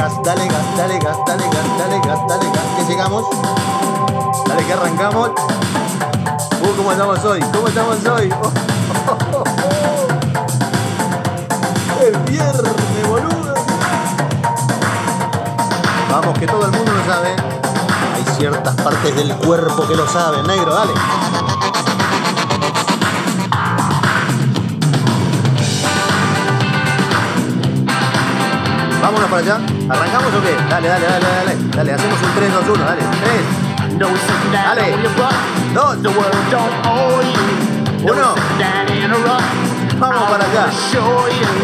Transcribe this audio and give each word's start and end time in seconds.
gas, 0.00 0.22
dale 0.24 0.46
gas, 0.48 0.76
dale 0.76 0.98
gas, 0.98 1.16
dale 1.26 1.44
gas, 1.44 1.66
dale 1.78 2.00
gas, 2.00 2.20
dale 2.26 2.46
gas. 2.46 2.64
Que 2.76 2.84
llegamos. 2.90 3.24
Dale 4.46 4.64
que 4.64 4.72
arrancamos. 4.72 5.30
Uh, 6.62 6.76
¿cómo 6.76 6.92
estamos 6.92 7.22
hoy? 7.24 7.40
¿Cómo 7.52 7.68
estamos 7.68 7.96
hoy? 8.06 8.30
El 12.06 12.16
viernes, 12.30 12.72
boludo. 13.08 13.54
Vamos, 16.10 16.38
que 16.38 16.46
todo 16.46 16.64
el 16.64 16.72
mundo 16.72 16.92
lo 16.92 17.04
sabe. 17.04 17.36
Hay 18.14 18.24
ciertas 18.38 18.74
partes 18.76 19.14
del 19.14 19.36
cuerpo 19.36 19.86
que 19.86 19.96
lo 19.96 20.08
saben. 20.08 20.46
Negro, 20.46 20.74
dale. 20.74 20.92
Vámonos 29.10 29.28
para 29.28 29.42
allá. 29.42 29.56
¿Arrancamos 29.88 30.32
o 30.34 30.40
qué? 30.40 30.54
Dale, 30.70 30.86
dale, 30.86 31.04
dale, 31.04 31.26
dale. 31.26 31.56
Dale, 31.74 31.92
hacemos 31.94 32.22
un 32.22 32.32
3, 32.32 32.52
2, 32.52 32.68
1. 32.68 32.84
Dale. 32.84 33.02
3. 33.02 33.98
Dale. 34.52 34.96
Dos. 35.74 35.96
Uno. 38.04 38.34
Vamos 39.98 40.22
para 40.30 40.44
allá. 40.44 40.66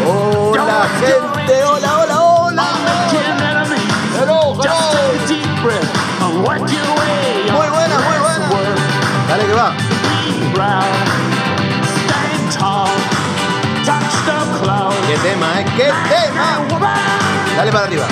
Hola, 0.03 0.87
gente. 0.99 1.63
Hola, 1.63 1.99
hola, 1.99 2.21
hola. 2.21 2.65
Hello, 4.19 4.53
hello. 4.61 4.75
Muy 6.43 7.69
buena, 7.69 7.95
muy 7.95 8.17
buena. 8.19 8.75
Dale 9.29 9.43
que 9.45 9.53
va. 9.53 9.71
Qué 15.07 15.17
tema, 15.19 15.61
¿eh? 15.61 15.65
Qué 15.77 15.85
tema. 15.85 16.59
Dale 17.55 17.71
para 17.71 17.85
arriba. 17.85 18.05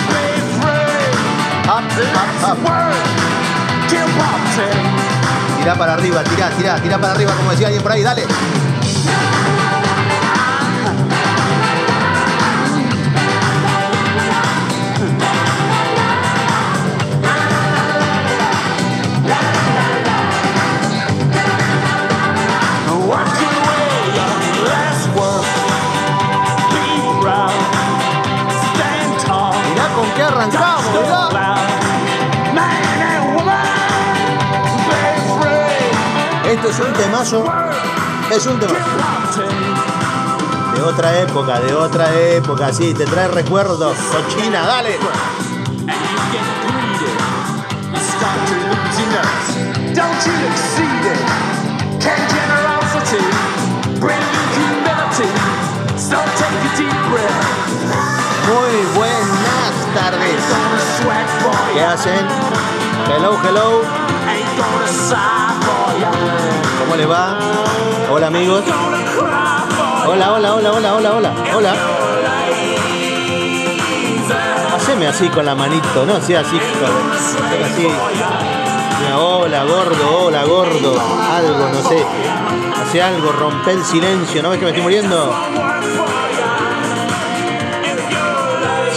Up, 1.67 1.83
up, 2.43 2.57
up. 2.63 2.93
Tira 5.59 5.75
para 5.75 5.93
arriba, 5.93 6.23
tira, 6.23 6.49
tira, 6.51 6.75
tira 6.81 6.97
para 6.97 7.13
arriba, 7.13 7.33
como 7.33 7.51
decía 7.51 7.67
alguien 7.67 7.83
por 7.83 7.91
ahí, 7.91 8.03
dale. 8.03 8.25
Esto 36.67 36.83
es 36.83 36.87
un 36.89 36.93
temazo. 36.93 37.45
Es 38.31 38.45
un 38.47 38.59
temazo. 38.59 39.43
De 40.73 40.81
otra 40.81 41.19
época, 41.19 41.59
de 41.59 41.75
otra 41.75 42.11
época, 42.11 42.73
sí, 42.73 42.91
te 42.95 43.05
trae 43.05 43.27
recuerdos. 43.27 43.95
Cochina, 44.11 44.65
dale. 44.65 44.97
Muy 58.47 58.95
buenas 58.95 59.75
tardes. 59.93 60.41
¿Qué 61.75 61.83
hacen? 61.83 62.27
Hello, 63.15 63.37
hello. 63.47 64.14
¿Cómo 66.79 66.95
les 66.95 67.09
va? 67.09 67.37
Hola 68.11 68.27
amigos. 68.27 68.63
Hola, 70.07 70.31
hola, 70.33 70.55
hola, 70.55 70.71
hola, 70.71 70.93
hola, 70.93 71.13
hola. 71.13 71.33
Hola. 71.55 71.73
Haceme 74.75 75.07
así 75.07 75.27
con 75.29 75.45
la 75.45 75.55
manito, 75.55 76.05
¿no? 76.05 76.21
Sí, 76.21 76.35
así. 76.35 76.57
así. 77.65 77.87
Mira, 79.01 79.17
hola, 79.17 79.63
gordo, 79.63 80.25
hola, 80.25 80.43
gordo. 80.45 81.01
Algo, 81.31 81.69
no 81.69 81.81
sé. 81.89 82.05
Hace 82.81 83.01
algo, 83.01 83.31
rompe 83.31 83.71
el 83.71 83.83
silencio. 83.83 84.41
¿No 84.41 84.51
ves 84.51 84.59
que 84.59 84.65
me 84.65 84.71
estoy 84.71 84.83
muriendo? 84.83 85.33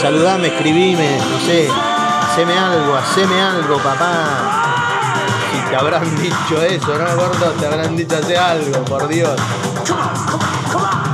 Saludame, 0.01 0.49
escribime, 0.49 1.19
no 1.19 1.39
sé. 1.41 1.69
Haceme 2.23 2.57
algo, 2.57 2.95
haceme 2.95 3.41
algo, 3.41 3.79
papá. 3.79 4.58
Te 5.69 5.77
habrán 5.77 6.17
dicho 6.17 6.63
eso, 6.63 6.99
¿no, 6.99 7.17
gordo? 7.17 7.51
Te 7.61 7.67
habrán 7.67 7.95
dicho 7.95 8.17
hace 8.17 8.39
algo, 8.39 8.85
por 8.85 9.07
Dios. 9.07 9.39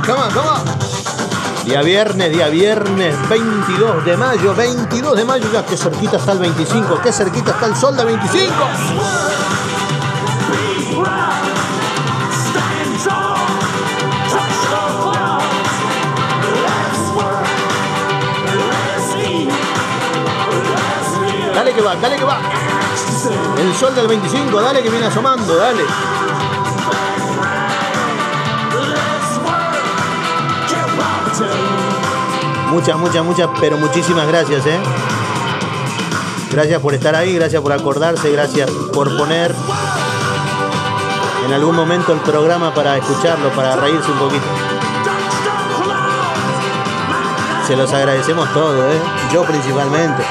Come 0.05 0.19
on, 0.19 0.31
come 0.31 0.47
on. 0.47 1.65
Día 1.65 1.81
viernes, 1.81 2.31
día 2.31 2.47
viernes, 2.47 3.15
22 3.27 4.05
de 4.05 4.15
mayo, 4.15 4.55
22 4.55 5.17
de 5.17 5.25
mayo, 5.25 5.51
ya 5.51 5.65
que 5.65 5.75
cerquita 5.75 6.17
está 6.17 6.31
el 6.33 6.39
25, 6.39 7.01
que 7.01 7.11
cerquita 7.11 7.51
está 7.51 7.65
el 7.65 7.75
sol 7.75 7.97
del 7.97 8.05
25. 8.05 8.53
Stand 12.31 13.03
tall. 13.03 13.35
Touch 14.29 14.55
the 14.71 14.83
clouds. 15.01 15.45
Let's 16.63 17.03
work. 17.17 17.47
Let's 18.69 19.15
eat. 19.25 19.49
Let's 20.71 21.11
live. 21.19 21.55
Dale 21.55 21.73
que 21.73 21.81
va, 21.81 21.95
dale 21.95 22.15
que 22.15 22.23
va. 22.23 22.54
El 23.57 23.73
sol 23.73 23.95
del 23.95 24.07
25, 24.07 24.61
dale 24.61 24.83
que 24.83 24.89
viene 24.89 25.05
asomando, 25.05 25.55
dale. 25.55 25.83
Muchas, 32.69 32.97
muchas, 32.97 33.23
muchas, 33.23 33.49
pero 33.59 33.77
muchísimas 33.77 34.27
gracias, 34.27 34.65
¿eh? 34.65 34.79
Gracias 36.51 36.81
por 36.81 36.93
estar 36.93 37.15
ahí, 37.15 37.33
gracias 37.35 37.61
por 37.61 37.71
acordarse, 37.71 38.31
gracias 38.31 38.69
por 38.93 39.15
poner 39.17 39.55
en 41.45 41.53
algún 41.53 41.75
momento 41.75 42.11
el 42.11 42.19
programa 42.19 42.73
para 42.73 42.97
escucharlo, 42.97 43.49
para 43.49 43.75
reírse 43.75 44.11
un 44.11 44.17
poquito. 44.17 44.45
Se 47.67 47.75
los 47.75 47.91
agradecemos 47.93 48.51
todo, 48.53 48.91
¿eh? 48.91 48.99
Yo 49.31 49.43
principalmente. 49.43 50.23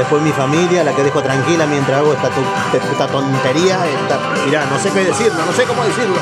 Después 0.00 0.22
mi 0.22 0.32
familia, 0.32 0.82
la 0.82 0.96
que 0.96 1.02
dejo 1.02 1.22
tranquila 1.22 1.66
mientras 1.66 1.98
hago 1.98 2.14
esta, 2.14 3.06
tontería. 3.06 3.86
Esta, 3.86 4.18
mirá, 4.46 4.64
no 4.64 4.78
sé 4.78 4.90
qué 4.92 5.04
decirlo, 5.04 5.44
no 5.44 5.52
sé 5.52 5.64
cómo 5.64 5.84
decirlo. 5.84 6.16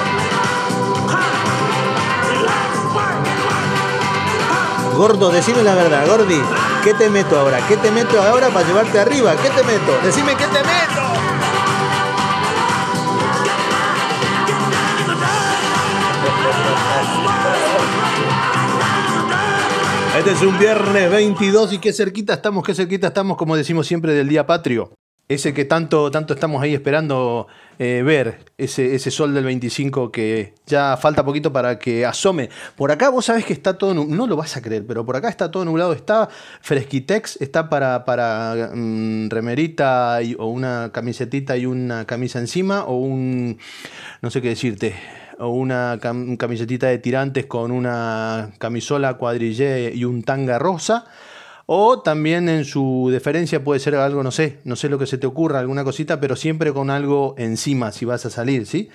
Gordo, 4.96 5.30
decime 5.30 5.62
la 5.62 5.76
verdad, 5.76 6.08
Gordi. 6.08 6.42
¿Qué 6.82 6.92
te 6.94 7.08
meto 7.08 7.38
ahora? 7.38 7.60
¿Qué 7.68 7.76
te 7.76 7.92
meto 7.92 8.20
ahora 8.20 8.48
para 8.48 8.66
llevarte 8.66 8.98
arriba? 8.98 9.36
¿Qué 9.36 9.48
te 9.48 9.62
meto? 9.62 9.96
Decime 10.02 10.34
qué 10.34 10.46
te 10.48 10.58
meto. 10.58 10.97
Este 20.18 20.32
es 20.32 20.42
un 20.42 20.58
viernes 20.58 21.08
22 21.12 21.74
y 21.74 21.78
qué 21.78 21.92
cerquita 21.92 22.34
estamos, 22.34 22.64
qué 22.64 22.74
cerquita 22.74 23.06
estamos, 23.06 23.36
como 23.36 23.54
decimos 23.54 23.86
siempre, 23.86 24.12
del 24.14 24.28
Día 24.28 24.44
Patrio. 24.48 24.90
Ese 25.28 25.54
que 25.54 25.64
tanto, 25.64 26.10
tanto 26.10 26.34
estamos 26.34 26.60
ahí 26.60 26.74
esperando 26.74 27.46
eh, 27.78 28.02
ver, 28.04 28.46
ese, 28.58 28.96
ese 28.96 29.12
sol 29.12 29.32
del 29.32 29.44
25 29.44 30.10
que 30.10 30.54
ya 30.66 30.96
falta 30.96 31.24
poquito 31.24 31.52
para 31.52 31.78
que 31.78 32.04
asome. 32.04 32.50
Por 32.74 32.90
acá 32.90 33.10
vos 33.10 33.26
sabés 33.26 33.44
que 33.44 33.52
está 33.52 33.78
todo, 33.78 33.94
no 33.94 34.26
lo 34.26 34.34
vas 34.34 34.56
a 34.56 34.60
creer, 34.60 34.84
pero 34.84 35.06
por 35.06 35.14
acá 35.14 35.28
está 35.28 35.52
todo 35.52 35.64
nublado, 35.64 35.92
está 35.92 36.28
fresquitex, 36.62 37.40
está 37.40 37.68
para, 37.68 38.04
para 38.04 38.72
mm, 38.74 39.28
remerita 39.30 40.18
o 40.38 40.46
una 40.46 40.90
camisetita 40.92 41.56
y 41.56 41.64
una 41.64 42.06
camisa 42.06 42.40
encima 42.40 42.82
o 42.86 42.96
un, 42.96 43.58
no 44.20 44.30
sé 44.30 44.42
qué 44.42 44.48
decirte, 44.48 44.96
o 45.38 45.48
una 45.48 45.98
cam- 46.00 46.36
camisetita 46.36 46.88
de 46.88 46.98
tirantes 46.98 47.46
con 47.46 47.70
una 47.70 48.50
camisola 48.58 49.14
cuadrillé 49.14 49.92
y 49.94 50.04
un 50.04 50.22
tanga 50.22 50.58
rosa. 50.58 51.06
O 51.70 52.00
también 52.00 52.48
en 52.48 52.64
su 52.64 53.10
deferencia 53.12 53.62
puede 53.62 53.78
ser 53.78 53.94
algo, 53.94 54.22
no 54.22 54.30
sé, 54.30 54.58
no 54.64 54.74
sé 54.74 54.88
lo 54.88 54.98
que 54.98 55.06
se 55.06 55.18
te 55.18 55.26
ocurra, 55.26 55.58
alguna 55.58 55.84
cosita, 55.84 56.18
pero 56.18 56.34
siempre 56.34 56.72
con 56.72 56.88
algo 56.88 57.34
encima 57.36 57.92
si 57.92 58.06
vas 58.06 58.24
a 58.24 58.30
salir, 58.30 58.64
¿sí? 58.66 58.88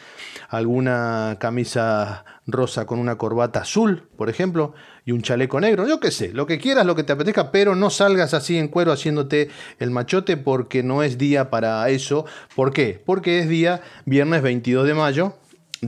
Alguna 0.50 1.38
camisa 1.40 2.25
rosa 2.48 2.88
con 2.88 2.98
una 2.98 3.16
corbata 3.18 3.62
azul, 3.62 4.10
por 4.18 4.28
ejemplo, 4.28 4.74
y 5.06 5.12
un 5.12 5.22
chaleco 5.22 5.60
negro, 5.60 5.88
yo 5.88 6.00
qué 6.00 6.10
sé, 6.10 6.34
lo 6.34 6.48
que 6.48 6.57
quieras, 6.57 6.86
lo 6.88 6.96
que 6.96 7.04
te 7.04 7.13
apetezca, 7.13 7.51
pero 7.51 7.75
no 7.75 7.92
salgas 7.92 8.34
así 8.34 8.57
en 8.57 8.69
cuero 8.69 8.92
haciéndote 8.92 9.50
el 9.78 9.92
machote 9.92 10.36
porque 10.38 10.81
no 10.81 11.04
es 11.04 11.19
día 11.19 11.51
para 11.51 11.88
eso. 11.89 12.25
¿Por 12.56 12.74
qué? 12.74 13.00
Porque 13.06 13.38
es 13.39 13.48
día 13.50 13.81
viernes 14.06 14.42
22 14.42 14.88
de 14.88 14.94
mayo, 14.96 15.36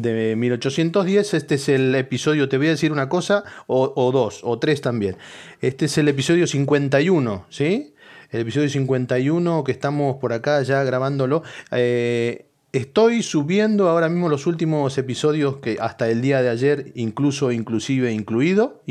de 0.01 0.35
1810. 0.35 1.33
Este 1.33 1.55
es 1.55 1.69
el 1.69 1.95
episodio, 1.95 2.49
te 2.49 2.57
voy 2.57 2.67
a 2.67 2.71
decir 2.71 2.91
una 2.91 3.09
cosa, 3.09 3.43
o, 3.67 4.11
dos, 4.11 4.41
o 4.43 4.59
tres 4.59 4.81
también. 4.81 5.17
Este 5.61 5.85
es 5.85 5.97
el 5.97 6.07
episodio 6.07 6.47
51, 6.47 7.45
¿sí? 7.49 7.93
el 8.31 8.41
episodio 8.41 8.69
51 8.69 9.63
que 9.63 9.71
estamos 9.71 10.17
por 10.17 10.33
acá 10.33 10.61
ya 10.63 10.83
grabándolo. 10.83 11.43
Eh, 11.71 12.45
estoy 12.71 13.23
subiendo 13.23 13.89
ahora 13.89 14.09
mismo 14.09 14.29
los 14.29 14.47
últimos 14.47 14.97
episodios 14.97 15.57
que 15.57 15.77
hasta 15.79 16.09
el 16.09 16.21
día 16.21 16.41
de 16.41 16.49
ayer, 16.49 16.91
incluso, 16.95 17.51
inclusive, 17.51 18.11
incluido, 18.11 18.81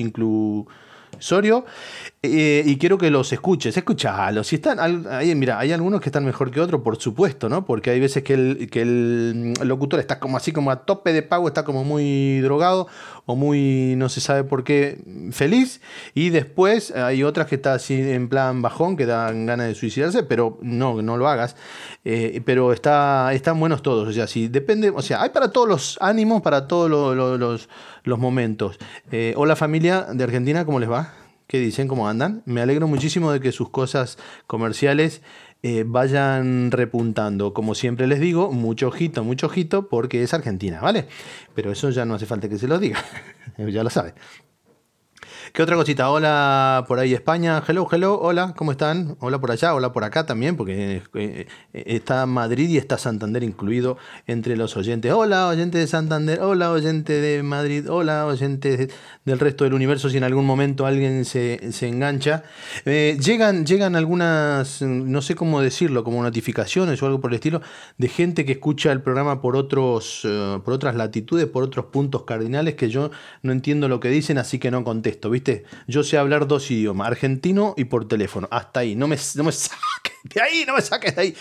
inclusorio. 1.14 1.64
Eh, 2.22 2.62
y 2.64 2.78
quiero 2.78 2.96
que 2.96 3.11
los 3.11 3.31
escuches, 3.32 3.76
escuchalos. 3.76 4.46
Si 4.46 4.56
están, 4.56 4.78
ahí, 5.11 5.34
mira, 5.34 5.58
hay 5.58 5.72
algunos 5.72 6.00
que 6.00 6.08
están 6.08 6.25
mejor 6.25 6.50
que 6.50 6.61
otros, 6.61 6.81
por 6.81 6.96
supuesto, 6.96 7.49
¿no? 7.50 7.66
Porque 7.66 7.90
hay 7.90 8.00
veces 8.00 8.22
que 8.22 8.32
el, 8.34 9.52
locutor 9.62 10.00
está 10.00 10.19
como 10.19 10.37
así, 10.38 10.50
como 10.52 10.70
a 10.70 10.84
tope 10.87 11.12
de 11.12 11.22
pago, 11.22 11.49
está 11.49 11.64
como 11.64 11.84
muy 11.84 12.40
drogado 12.40 12.87
o 13.26 13.37
muy, 13.37 13.94
no 13.96 14.08
se 14.08 14.20
sabe 14.20 14.44
por 14.44 14.64
qué, 14.64 14.99
feliz. 15.32 15.81
Y 16.14 16.31
después 16.31 16.93
hay 16.93 17.22
otras 17.25 17.46
que 17.46 17.56
está 17.56 17.75
así 17.75 17.94
en 18.00 18.28
plan 18.28 18.62
bajón, 18.62 18.96
que 18.96 19.05
dan 19.06 19.44
ganas 19.46 19.69
de 19.69 19.75
suicidarse, 19.75 20.22
pero 20.22 20.58
no, 20.62 21.02
no 21.02 21.17
lo 21.19 21.28
hagas. 21.28 21.56
Eh, 22.06 22.40
pero 22.44 22.72
está, 22.72 23.32
están 23.34 23.58
buenos 23.60 23.82
todos, 23.82 24.08
o 24.08 24.12
sea, 24.12 24.26
si 24.26 24.49
depende, 24.49 24.90
o 24.90 25.00
sea, 25.02 25.22
hay 25.22 25.31
para 25.31 25.52
todos 25.52 25.69
los 25.69 25.99
ánimos, 26.00 26.43
para 26.43 26.67
todos 26.67 26.90
lo- 26.90 27.14
lo- 27.14 27.38
los, 27.38 27.69
los 28.05 28.19
momentos. 28.19 28.79
Eh, 29.11 29.35
hola 29.37 29.56
familia 29.56 30.06
de 30.12 30.23
Argentina, 30.25 30.65
¿cómo 30.65 30.79
les 30.79 30.91
va? 30.91 31.15
¿Qué 31.47 31.59
dicen? 31.59 31.89
¿Cómo 31.89 32.09
andan? 32.09 32.43
Me 32.47 32.61
alegro 32.61 32.87
muchísimo 32.87 33.33
de 33.33 33.41
que 33.41 33.53
sus 33.53 33.69
cosas 33.71 34.19
comerciales 34.47 35.21
eh, 35.62 35.85
vayan 35.87 36.71
repuntando. 36.71 37.53
Como 37.53 37.75
siempre 37.75 38.06
les 38.06 38.21
digo, 38.21 38.51
mucho 38.53 38.89
ojito, 38.89 39.25
mucho 39.25 39.47
ojito, 39.47 39.89
porque 39.89 40.23
es 40.23 40.33
Argentina, 40.33 40.81
¿vale? 40.81 41.06
Pero 41.55 41.73
eso 41.73 41.91
ya 41.91 42.05
no 42.05 42.15
hace 42.15 42.27
falta 42.27 42.49
que 42.49 42.59
se 42.59 42.69
los 42.69 42.81
diga, 42.81 43.03
ya 43.59 43.83
lo 43.83 43.91
sabe. 43.91 44.15
¿Qué 45.56 45.62
otra 45.62 45.77
cosita? 45.77 46.11
Hola 46.11 46.85
por 46.89 46.99
ahí 46.99 47.15
España, 47.15 47.62
hello, 47.69 47.87
hello, 47.93 48.19
hola, 48.21 48.55
¿cómo 48.56 48.73
están? 48.73 49.17
Hola 49.21 49.41
por 49.41 49.53
allá, 49.53 49.73
hola 49.73 49.93
por 49.93 50.03
acá 50.03 50.27
también, 50.27 50.56
porque 50.56 50.97
eh, 50.97 51.03
eh, 51.15 51.47
está 51.87 52.27
Madrid 52.27 52.69
y 52.71 52.77
está 52.77 52.99
Santander 52.99 53.45
incluido 53.45 53.97
entre 54.27 54.56
los 54.56 54.77
oyentes. 54.77 55.12
Hola, 55.12 55.47
oyente 55.47 55.79
de 55.79 55.87
Santander, 55.87 56.41
hola, 56.41 56.73
oyente 56.73 57.21
de 57.21 57.45
Madrid, 57.45 57.89
hola, 57.89 58.27
oyente 58.27 58.77
de- 58.77 58.91
del 59.25 59.39
resto 59.39 59.62
del 59.62 59.75
universo, 59.75 60.11
si 60.11 60.17
en 60.17 60.25
algún 60.25 60.45
momento 60.45 60.87
alguien 60.87 61.25
se, 61.25 61.71
se 61.71 61.87
engancha. 61.87 62.43
Eh, 62.85 63.17
llegan, 63.25 63.65
llegan 63.65 63.95
algunas, 63.95 64.83
no 64.83 65.23
sé 65.23 65.37
cómo 65.37 65.61
decirlo, 65.61 66.03
como 66.03 66.21
notificaciones 66.25 67.01
o 67.01 67.06
algo 67.06 67.21
por 67.21 67.31
el 67.31 67.37
estilo, 67.37 67.62
de 67.97 68.09
gente 68.09 68.45
que 68.45 68.51
escucha 68.53 68.91
el 68.91 69.03
programa 69.03 69.41
por, 69.41 69.55
otros, 69.55 70.27
por 70.65 70.75
otras 70.75 70.97
latitudes, 70.97 71.47
por 71.47 71.62
otros 71.62 71.87
puntos 71.87 72.25
cardinales 72.25 72.75
que 72.75 72.89
yo 72.91 73.12
no 73.43 73.53
entiendo 73.53 73.89
lo 73.89 74.01
que 74.01 74.09
dicen, 74.09 74.37
así 74.37 74.59
que 74.59 74.73
no 74.73 74.83
contesto, 74.83 75.31
¿viste? 75.31 75.44
Yo 75.87 76.02
sé 76.02 76.19
hablar 76.19 76.46
dos 76.46 76.70
idiomas, 76.70 77.06
argentino 77.08 77.75
y 77.76 77.85
por 77.85 78.08
teléfono, 78.08 78.49
hasta 78.50 78.81
ahí, 78.81 78.94
no 78.94 79.08
me, 79.08 79.17
no 79.35 79.44
me 79.44 79.52
saques 79.52 80.14
de 80.25 80.41
ahí, 80.41 80.64
no 80.67 80.75
me 80.75 80.82
saques 80.82 81.14
de 81.14 81.23
ahí. 81.23 81.35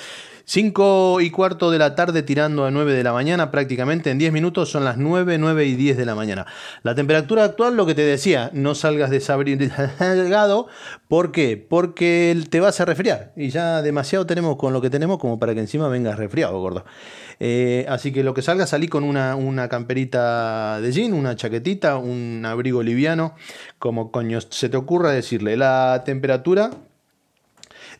5 0.46 1.22
y 1.22 1.30
cuarto 1.30 1.72
de 1.72 1.80
la 1.80 1.96
tarde 1.96 2.22
tirando 2.22 2.66
a 2.66 2.72
9 2.72 2.94
de 2.94 3.04
la 3.04 3.14
mañana, 3.14 3.50
prácticamente 3.50 4.12
en 4.12 4.18
10 4.18 4.34
minutos 4.34 4.70
son 4.70 4.84
las 4.84 4.98
9, 4.98 5.38
9 5.38 5.66
y 5.66 5.76
10 5.76 5.98
de 5.98 6.06
la 6.06 6.16
mañana. 6.16 6.46
La 6.84 6.96
temperatura 6.96 7.46
actual, 7.46 7.78
lo 7.78 7.86
que 7.86 7.96
te 7.96 8.02
decía, 8.02 8.50
no 8.54 8.76
salgas 8.76 9.10
desabrigado. 9.10 10.68
¿Por 11.08 11.32
qué? 11.32 11.58
Porque 11.58 12.38
te 12.50 12.60
vas 12.60 12.80
a 12.82 12.86
resfriar. 12.86 13.32
Y 13.36 13.50
ya 13.50 13.82
demasiado 13.82 14.26
tenemos 14.26 14.58
con 14.58 14.74
lo 14.74 14.82
que 14.82 14.90
tenemos 14.90 15.18
como 15.18 15.40
para 15.40 15.54
que 15.54 15.62
encima 15.62 15.88
vengas 15.88 16.18
resfriado, 16.18 16.60
gordo. 16.60 16.84
Eh, 17.40 17.86
así 17.88 18.12
que 18.12 18.24
lo 18.24 18.34
que 18.34 18.42
salga, 18.42 18.68
salí 18.68 18.88
con 18.88 19.04
una, 19.04 19.36
una 19.36 19.70
camperita 19.70 20.82
de 20.82 20.92
jean, 20.92 21.14
una 21.14 21.36
chaquetita, 21.36 21.98
un 21.98 22.44
abrigo 22.46 22.84
liviano, 22.84 23.36
como 23.80 24.12
coño 24.12 24.40
se 24.42 24.70
te 24.70 24.78
ocurra 24.78 25.12
decirle. 25.12 25.58
La 25.58 26.04
temperatura, 26.06 26.72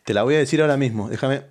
te 0.04 0.14
la 0.14 0.22
voy 0.22 0.34
a 0.34 0.38
decir 0.38 0.60
ahora 0.60 0.76
mismo. 0.76 1.08
Déjame, 1.08 1.42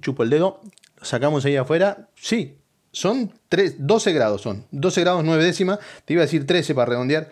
chupo 0.00 0.22
el 0.22 0.30
dedo, 0.30 0.60
sacamos 1.02 1.44
ahí 1.44 1.56
afuera. 1.56 2.08
Sí, 2.14 2.56
son 2.92 3.32
tres- 3.48 3.76
12 3.78 4.12
grados, 4.12 4.42
son 4.42 4.64
12 4.70 5.00
grados 5.02 5.24
9 5.24 5.44
décimas. 5.44 5.78
Te 6.04 6.14
iba 6.14 6.22
a 6.22 6.26
decir 6.26 6.46
13 6.46 6.74
para 6.74 6.90
redondear. 6.90 7.28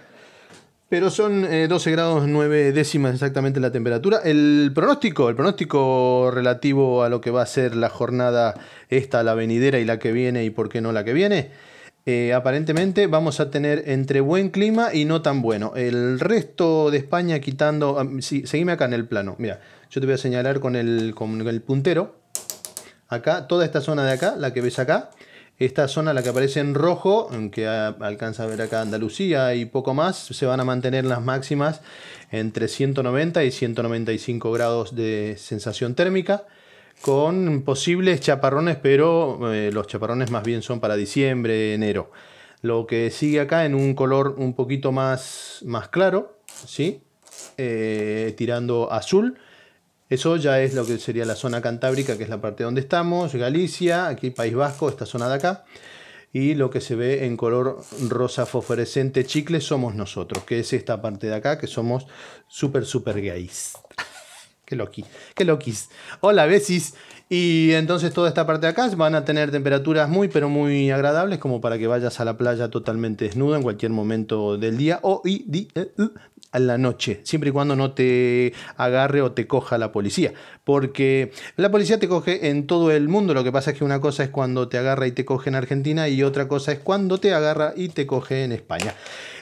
Pero 0.90 1.10
son 1.10 1.44
eh, 1.46 1.66
12 1.66 1.90
grados 1.90 2.28
9 2.28 2.70
décimas 2.72 3.14
exactamente 3.14 3.58
la 3.58 3.72
temperatura. 3.72 4.20
El 4.22 4.70
pronóstico, 4.74 5.28
el 5.28 5.34
pronóstico 5.34 6.30
relativo 6.32 7.02
a 7.02 7.08
lo 7.08 7.20
que 7.20 7.30
va 7.30 7.42
a 7.42 7.46
ser 7.46 7.74
la 7.74 7.88
jornada 7.88 8.54
esta, 8.90 9.22
la 9.22 9.34
venidera 9.34 9.78
y 9.80 9.84
la 9.84 9.98
que 9.98 10.12
viene 10.12 10.44
y 10.44 10.50
por 10.50 10.68
qué 10.68 10.80
no 10.80 10.92
la 10.92 11.02
que 11.02 11.12
viene. 11.14 11.50
eh, 12.06 12.34
aparentemente 12.34 13.06
vamos 13.06 13.40
a 13.40 13.50
tener 13.50 13.84
entre 13.86 14.20
buen 14.20 14.50
clima 14.50 14.92
y 14.92 15.06
no 15.06 15.22
tan 15.22 15.40
bueno. 15.40 15.72
El 15.74 16.20
resto 16.20 16.90
de 16.90 16.98
España 16.98 17.40
quitando... 17.40 17.98
ah, 17.98 18.06
sí, 18.20 18.46
seguime 18.46 18.72
acá 18.72 18.84
en 18.84 18.92
el 18.92 19.06
plano. 19.08 19.36
Mira, 19.38 19.60
yo 19.94 20.00
te 20.00 20.08
voy 20.08 20.14
a 20.14 20.18
señalar 20.18 20.58
con 20.58 20.74
el, 20.74 21.14
puntero. 21.64 22.16
Acá, 23.06 23.46
toda 23.46 23.64
esta 23.64 23.80
zona 23.80 24.04
de 24.04 24.10
acá, 24.10 24.34
la 24.36 24.52
que 24.52 24.60
ves 24.60 24.80
acá, 24.80 25.10
esta 25.60 25.86
zona, 25.86 26.12
la 26.12 26.24
que 26.24 26.30
aparece 26.30 26.58
en 26.58 26.74
rojo, 26.74 27.30
que 27.52 27.68
a- 27.68 27.94
alcanza 28.00 28.42
a 28.42 28.46
ver 28.46 28.60
acá 28.60 28.80
Andalucía 28.80 29.54
y 29.54 29.66
poco 29.66 29.94
más, 29.94 30.16
se 30.16 30.46
van 30.46 30.58
a 30.58 30.64
mantener 30.64 31.04
las 31.04 31.22
máximas 31.22 31.80
entre 32.32 32.66
190 32.66 33.44
y 33.44 33.52
195 33.52 34.50
grados 34.50 34.96
de 34.96 35.36
sensación 35.38 35.94
térmica, 35.94 36.44
con 37.00 37.62
posibles 37.62 38.20
chaparrones, 38.20 38.76
pero 38.82 39.54
eh, 39.54 39.70
los 39.72 39.86
chaparrones 39.86 40.32
más 40.32 40.42
bien 40.42 40.62
son 40.62 40.80
para 40.80 40.96
diciembre, 40.96 41.72
enero. 41.72 42.10
Lo 42.62 42.88
que 42.88 43.12
sigue 43.12 43.38
acá 43.38 43.64
en 43.64 43.76
un 43.76 43.94
color 43.94 44.34
un 44.38 44.54
poquito 44.54 44.90
más, 44.90 45.60
más 45.64 45.86
claro, 45.86 46.40
¿sí? 46.66 47.00
Eh, 47.58 48.34
tirando 48.36 48.92
azul. 48.92 49.38
Eso 50.08 50.36
ya 50.36 50.60
es 50.60 50.74
lo 50.74 50.84
que 50.84 50.98
sería 50.98 51.24
la 51.24 51.34
zona 51.34 51.62
cantábrica, 51.62 52.18
que 52.18 52.24
es 52.24 52.28
la 52.28 52.40
parte 52.40 52.62
donde 52.62 52.80
estamos, 52.80 53.34
Galicia, 53.34 54.06
aquí 54.06 54.30
País 54.30 54.54
Vasco, 54.54 54.88
esta 54.88 55.06
zona 55.06 55.28
de 55.28 55.34
acá. 55.34 55.64
Y 56.32 56.54
lo 56.54 56.68
que 56.68 56.80
se 56.80 56.94
ve 56.94 57.24
en 57.24 57.36
color 57.36 57.80
rosa 58.08 58.44
fosforescente 58.44 59.24
chicle 59.24 59.60
somos 59.60 59.94
nosotros, 59.94 60.44
que 60.44 60.60
es 60.60 60.72
esta 60.72 61.00
parte 61.00 61.28
de 61.28 61.34
acá, 61.34 61.58
que 61.58 61.66
somos 61.66 62.06
súper, 62.48 62.84
súper 62.84 63.22
gays. 63.22 63.74
Qué 64.66 64.76
loqui, 64.76 65.04
qué 65.34 65.44
loquis. 65.44 65.90
Hola, 66.20 66.46
besis. 66.46 66.94
Y 67.28 67.72
entonces 67.72 68.12
toda 68.12 68.28
esta 68.28 68.46
parte 68.46 68.66
de 68.66 68.72
acá 68.72 68.88
van 68.96 69.14
a 69.14 69.24
tener 69.24 69.50
temperaturas 69.50 70.08
muy, 70.08 70.28
pero 70.28 70.48
muy 70.48 70.90
agradables, 70.90 71.38
como 71.38 71.60
para 71.60 71.78
que 71.78 71.86
vayas 71.86 72.20
a 72.20 72.24
la 72.24 72.36
playa 72.36 72.70
totalmente 72.70 73.26
desnudo 73.26 73.56
en 73.56 73.62
cualquier 73.62 73.92
momento 73.92 74.56
del 74.56 74.76
día 74.76 75.00
o 75.02 75.20
y, 75.24 75.68
eh, 75.74 75.92
a 76.54 76.60
la 76.60 76.78
noche, 76.78 77.20
siempre 77.24 77.50
y 77.50 77.52
cuando 77.52 77.74
no 77.74 77.92
te 77.92 78.52
agarre 78.76 79.22
o 79.22 79.32
te 79.32 79.48
coja 79.48 79.76
la 79.76 79.90
policía. 79.90 80.32
Porque 80.62 81.32
la 81.56 81.70
policía 81.70 81.98
te 81.98 82.06
coge 82.06 82.48
en 82.48 82.68
todo 82.68 82.92
el 82.92 83.08
mundo. 83.08 83.34
Lo 83.34 83.42
que 83.42 83.50
pasa 83.50 83.72
es 83.72 83.78
que 83.78 83.84
una 83.84 84.00
cosa 84.00 84.22
es 84.22 84.30
cuando 84.30 84.68
te 84.68 84.78
agarra 84.78 85.08
y 85.08 85.12
te 85.12 85.24
coge 85.24 85.50
en 85.50 85.56
Argentina 85.56 86.08
y 86.08 86.22
otra 86.22 86.46
cosa 86.46 86.70
es 86.70 86.78
cuando 86.78 87.18
te 87.18 87.34
agarra 87.34 87.72
y 87.74 87.88
te 87.88 88.06
coge 88.06 88.44
en 88.44 88.52
España. 88.52 88.94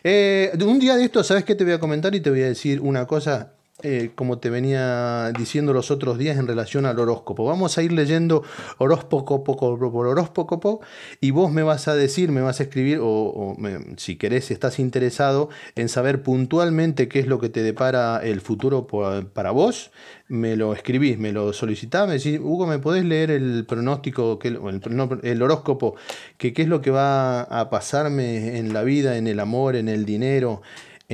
Eh, 0.02 0.50
un 0.64 0.80
día 0.80 0.96
de 0.96 1.04
esto, 1.04 1.22
¿sabes 1.22 1.44
qué 1.44 1.54
te 1.54 1.64
voy 1.64 1.74
a 1.74 1.78
comentar? 1.78 2.14
Y 2.14 2.20
te 2.20 2.30
voy 2.30 2.42
a 2.42 2.46
decir 2.46 2.80
una 2.80 3.06
cosa 3.06 3.52
eh, 3.82 4.10
como 4.14 4.38
te 4.38 4.50
venía 4.50 5.32
diciendo 5.36 5.72
los 5.72 5.90
otros 5.90 6.18
días 6.18 6.38
en 6.38 6.46
relación 6.46 6.86
al 6.86 6.98
horóscopo. 6.98 7.44
Vamos 7.44 7.78
a 7.78 7.82
ir 7.82 7.92
leyendo 7.92 8.42
horóscopo 8.78 9.44
poco 9.44 9.78
por 9.78 10.06
horóscopo 10.06 10.80
y 11.20 11.30
vos 11.30 11.52
me 11.52 11.62
vas 11.62 11.88
a 11.88 11.94
decir, 11.94 12.30
me 12.30 12.40
vas 12.40 12.60
a 12.60 12.64
escribir, 12.64 12.98
o, 13.02 13.56
si 13.96 14.16
querés, 14.16 14.46
si 14.46 14.54
estás 14.54 14.78
interesado 14.78 15.48
en 15.74 15.88
saber 15.88 16.22
puntualmente 16.22 17.08
qué 17.08 17.18
es 17.18 17.26
lo 17.26 17.38
que 17.38 17.48
te 17.48 17.62
depara 17.62 18.20
el 18.22 18.40
futuro 18.40 18.86
para 18.86 19.50
vos, 19.50 19.90
me 20.28 20.56
lo 20.56 20.72
escribís, 20.72 21.18
me 21.18 21.32
lo 21.32 21.52
solicitás, 21.52 22.08
me 22.08 22.14
decís, 22.14 22.40
Hugo, 22.40 22.66
¿me 22.66 22.78
podés 22.78 23.04
leer 23.04 23.30
el 23.30 23.66
pronóstico, 23.66 24.38
el, 24.42 25.20
el 25.22 25.42
horóscopo, 25.42 25.96
que 26.38 26.52
qué 26.52 26.62
es 26.62 26.68
lo 26.68 26.80
que 26.80 26.90
va 26.90 27.42
a 27.42 27.68
pasarme 27.68 28.58
en 28.58 28.72
la 28.72 28.82
vida, 28.82 29.16
en 29.16 29.26
el 29.26 29.40
amor, 29.40 29.76
en 29.76 29.88
el 29.88 30.04
dinero? 30.04 30.62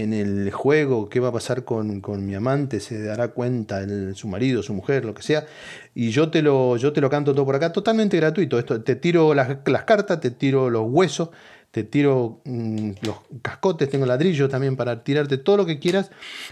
En 0.02 0.12
el 0.12 0.50
juego, 0.50 1.08
qué 1.08 1.20
va 1.20 1.28
a 1.28 1.32
pasar 1.32 1.64
con, 1.64 2.00
con 2.00 2.24
mi 2.26 2.34
amante, 2.34 2.80
se 2.80 3.02
dará 3.02 3.28
cuenta 3.28 3.80
el- 3.80 4.14
su 4.16 4.28
marido, 4.28 4.62
su 4.62 4.74
mujer, 4.74 5.04
lo 5.04 5.14
que 5.14 5.22
sea, 5.22 5.46
y 5.94 6.10
yo 6.10 6.30
te 6.30 6.42
lo, 6.42 6.76
yo 6.76 6.92
te 6.92 7.00
lo 7.00 7.10
canto 7.10 7.32
todo 7.34 7.44
por 7.44 7.56
acá, 7.56 7.72
totalmente 7.72 8.16
gratuito. 8.16 8.58
Esto, 8.58 8.82
te 8.82 8.96
tiro 8.96 9.34
las, 9.34 9.58
cartas, 9.84 10.20
te 10.20 10.30
tiro 10.30 10.70
los 10.70 10.84
huesos, 10.86 11.30
te 11.70 11.84
tiro 11.84 12.40
mm, 12.44 12.90
los 13.02 13.16
cascotes, 13.42 13.90
tengo 13.90 14.06
ladrillo 14.06 14.48
también 14.48 14.76
para 14.76 15.04
tirarte 15.04 15.38
todo 15.38 15.56
lo 15.58 15.66
que 15.66 15.78
quieras, 15.78 16.10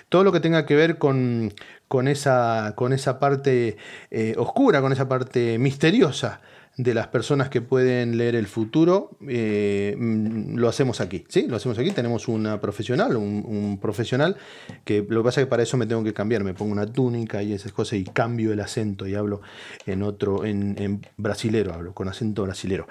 todo 0.09 0.25
lo 0.25 0.33
que 0.33 0.41
tenga 0.41 0.67
que 0.67 0.77
ver 0.77 0.99
con, 0.99 1.53
con, 1.89 2.09
esa, 2.09 2.75
con 2.77 2.93
esa 2.93 3.19
parte 3.19 3.77
eh, 4.11 4.35
oscura, 4.37 4.81
con 4.81 4.93
esa 4.93 5.09
parte 5.09 5.59
misteriosa 5.59 6.41
de 6.77 6.93
las 6.93 7.09
personas 7.09 7.49
que 7.49 7.63
pueden 7.63 8.19
leer 8.19 8.35
el 8.35 8.47
futuro, 8.47 9.17
eh, 9.27 9.97
mm, 9.99 10.57
lo 10.57 10.69
hacemos 10.69 11.01
aquí, 11.01 11.25
¿sí? 11.29 11.47
Lo 11.47 11.57
hacemos 11.57 11.79
aquí, 11.79 11.91
tenemos 11.91 12.29
una 12.29 12.61
profesional, 12.61 13.17
un, 13.17 13.79
profesional, 13.81 14.37
que 14.85 15.05
lo 15.09 15.23
que 15.23 15.25
pasa 15.25 15.41
es 15.41 15.47
que 15.47 15.51
para 15.51 15.63
eso 15.63 15.79
me 15.79 15.87
tengo 15.87 16.05
que 16.05 16.13
cambiar, 16.13 16.45
me 16.45 16.53
pongo 16.53 16.73
una 16.73 16.87
túnica 16.87 17.43
y 17.43 17.55
esas 17.55 17.73
cosas 17.73 17.99
y 17.99 18.05
cambio 18.05 18.53
el 18.53 18.61
acento 18.61 19.07
y 19.07 19.15
hablo 19.15 19.41
en 19.87 20.03
otro, 20.03 20.45
en, 20.45 20.77
en 20.79 21.07
brasilero, 21.17 21.73
hablo 21.73 21.95
con 21.95 22.09
acento 22.09 22.43
brasilero. 22.43 22.87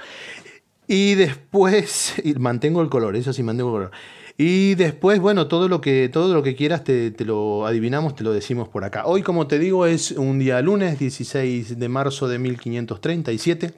Y 0.87 1.15
después, 1.15 2.15
mantengo 2.39 2.81
el 2.81 2.89
color, 2.89 3.15
eso 3.15 3.33
sí, 3.33 3.43
mantengo 3.43 3.69
el 3.69 3.75
color. 3.75 3.91
Y 4.37 4.75
después, 4.75 5.19
bueno, 5.19 5.47
todo 5.47 5.69
lo 5.69 5.79
que, 5.79 6.09
todo 6.09 6.33
lo 6.33 6.43
que 6.43 6.55
quieras 6.55 6.83
te, 6.83 7.11
te 7.11 7.23
lo 7.23 7.65
adivinamos, 7.65 8.15
te 8.15 8.23
lo 8.23 8.33
decimos 8.33 8.67
por 8.67 8.83
acá. 8.83 9.05
Hoy, 9.05 9.21
como 9.21 9.47
te 9.47 9.59
digo, 9.59 9.85
es 9.85 10.11
un 10.11 10.39
día 10.39 10.61
lunes, 10.61 10.99
16 10.99 11.79
de 11.79 11.89
marzo 11.89 12.27
de 12.27 12.39
1537. 12.39 13.73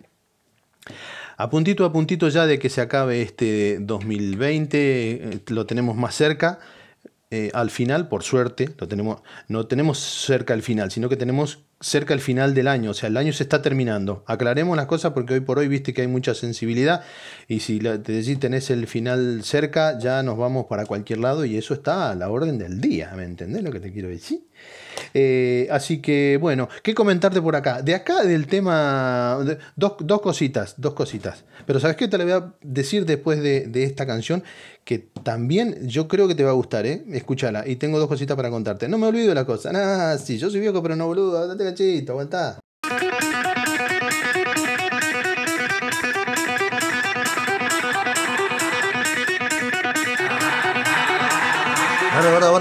A 1.40 1.52
puntito 1.52 1.86
a 1.86 1.94
puntito 1.94 2.30
ya 2.30 2.48
de 2.48 2.58
que 2.58 2.70
se 2.70 2.82
acabe 2.82 3.22
este 3.22 3.78
2020, 3.80 4.78
eh, 4.80 5.42
lo 5.50 5.68
tenemos 5.68 5.96
más 5.96 6.16
cerca. 6.16 6.60
Eh, 7.30 7.52
al 7.54 7.70
final, 7.70 8.08
por 8.08 8.24
suerte, 8.24 8.70
lo 8.80 8.88
tenemos, 8.88 9.22
no 9.48 9.68
tenemos 9.68 10.00
cerca 10.00 10.56
al 10.56 10.64
final, 10.64 10.90
sino 10.90 11.10
que 11.10 11.18
tenemos 11.18 11.67
cerca 11.80 12.14
al 12.14 12.20
final 12.20 12.54
del 12.54 12.68
año, 12.68 12.92
o 12.92 12.94
sea, 12.94 13.10
el 13.10 13.18
año 13.18 13.34
se 13.34 13.44
está 13.44 13.62
terminando. 13.62 14.24
Aclaremos 14.28 14.76
las 14.76 14.88
cosas 14.88 15.14
porque 15.14 15.36
hoy 15.36 15.40
por 15.42 15.60
hoy 15.60 15.68
viste 15.68 15.94
que 15.94 16.02
hay 16.02 16.08
mucha 16.08 16.34
sensibilidad 16.34 17.04
y 17.48 17.60
si 17.60 17.80
te 17.80 17.98
decís 17.98 18.40
tenés 18.40 18.70
el 18.70 18.88
final 18.88 19.44
cerca, 19.44 20.00
ya 20.00 20.24
nos 20.24 20.38
vamos 20.38 20.66
para 20.66 20.86
cualquier 20.86 21.20
lado 21.20 21.46
y 21.46 21.58
eso 21.58 21.74
está 21.74 22.12
a 22.12 22.16
la 22.16 22.30
orden 22.30 22.58
del 22.58 22.82
día, 22.82 23.14
¿me 23.16 23.24
entendés 23.24 23.64
lo 23.64 23.72
que 23.72 23.80
te 23.80 23.92
quiero 23.92 24.10
decir? 24.10 24.47
Eh, 25.14 25.68
así 25.72 26.02
que, 26.02 26.38
bueno, 26.40 26.70
¿qué 26.84 26.94
comentarte 26.94 27.42
por 27.42 27.56
acá? 27.56 27.82
De 27.82 27.96
acá 27.96 28.24
del 28.24 28.48
tema, 28.48 29.40
dos, 29.76 29.94
dos 30.00 30.22
cositas, 30.22 30.76
dos 30.78 30.94
cositas. 30.94 31.46
Pero 31.66 31.80
¿sabes 31.80 31.98
qué 31.98 32.08
te 32.08 32.18
le 32.18 32.24
voy 32.24 32.34
a 32.34 32.54
decir 32.62 33.06
después 33.06 33.42
de, 33.42 33.68
de 33.68 33.84
esta 33.84 34.06
canción? 34.06 34.44
Que 34.84 35.00
también 35.24 35.88
yo 35.88 36.08
creo 36.08 36.28
que 36.28 36.36
te 36.36 36.44
va 36.44 36.52
a 36.52 36.54
gustar, 36.54 36.86
¿eh? 36.86 37.04
Escúchala. 37.12 37.68
Y 37.68 37.76
tengo 37.76 38.00
dos 38.00 38.08
cositas 38.08 38.38
para 38.38 38.50
contarte. 38.50 38.88
No 38.88 38.98
me 38.98 39.08
olvido 39.08 39.30
de 39.30 39.36
la 39.36 39.46
cosa. 39.46 39.72
Nah, 39.72 40.18
sí, 40.18 40.38
yo 40.38 40.50
soy 40.50 40.62
viejo, 40.62 40.82
pero 40.82 40.96
no 40.96 41.08
boludo. 41.08 41.48
Date 41.48 41.64
cachito, 41.64 42.14
aguantá. 42.14 42.60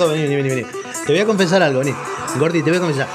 Vení, 0.04 0.36
vení, 0.36 0.48
vení. 0.48 0.62
Te 1.06 1.12
voy 1.12 1.20
a 1.20 1.26
confesar 1.26 1.62
algo, 1.62 1.80
vení. 1.80 1.92
Gordi, 2.38 2.62
te 2.62 2.70
voy 2.70 2.78
a 2.78 2.80
confesar. 2.80 3.08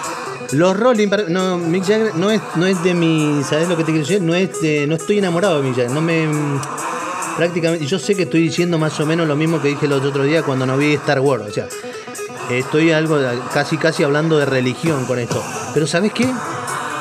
Los 0.54 0.78
Rolling, 0.78 1.08
no, 1.30 1.58
Mick 1.58 1.84
Jagger 1.84 2.16
no 2.16 2.30
es, 2.30 2.42
no 2.56 2.66
es 2.66 2.84
de 2.84 2.94
mi, 2.94 3.42
¿sabes 3.44 3.70
lo 3.70 3.78
que 3.78 3.84
te 3.84 3.92
quiero 3.92 4.06
decir? 4.06 4.22
No 4.22 4.36
es 4.36 4.60
de, 4.62 4.86
no 4.86 4.96
estoy 4.96 5.20
enamorado 5.20 5.62
de 5.62 5.64
Mick 5.64 5.78
Jagger, 5.78 5.92
no 5.92 6.02
me, 6.02 6.28
prácticamente, 7.38 7.86
yo 7.86 7.98
sé 7.98 8.16
que 8.16 8.24
estoy 8.24 8.42
diciendo 8.42 8.78
más 8.78 9.00
o 9.00 9.06
menos 9.06 9.28
lo 9.28 9.36
mismo 9.38 9.62
que 9.62 9.70
dije 9.70 9.86
el 9.86 9.94
otro 9.94 10.24
día 10.24 10.44
cuando 10.44 10.66
no 10.66 10.76
vi 10.78 10.94
Star 10.96 11.22
Wars, 11.22 11.46
o 11.48 11.52
sea, 11.52 11.68
estoy 12.50 12.92
algo, 12.92 13.18
casi 13.54 13.78
casi 13.78 14.04
hablando 14.04 14.38
de 14.38 14.46
religión 14.46 15.06
con 15.06 15.20
esto, 15.20 15.42
pero 15.74 15.88
¿sabes 15.88 16.12
qué? 16.12 16.28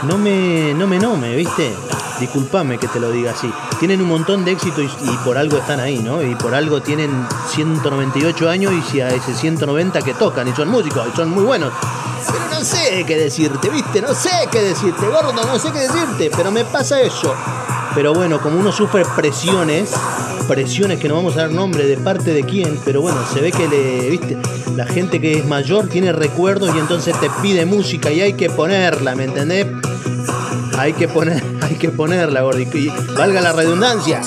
No 0.04 0.16
me, 0.16 0.72
no 0.74 0.86
me, 0.86 0.98
no 0.98 1.16
me, 1.16 1.34
¿viste? 1.36 1.74
Disculpame 2.20 2.78
que 2.78 2.88
te 2.88 3.00
lo 3.00 3.10
diga 3.10 3.32
así. 3.32 3.52
Tienen 3.78 4.00
un 4.00 4.08
montón 4.08 4.44
de 4.44 4.52
éxito 4.52 4.82
y 4.82 4.88
por 5.24 5.36
algo 5.36 5.58
están 5.58 5.80
ahí, 5.80 5.98
¿no? 5.98 6.22
Y 6.22 6.34
por 6.36 6.54
algo 6.54 6.80
tienen 6.80 7.10
198 7.48 8.48
años 8.48 8.72
y 8.72 8.82
si 8.82 9.00
a 9.00 9.08
ese 9.08 9.34
190 9.34 10.00
que 10.02 10.14
tocan 10.14 10.48
y 10.48 10.52
son 10.52 10.68
músicos 10.68 11.08
y 11.12 11.16
son 11.16 11.30
muy 11.30 11.44
buenos. 11.44 11.72
Pero 12.26 12.44
no 12.52 12.64
sé 12.64 13.04
qué 13.06 13.16
decirte, 13.16 13.68
¿viste? 13.70 14.00
No 14.02 14.14
sé 14.14 14.30
qué 14.50 14.60
decirte, 14.62 15.06
gordo, 15.06 15.32
no 15.32 15.58
sé 15.58 15.70
qué 15.72 15.80
decirte, 15.80 16.30
pero 16.36 16.50
me 16.50 16.64
pasa 16.64 17.00
eso. 17.00 17.34
Pero 17.94 18.12
bueno, 18.14 18.40
como 18.40 18.58
uno 18.58 18.70
sufre 18.70 19.04
presiones, 19.16 19.90
presiones 20.46 21.00
que 21.00 21.08
no 21.08 21.14
vamos 21.16 21.36
a 21.36 21.40
dar 21.42 21.50
nombre 21.50 21.86
de 21.86 21.96
parte 21.96 22.32
de 22.32 22.44
quién, 22.44 22.78
pero 22.84 23.00
bueno, 23.00 23.18
se 23.32 23.40
ve 23.40 23.50
que 23.50 23.66
le, 23.68 24.10
¿viste? 24.10 24.36
La 24.76 24.86
gente 24.86 25.20
que 25.20 25.32
es 25.38 25.44
mayor 25.46 25.88
tiene 25.88 26.12
recuerdos 26.12 26.74
y 26.74 26.78
entonces 26.78 27.18
te 27.20 27.28
pide 27.42 27.66
música 27.66 28.10
y 28.10 28.20
hay 28.20 28.34
que 28.34 28.48
ponerla, 28.48 29.14
¿me 29.16 29.24
entendés? 29.24 29.66
Hay 30.78 30.92
que 30.92 31.08
poner, 31.08 31.42
hay 31.62 31.74
que 31.76 31.88
ponerla, 31.88 32.42
gordo. 32.42 32.60
y- 32.60 32.92
valga 33.16 33.40
la 33.40 33.52
redundancia. 33.52 34.20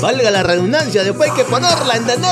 Valga 0.00 0.30
la 0.30 0.42
redundancia, 0.42 1.02
después 1.04 1.30
hay 1.30 1.36
que 1.36 1.44
ponerla, 1.44 1.94
¿entendés? 1.96 2.30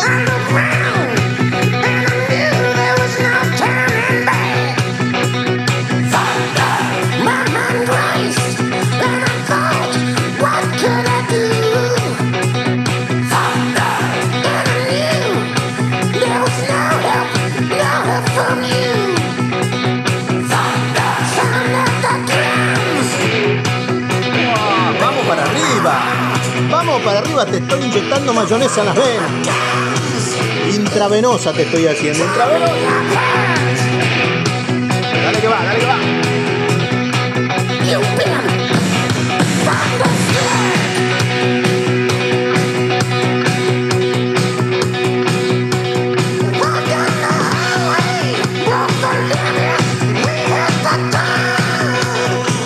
Mayonesa 28.35 28.81
en 28.81 28.87
las 28.87 28.97
venas. 28.97 29.31
Intravenosa 30.75 31.53
te 31.53 31.63
estoy 31.63 31.87
haciendo, 31.87 32.25
intravenosa. 32.25 32.73
Dale 35.25 35.41
que 35.41 35.49
va, 35.49 35.65
dale 35.65 35.79
que 35.81 35.87
va. 35.87 35.97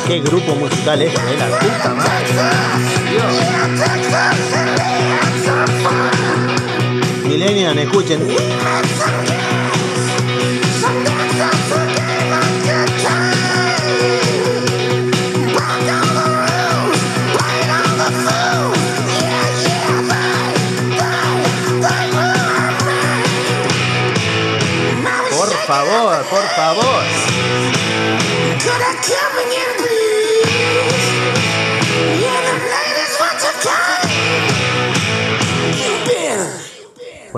Qué 0.07 0.21
grupo 0.21 0.55
musical 0.55 1.03
es, 1.03 1.13
eh, 1.13 1.37
la 1.39 1.59
puta 1.59 1.95
madre. 1.95 2.19
Millennial, 7.25 7.79
escuchen. 7.79 9.38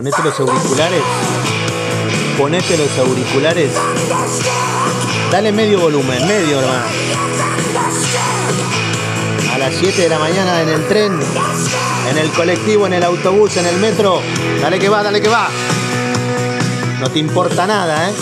Ponete 0.01 0.23
los 0.23 0.41
auriculares. 0.41 1.03
Ponete 2.39 2.79
los 2.79 2.99
auriculares. 2.99 3.71
Dale 5.31 5.53
medio 5.53 5.79
volumen, 5.79 6.27
medio 6.27 6.59
hermano. 6.59 6.87
A 9.53 9.59
las 9.59 9.75
7 9.75 10.01
de 10.01 10.09
la 10.09 10.19
mañana 10.19 10.63
en 10.63 10.71
el 10.71 10.89
tren, 10.89 11.21
en 12.11 12.17
el 12.17 12.31
colectivo, 12.31 12.87
en 12.87 12.95
el 12.95 13.05
autobús, 13.05 13.59
en 13.59 13.67
el 13.67 13.77
metro. 13.77 14.23
Dale 14.63 14.79
que 14.79 14.89
va, 14.89 15.03
dale 15.03 15.21
que 15.21 15.29
va. 15.29 15.51
No 16.99 17.11
te 17.11 17.19
importa 17.19 17.67
nada, 17.67 18.09
¿eh? 18.09 18.15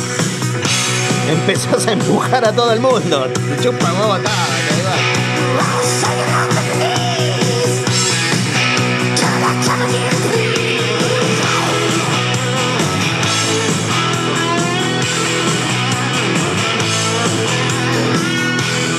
Empezás 1.30 1.86
a 1.86 1.92
empujar 1.92 2.44
a 2.44 2.52
todo 2.52 2.72
el 2.72 2.80
mundo. 2.80 3.28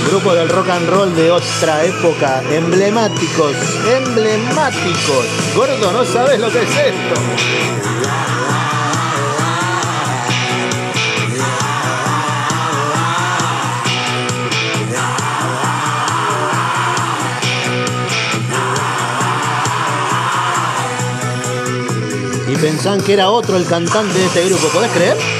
Grupo 0.10 0.34
del 0.34 0.50
rock 0.50 0.70
and 0.70 0.89
roll 0.89 1.16
de 1.16 1.30
otra 1.30 1.86
época, 1.86 2.42
emblemáticos, 2.50 3.56
emblemáticos. 3.96 5.25
Gordo, 5.56 5.92
no 5.92 6.04
sabes 6.04 6.39
lo 6.39 6.50
que 6.50 6.63
es 6.63 6.70
esto. 6.70 7.22
Y 22.48 22.56
pensaban 22.56 23.01
que 23.01 23.13
era 23.13 23.30
otro 23.30 23.58
el 23.58 23.66
cantante 23.68 24.18
de 24.18 24.25
este 24.25 24.50
grupo, 24.50 24.70
¿podés 24.70 24.92
creer? 24.92 25.38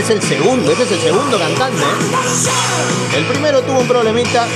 Este 0.00 0.14
es 0.14 0.22
el 0.22 0.28
segundo, 0.38 0.72
este 0.72 0.84
es 0.84 0.92
el 0.92 1.00
segundo 1.00 1.38
cantante. 1.38 1.82
¿eh? 1.82 3.18
El 3.18 3.26
primero 3.26 3.60
tuvo 3.60 3.80
un 3.80 3.86
problemita. 3.86 4.46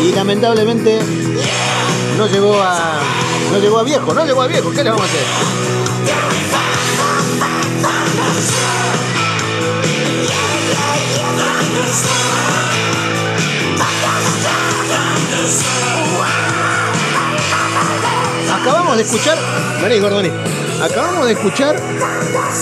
Y 0.00 0.12
lamentablemente 0.12 0.98
no 2.18 2.26
llegó 2.26 2.60
a, 2.60 3.00
No 3.52 3.58
llegó 3.60 3.78
a 3.78 3.84
viejo, 3.84 4.12
no 4.12 4.26
llegó 4.26 4.42
a 4.42 4.46
viejo, 4.48 4.72
¿qué 4.72 4.82
le 4.82 4.90
vamos 4.90 5.06
a 5.06 5.08
hacer? 5.08 5.91
Acabamos 18.92 19.10
de 19.10 19.16
escuchar. 19.16 19.38
Vení, 19.80 20.00
Gordoni. 20.00 20.30
Acabamos 20.82 21.24
de 21.24 21.32
escuchar 21.32 21.74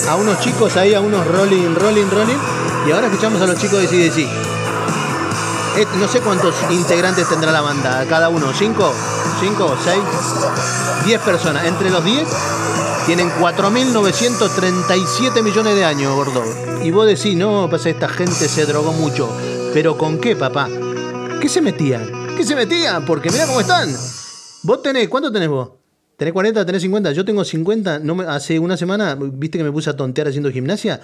a 0.09 0.15
unos 0.15 0.39
chicos 0.39 0.77
ahí, 0.77 0.95
a 0.95 1.01
unos 1.01 1.27
rolling, 1.27 1.75
rolling, 1.75 2.09
rolling. 2.09 2.39
Y 2.87 2.93
ahora 2.93 3.09
escuchamos 3.09 3.43
a 3.43 3.49
los 3.49 3.59
chicos 3.59 3.81
de 3.81 3.89
CDC. 3.89 4.19
Eh, 5.77 5.87
No 5.99 6.07
sé 6.07 6.21
cuántos 6.21 6.55
integrantes 6.71 7.29
tendrá 7.29 7.51
la 7.51 7.63
banda. 7.63 8.07
Cada 8.09 8.29
uno, 8.29 8.55
¿cinco? 8.55 8.95
¿Cinco? 9.41 9.77
¿Seis? 9.83 10.05
Diez 11.05 11.21
personas. 11.23 11.65
Entre 11.65 11.91
los 11.91 12.05
diez 12.05 12.29
tienen 13.07 13.29
4.937 13.41 15.43
millones 15.43 15.75
de 15.75 15.85
años, 15.85 16.15
gordo. 16.15 16.45
Y 16.85 16.93
vos 16.93 17.09
decís, 17.09 17.37
no, 17.37 17.69
pasa 17.69 17.91
esta 17.91 18.09
gente 18.09 18.49
se 18.49 18.67
drogó 18.67 18.93
mucho. 18.93 19.29
¿Pero 19.75 19.99
con 19.99 20.21
qué, 20.21 20.37
papá? 20.37 20.69
¿Qué 21.41 21.49
se 21.49 21.61
metían? 21.61 22.37
¿Qué 22.37 22.45
se 22.45 22.55
metían? 22.55 23.05
Porque 23.05 23.31
mirá 23.31 23.49
cómo 23.49 23.63
están. 23.63 23.93
Vos 24.63 24.81
tenés, 24.81 25.09
¿cuánto 25.09 25.33
tenés 25.33 25.49
vos? 25.49 25.80
¿Tenés 26.21 26.35
40? 26.35 26.67
¿Tenés 26.67 26.83
50? 26.83 27.13
Yo 27.13 27.25
tengo 27.25 27.43
50. 27.43 27.99
No 27.99 28.15
me- 28.15 28.25
hace 28.25 28.59
una 28.59 28.77
semana, 28.77 29.17
viste 29.19 29.57
que 29.57 29.65
me 29.65 29.73
puse 29.73 29.89
a 29.89 29.97
tontear 29.97 30.29
haciendo 30.29 30.51
gimnasia. 30.53 31.01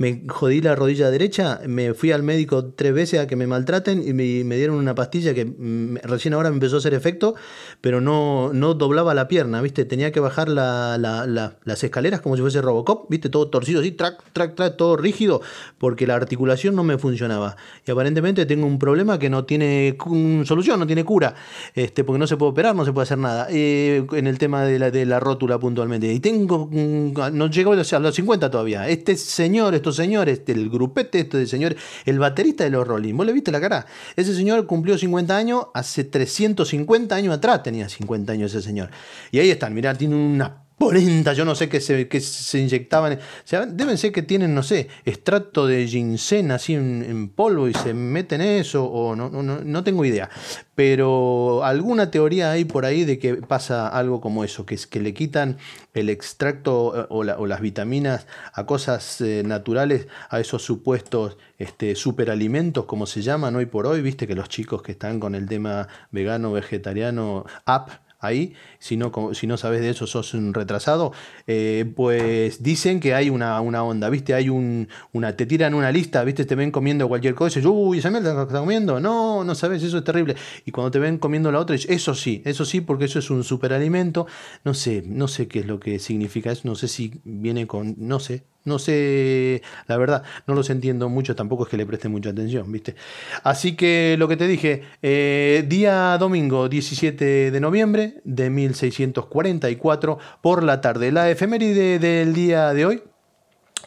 Me 0.00 0.22
jodí 0.28 0.60
la 0.60 0.76
rodilla 0.76 1.10
derecha. 1.10 1.60
Me 1.66 1.92
fui 1.92 2.12
al 2.12 2.22
médico 2.22 2.66
tres 2.66 2.94
veces 2.94 3.18
a 3.18 3.26
que 3.26 3.34
me 3.34 3.48
maltraten 3.48 4.00
y 4.06 4.12
me, 4.12 4.44
me 4.44 4.56
dieron 4.56 4.76
una 4.76 4.94
pastilla 4.94 5.34
que 5.34 5.44
mm, 5.44 5.96
recién 6.04 6.34
ahora 6.34 6.50
me 6.50 6.54
empezó 6.54 6.76
a 6.76 6.78
hacer 6.78 6.94
efecto, 6.94 7.34
pero 7.80 8.00
no, 8.00 8.52
no 8.52 8.74
doblaba 8.74 9.12
la 9.14 9.26
pierna, 9.26 9.60
viste. 9.60 9.84
Tenía 9.84 10.12
que 10.12 10.20
bajar 10.20 10.48
la- 10.48 10.98
la- 10.98 11.26
la- 11.26 11.56
las 11.64 11.82
escaleras 11.82 12.20
como 12.20 12.36
si 12.36 12.42
fuese 12.42 12.62
Robocop, 12.62 13.10
viste, 13.10 13.28
todo 13.28 13.48
torcido 13.48 13.80
así, 13.80 13.90
track, 13.90 14.22
track, 14.32 14.54
track, 14.54 14.76
todo 14.76 14.96
rígido, 14.96 15.42
porque 15.78 16.06
la 16.06 16.14
articulación 16.14 16.76
no 16.76 16.84
me 16.84 16.96
funcionaba. 16.96 17.56
Y 17.84 17.90
aparentemente 17.90 18.46
tengo 18.46 18.66
un 18.68 18.78
problema 18.78 19.18
que 19.18 19.28
no 19.30 19.46
tiene 19.46 19.96
cu- 19.98 20.44
solución, 20.44 20.78
no 20.78 20.86
tiene 20.86 21.04
cura, 21.04 21.34
este, 21.74 22.04
porque 22.04 22.20
no 22.20 22.28
se 22.28 22.36
puede 22.36 22.52
operar, 22.52 22.76
no 22.76 22.84
se 22.84 22.92
puede 22.92 23.02
hacer 23.02 23.18
nada. 23.18 23.48
eh, 23.50 24.06
en 24.12 24.26
el 24.28 24.38
tema 24.38 24.62
de 24.62 24.78
la, 24.78 24.90
de 24.92 25.04
la 25.06 25.18
rótula 25.18 25.58
puntualmente. 25.58 26.12
Y 26.12 26.20
tengo, 26.20 26.68
mm, 26.70 27.14
no 27.32 27.50
llego 27.50 27.72
a 27.72 27.76
los 27.98 28.14
50 28.14 28.48
todavía. 28.48 28.88
Este 28.88 29.16
señor, 29.16 29.74
estos 29.74 29.87
señores, 29.92 30.38
este, 30.38 30.52
el 30.52 30.70
grupete 30.70 31.20
este 31.20 31.38
de 31.38 31.46
señores, 31.46 31.78
el 32.04 32.18
baterista 32.18 32.64
de 32.64 32.70
los 32.70 32.86
Rolling, 32.86 33.14
¿vos 33.14 33.26
le 33.26 33.32
viste 33.32 33.50
la 33.50 33.60
cara? 33.60 33.86
Ese 34.16 34.34
señor 34.34 34.66
cumplió 34.66 34.98
50 34.98 35.36
años, 35.36 35.66
hace 35.74 36.04
350 36.04 37.14
años 37.14 37.34
atrás 37.34 37.62
tenía 37.62 37.88
50 37.88 38.32
años 38.32 38.54
ese 38.54 38.66
señor. 38.66 38.90
Y 39.30 39.38
ahí 39.38 39.50
están, 39.50 39.74
mirá, 39.74 39.94
tiene 39.94 40.16
una 40.16 40.67
polenta, 40.78 41.32
yo 41.32 41.44
no 41.44 41.54
sé 41.54 41.68
qué 41.68 41.80
se, 41.80 42.08
qué 42.08 42.20
se 42.20 42.60
inyectaban. 42.60 43.14
O 43.14 43.18
sea, 43.44 43.66
deben 43.66 43.98
ser 43.98 44.12
que 44.12 44.22
tienen, 44.22 44.54
no 44.54 44.62
sé, 44.62 44.88
extracto 45.04 45.66
de 45.66 45.86
ginseng 45.86 46.52
así 46.52 46.74
en, 46.74 47.28
polvo 47.28 47.68
y 47.68 47.74
se 47.74 47.94
meten 47.94 48.40
eso, 48.40 48.84
o 48.84 49.14
no, 49.16 49.28
no, 49.28 49.42
no, 49.42 49.84
tengo 49.84 50.04
idea. 50.04 50.30
Pero 50.74 51.64
alguna 51.64 52.10
teoría 52.10 52.52
hay 52.52 52.64
por 52.64 52.84
ahí 52.84 53.04
de 53.04 53.18
que 53.18 53.34
pasa 53.34 53.88
algo 53.88 54.20
como 54.20 54.44
eso, 54.44 54.64
que 54.64 54.76
es 54.76 54.86
que 54.86 55.00
le 55.00 55.12
quitan 55.12 55.58
el 55.94 56.08
extracto 56.08 57.02
eh, 57.02 57.06
o 57.10 57.46
las 57.46 57.60
vitaminas 57.60 58.26
a 58.52 58.64
cosas 58.64 59.20
eh, 59.20 59.42
naturales, 59.44 60.06
a 60.30 60.38
esos 60.40 60.62
supuestos 60.62 61.36
este, 61.58 61.96
superalimentos, 61.96 62.84
como 62.84 63.06
se 63.06 63.22
llaman 63.22 63.56
hoy 63.56 63.66
por 63.66 63.86
hoy, 63.86 64.00
viste 64.00 64.26
que 64.26 64.36
los 64.36 64.48
chicos 64.48 64.82
que 64.82 64.92
están 64.92 65.18
con 65.18 65.34
el 65.34 65.46
tema 65.48 65.88
vegano, 66.12 66.52
vegetariano, 66.52 67.44
app, 67.64 67.90
ahí, 68.20 68.54
si 68.78 68.96
no, 68.96 69.12
si 69.34 69.46
no 69.46 69.56
sabes 69.56 69.80
de 69.80 69.90
eso 69.90 70.06
sos 70.06 70.34
un 70.34 70.54
retrasado, 70.54 71.12
eh, 71.46 71.90
pues 71.96 72.62
dicen 72.62 73.00
que 73.00 73.14
hay 73.14 73.30
una, 73.30 73.60
una 73.60 73.82
onda, 73.82 74.08
¿viste? 74.10 74.34
Hay 74.34 74.48
un, 74.48 74.88
una, 75.12 75.36
te 75.36 75.46
tiran 75.46 75.74
una 75.74 75.90
lista, 75.92 76.24
¿viste? 76.24 76.44
Te 76.44 76.54
ven 76.54 76.70
comiendo 76.70 77.08
cualquier 77.08 77.34
cosa 77.34 77.58
y 77.58 77.62
dices, 77.62 77.72
uy, 77.74 78.00
mierda 78.10 78.34
que 78.34 78.42
está 78.42 78.60
comiendo, 78.60 79.00
no, 79.00 79.44
no 79.44 79.54
sabes, 79.54 79.82
eso 79.82 79.98
es 79.98 80.04
terrible. 80.04 80.36
Y 80.64 80.70
cuando 80.70 80.90
te 80.90 80.98
ven 80.98 81.18
comiendo 81.18 81.50
la 81.52 81.60
otra, 81.60 81.76
eso 81.76 82.14
sí, 82.14 82.42
eso 82.44 82.64
sí, 82.64 82.80
porque 82.80 83.06
eso 83.06 83.18
es 83.18 83.30
un 83.30 83.44
superalimento, 83.44 84.26
no 84.64 84.74
sé, 84.74 85.02
no 85.06 85.28
sé 85.28 85.48
qué 85.48 85.60
es 85.60 85.66
lo 85.66 85.80
que 85.80 85.98
significa 85.98 86.52
eso, 86.52 86.62
no 86.64 86.74
sé 86.74 86.88
si 86.88 87.20
viene 87.24 87.66
con, 87.66 87.94
no 87.98 88.20
sé, 88.20 88.44
no 88.64 88.78
sé, 88.78 89.62
la 89.86 89.96
verdad, 89.96 90.22
no 90.46 90.54
los 90.54 90.70
entiendo 90.70 91.08
mucho, 91.08 91.34
tampoco 91.34 91.64
es 91.64 91.70
que 91.70 91.76
le 91.76 91.86
preste 91.86 92.08
mucha 92.08 92.30
atención, 92.30 92.70
¿viste? 92.70 92.94
Así 93.42 93.74
que 93.74 94.16
lo 94.18 94.28
que 94.28 94.36
te 94.36 94.46
dije, 94.46 94.82
eh, 95.02 95.64
día 95.66 96.16
domingo 96.18 96.68
17 96.68 97.50
de 97.50 97.60
noviembre 97.60 98.20
de 98.24 98.50
1644 98.68 100.18
por 100.40 100.62
la 100.62 100.80
tarde, 100.80 101.12
la 101.12 101.30
efeméride 101.30 101.98
del 101.98 102.34
día 102.34 102.72
de 102.72 102.86
hoy. 102.86 103.02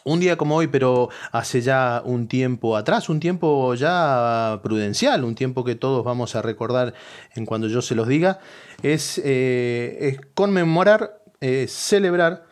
Un 0.04 0.18
día 0.18 0.36
como 0.36 0.56
hoy, 0.56 0.66
pero 0.66 1.10
hace 1.30 1.60
ya 1.60 2.02
un 2.04 2.26
tiempo 2.26 2.76
atrás, 2.76 3.08
un 3.08 3.20
tiempo 3.20 3.72
ya 3.74 4.58
prudencial, 4.62 5.22
un 5.22 5.36
tiempo 5.36 5.62
que 5.62 5.76
todos 5.76 6.04
vamos 6.04 6.34
a 6.34 6.42
recordar 6.42 6.92
en 7.36 7.46
cuando 7.46 7.68
yo 7.68 7.82
se 7.82 7.94
los 7.94 8.08
diga, 8.08 8.40
es, 8.82 9.20
eh, 9.24 10.18
conmemorar, 10.34 11.22
eh, 11.40 11.66
celebrar 11.68 12.46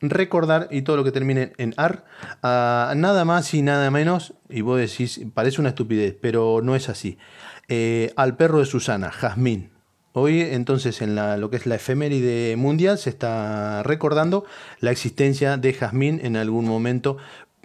recordar 0.00 0.68
y 0.70 0.82
todo 0.82 0.96
lo 0.96 1.04
que 1.04 1.12
termine 1.12 1.52
en 1.58 1.74
ar, 1.76 2.04
nada 2.42 3.24
más 3.24 3.52
y 3.54 3.62
nada 3.62 3.90
menos, 3.90 4.34
y 4.48 4.62
vos 4.62 4.78
decís, 4.78 5.20
parece 5.34 5.60
una 5.60 5.70
estupidez, 5.70 6.16
pero 6.20 6.60
no 6.62 6.74
es 6.74 6.88
así, 6.88 7.18
eh, 7.68 8.12
al 8.16 8.36
perro 8.36 8.58
de 8.58 8.66
Susana, 8.66 9.10
Jazmín. 9.10 9.70
Hoy 10.12 10.40
entonces 10.40 11.02
en 11.02 11.14
la, 11.14 11.36
lo 11.36 11.50
que 11.50 11.56
es 11.56 11.66
la 11.66 11.76
efeméride 11.76 12.56
mundial 12.56 12.98
se 12.98 13.10
está 13.10 13.82
recordando 13.84 14.44
la 14.80 14.90
existencia 14.90 15.56
de 15.56 15.72
Jazmín 15.72 16.20
en 16.24 16.36
algún 16.36 16.66
momento 16.66 17.16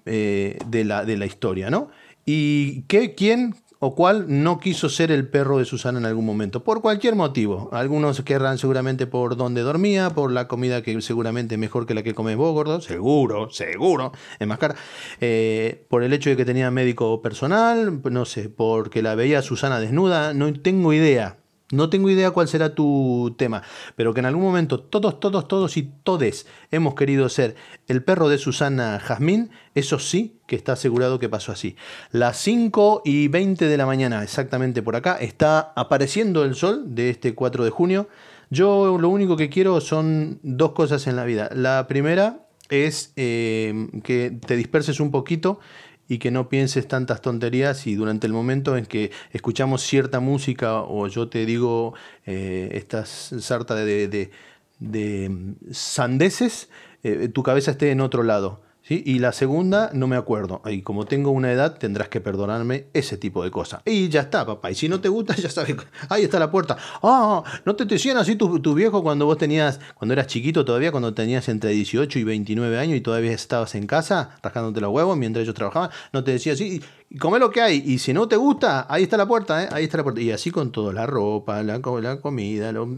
eh, 0.05 0.59
de, 0.67 0.85
la, 0.85 1.05
de 1.05 1.17
la 1.17 1.25
historia, 1.25 1.71
¿no? 1.71 1.89
¿Y 2.23 2.81
qué, 2.83 3.15
quién 3.15 3.55
o 3.79 3.95
cuál 3.95 4.25
no 4.27 4.59
quiso 4.59 4.89
ser 4.89 5.11
el 5.11 5.27
perro 5.27 5.57
de 5.57 5.65
Susana 5.65 5.97
en 5.97 6.05
algún 6.05 6.25
momento? 6.25 6.63
Por 6.63 6.81
cualquier 6.81 7.15
motivo. 7.15 7.69
Algunos 7.71 8.21
querrán 8.21 8.59
seguramente 8.59 9.07
por 9.07 9.35
donde 9.35 9.61
dormía, 9.61 10.11
por 10.11 10.31
la 10.31 10.47
comida 10.47 10.83
que 10.83 10.99
seguramente 11.01 11.55
es 11.55 11.59
mejor 11.59 11.87
que 11.87 11.95
la 11.95 12.03
que 12.03 12.13
comes 12.13 12.37
vos, 12.37 12.53
gordo. 12.53 12.81
Seguro, 12.81 13.49
seguro. 13.49 14.11
Es 14.39 14.47
más 14.47 14.59
cara. 14.59 14.75
Eh, 15.19 15.85
por 15.89 16.03
el 16.03 16.13
hecho 16.13 16.29
de 16.29 16.37
que 16.37 16.45
tenía 16.45 16.69
médico 16.69 17.21
personal, 17.21 18.01
no 18.03 18.25
sé, 18.25 18.49
porque 18.49 19.01
la 19.01 19.15
veía 19.15 19.41
Susana 19.41 19.79
desnuda, 19.79 20.33
no 20.33 20.53
tengo 20.53 20.93
idea. 20.93 21.37
No 21.71 21.89
tengo 21.89 22.11
idea 22.11 22.29
cuál 22.29 22.47
será 22.47 22.75
tu 22.75 23.33
tema, 23.39 23.63
pero 23.95 24.13
que 24.13 24.19
en 24.19 24.27
algún 24.27 24.43
momento 24.43 24.79
todos, 24.79 25.19
todos, 25.19 25.47
todos 25.47 25.77
y 25.77 25.91
todes 26.03 26.45
hemos 26.69 26.93
querido 26.93 27.27
ser 27.27 27.55
el 27.87 28.03
perro 28.03 28.29
de 28.29 28.37
Susana 28.37 28.99
Jazmín, 28.99 29.49
eso 29.73 29.97
sí 29.97 30.37
que 30.45 30.55
está 30.55 30.73
asegurado 30.73 31.17
que 31.17 31.27
pasó 31.27 31.51
así. 31.51 31.75
Las 32.11 32.37
5 32.37 33.01
y 33.03 33.29
20 33.29 33.65
de 33.65 33.77
la 33.77 33.87
mañana, 33.87 34.21
exactamente 34.21 34.83
por 34.83 34.95
acá, 34.95 35.17
está 35.19 35.73
apareciendo 35.75 36.43
el 36.43 36.53
sol 36.53 36.93
de 36.93 37.09
este 37.09 37.33
4 37.33 37.63
de 37.63 37.71
junio. 37.71 38.09
Yo 38.51 38.99
lo 38.99 39.09
único 39.09 39.35
que 39.35 39.49
quiero 39.49 39.81
son 39.81 40.39
dos 40.43 40.73
cosas 40.73 41.07
en 41.07 41.15
la 41.15 41.25
vida. 41.25 41.49
La 41.51 41.87
primera 41.87 42.45
es 42.69 43.11
eh, 43.15 43.87
que 44.03 44.31
te 44.31 44.55
disperses 44.55 44.99
un 44.99 45.09
poquito 45.09 45.59
y 46.07 46.19
que 46.19 46.31
no 46.31 46.49
pienses 46.49 46.87
tantas 46.87 47.21
tonterías 47.21 47.87
y 47.87 47.95
durante 47.95 48.27
el 48.27 48.33
momento 48.33 48.77
en 48.77 48.85
que 48.85 49.11
escuchamos 49.31 49.81
cierta 49.81 50.19
música 50.19 50.81
o 50.81 51.07
yo 51.07 51.29
te 51.29 51.45
digo 51.45 51.93
eh, 52.25 52.69
esta 52.73 53.05
sarta 53.05 53.75
de, 53.75 54.07
de, 54.07 54.31
de 54.79 55.55
sandeces, 55.71 56.69
eh, 57.03 57.29
tu 57.29 57.43
cabeza 57.43 57.71
esté 57.71 57.91
en 57.91 58.01
otro 58.01 58.23
lado. 58.23 58.64
¿Sí? 58.87 59.03
Y 59.05 59.19
la 59.19 59.31
segunda, 59.31 59.89
no 59.93 60.07
me 60.07 60.15
acuerdo. 60.15 60.61
Y 60.65 60.81
como 60.81 61.05
tengo 61.05 61.31
una 61.31 61.51
edad, 61.51 61.77
tendrás 61.77 62.09
que 62.09 62.21
perdonarme 62.21 62.85
ese 62.93 63.17
tipo 63.17 63.43
de 63.43 63.51
cosas. 63.51 63.81
Y 63.85 64.09
ya 64.09 64.21
está, 64.21 64.45
papá. 64.45 64.71
Y 64.71 64.75
si 64.75 64.87
no 64.87 65.01
te 65.01 65.09
gusta, 65.09 65.35
ya 65.37 65.49
sabes. 65.49 65.75
Ahí 66.09 66.23
está 66.23 66.39
la 66.39 66.51
puerta. 66.51 66.77
Ah, 67.01 67.43
¿no 67.65 67.75
te 67.75 67.85
decían 67.85 68.17
así 68.17 68.35
tus 68.35 68.61
tu 68.61 68.73
viejos 68.73 69.01
cuando 69.01 69.25
vos 69.25 69.37
tenías, 69.37 69.79
cuando 69.95 70.13
eras 70.13 70.27
chiquito 70.27 70.63
todavía, 70.63 70.91
cuando 70.91 71.13
tenías 71.13 71.49
entre 71.49 71.71
18 71.71 72.19
y 72.19 72.23
29 72.23 72.77
años 72.79 72.97
y 72.97 73.01
todavía 73.01 73.31
estabas 73.31 73.75
en 73.75 73.87
casa, 73.87 74.37
rascándote 74.41 74.81
los 74.81 74.91
huevos 74.91 75.17
mientras 75.17 75.43
ellos 75.43 75.55
trabajaban? 75.55 75.89
¿No 76.13 76.23
te 76.23 76.31
decía 76.31 76.53
así? 76.53 76.81
Come 77.19 77.39
lo 77.39 77.49
que 77.49 77.61
hay. 77.61 77.81
Y 77.85 77.99
si 77.99 78.13
no 78.13 78.27
te 78.27 78.35
gusta, 78.35 78.87
ahí 78.89 79.03
está 79.03 79.15
la 79.15 79.25
puerta, 79.25 79.63
¿eh? 79.63 79.69
Ahí 79.71 79.85
está 79.85 79.97
la 79.97 80.03
puerta. 80.03 80.19
Y 80.21 80.31
así 80.31 80.51
con 80.51 80.71
todo, 80.71 80.91
la 80.91 81.05
ropa, 81.05 81.63
la, 81.63 81.79
la 81.79 82.19
comida, 82.21 82.71
lo- 82.73 82.89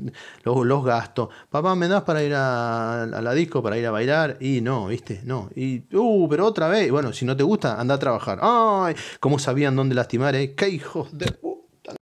los, 0.44 0.66
los 0.66 0.84
gastos. 0.84 1.30
Papá, 1.50 1.76
¿me 1.76 1.88
das 1.88 2.04
para 2.04 2.24
ir 2.24 2.34
a, 2.34 3.04
a 3.04 3.22
la 3.22 3.34
disco, 3.34 3.62
para 3.62 3.78
ir 3.78 3.86
a 3.86 3.92
bailar? 3.92 4.38
Y 4.40 4.62
no, 4.62 4.88
¿viste? 4.88 5.22
No. 5.24 5.50
Y, 5.56 5.84
uh, 5.96 6.28
pero 6.30 6.46
otra 6.48 6.68
vez. 6.68 6.90
Bueno, 6.92 7.14
si 7.14 7.26
no 7.26 7.38
te 7.38 7.44
gusta, 7.44 7.80
anda 7.80 7.96
a 7.96 8.00
trabajar. 8.00 8.40
¡Ay! 8.42 8.96
¿Cómo 9.20 9.38
sabían 9.40 9.76
dónde 9.76 9.94
lastimar, 9.94 10.36
eh? 10.36 10.56
¡Qué 10.56 10.70
hijos 10.70 11.16
de 11.16 11.32
puta! 11.32 11.96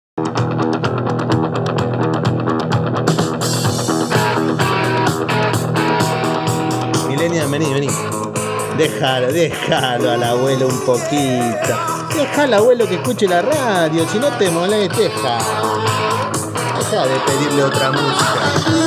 Milenia, 7.08 7.46
vení, 7.48 7.74
vení. 7.74 7.90
Déjalo, 8.78 9.32
déjalo 9.32 10.12
al 10.12 10.24
abuelo 10.24 10.68
un 10.68 10.80
poquito. 10.86 11.78
Deja 12.14 12.44
al 12.44 12.54
abuelo 12.54 12.86
que 12.86 12.96
escuche 12.96 13.26
la 13.26 13.42
radio, 13.42 14.06
si 14.10 14.20
no 14.20 14.28
te 14.38 14.50
molesta, 14.50 14.98
deja. 14.98 15.38
Deja 16.78 17.06
de 17.08 17.20
pedirle 17.26 17.64
otra 17.64 17.92
música. 17.92 18.85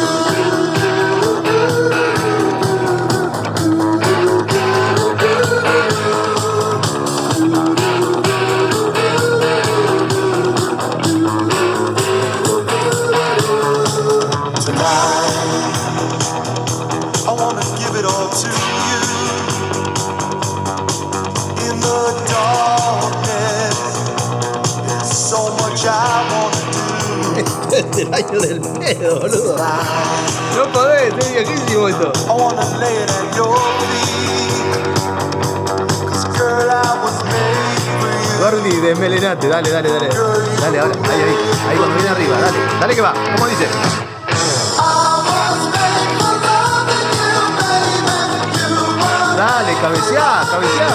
Do. 28.10 28.16
Este 28.16 28.36
es 28.36 28.44
el 28.44 28.58
año 28.58 28.72
del 28.72 28.78
pedo, 28.78 29.20
boludo. 29.20 29.56
No 30.56 30.72
podés, 30.72 31.12
es 31.18 31.32
viejísimo 31.32 31.88
esto. 31.88 32.12
I 32.26 32.30
wanna 32.30 32.64
lay 32.78 32.96
it 33.02 33.10
at 33.10 33.36
your 33.36 33.56
feet. 33.56 34.64
'Cause 36.08 36.26
girl, 36.36 36.70
I 36.70 36.72
was 37.04 37.18
made 37.24 37.80
for 38.00 38.10
you. 38.10 38.60
Gordy, 38.62 38.76
desmelenate, 38.80 39.48
dale, 39.48 39.70
dale, 39.70 39.90
dale. 39.92 40.08
Dale, 40.60 40.80
ahora, 40.80 40.94
ahí, 40.94 41.20
ahí, 41.22 41.36
ahí 41.70 41.76
cuando 41.76 41.94
viene 41.94 42.08
arriba, 42.10 42.36
dale, 42.40 42.58
dale 42.80 42.94
que 42.94 43.00
va, 43.02 43.12
¿cómo 43.36 43.46
dice? 43.48 43.66
Dale, 49.36 49.72
cabeceá, 49.80 50.46
cabeceá. 50.50 50.88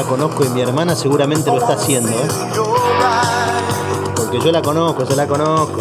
La 0.00 0.06
conozco 0.06 0.44
y 0.46 0.48
mi 0.48 0.62
hermana 0.62 0.96
seguramente 0.96 1.50
lo 1.50 1.58
está 1.58 1.74
haciendo, 1.74 2.08
¿eh? 2.08 2.28
Porque 4.16 4.40
yo 4.40 4.50
la 4.50 4.62
conozco, 4.62 5.04
yo 5.04 5.14
la 5.14 5.26
conozco. 5.26 5.78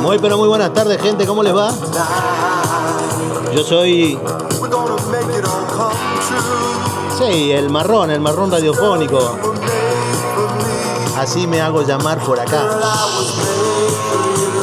Muy 0.00 0.18
pero 0.18 0.38
muy 0.38 0.48
buenas 0.48 0.72
tardes, 0.72 1.02
gente, 1.02 1.26
¿cómo 1.26 1.42
les 1.42 1.54
va? 1.54 1.70
Yo 3.54 3.62
soy, 3.62 4.18
sí, 7.18 7.52
el 7.52 7.68
marrón, 7.68 8.10
el 8.10 8.20
marrón 8.20 8.50
radiofónico. 8.50 9.36
Así 11.18 11.46
me 11.46 11.60
hago 11.60 11.82
llamar 11.82 12.18
por 12.20 12.40
acá. 12.40 12.62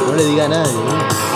No 0.07 0.15
le 0.15 0.23
diga 0.23 0.45
a 0.45 0.47
nadie. 0.47 1.32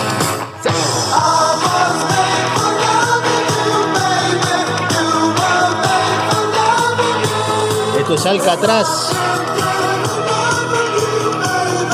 Esto 8.08 8.20
es 8.22 8.24
Alcatraz. 8.24 8.88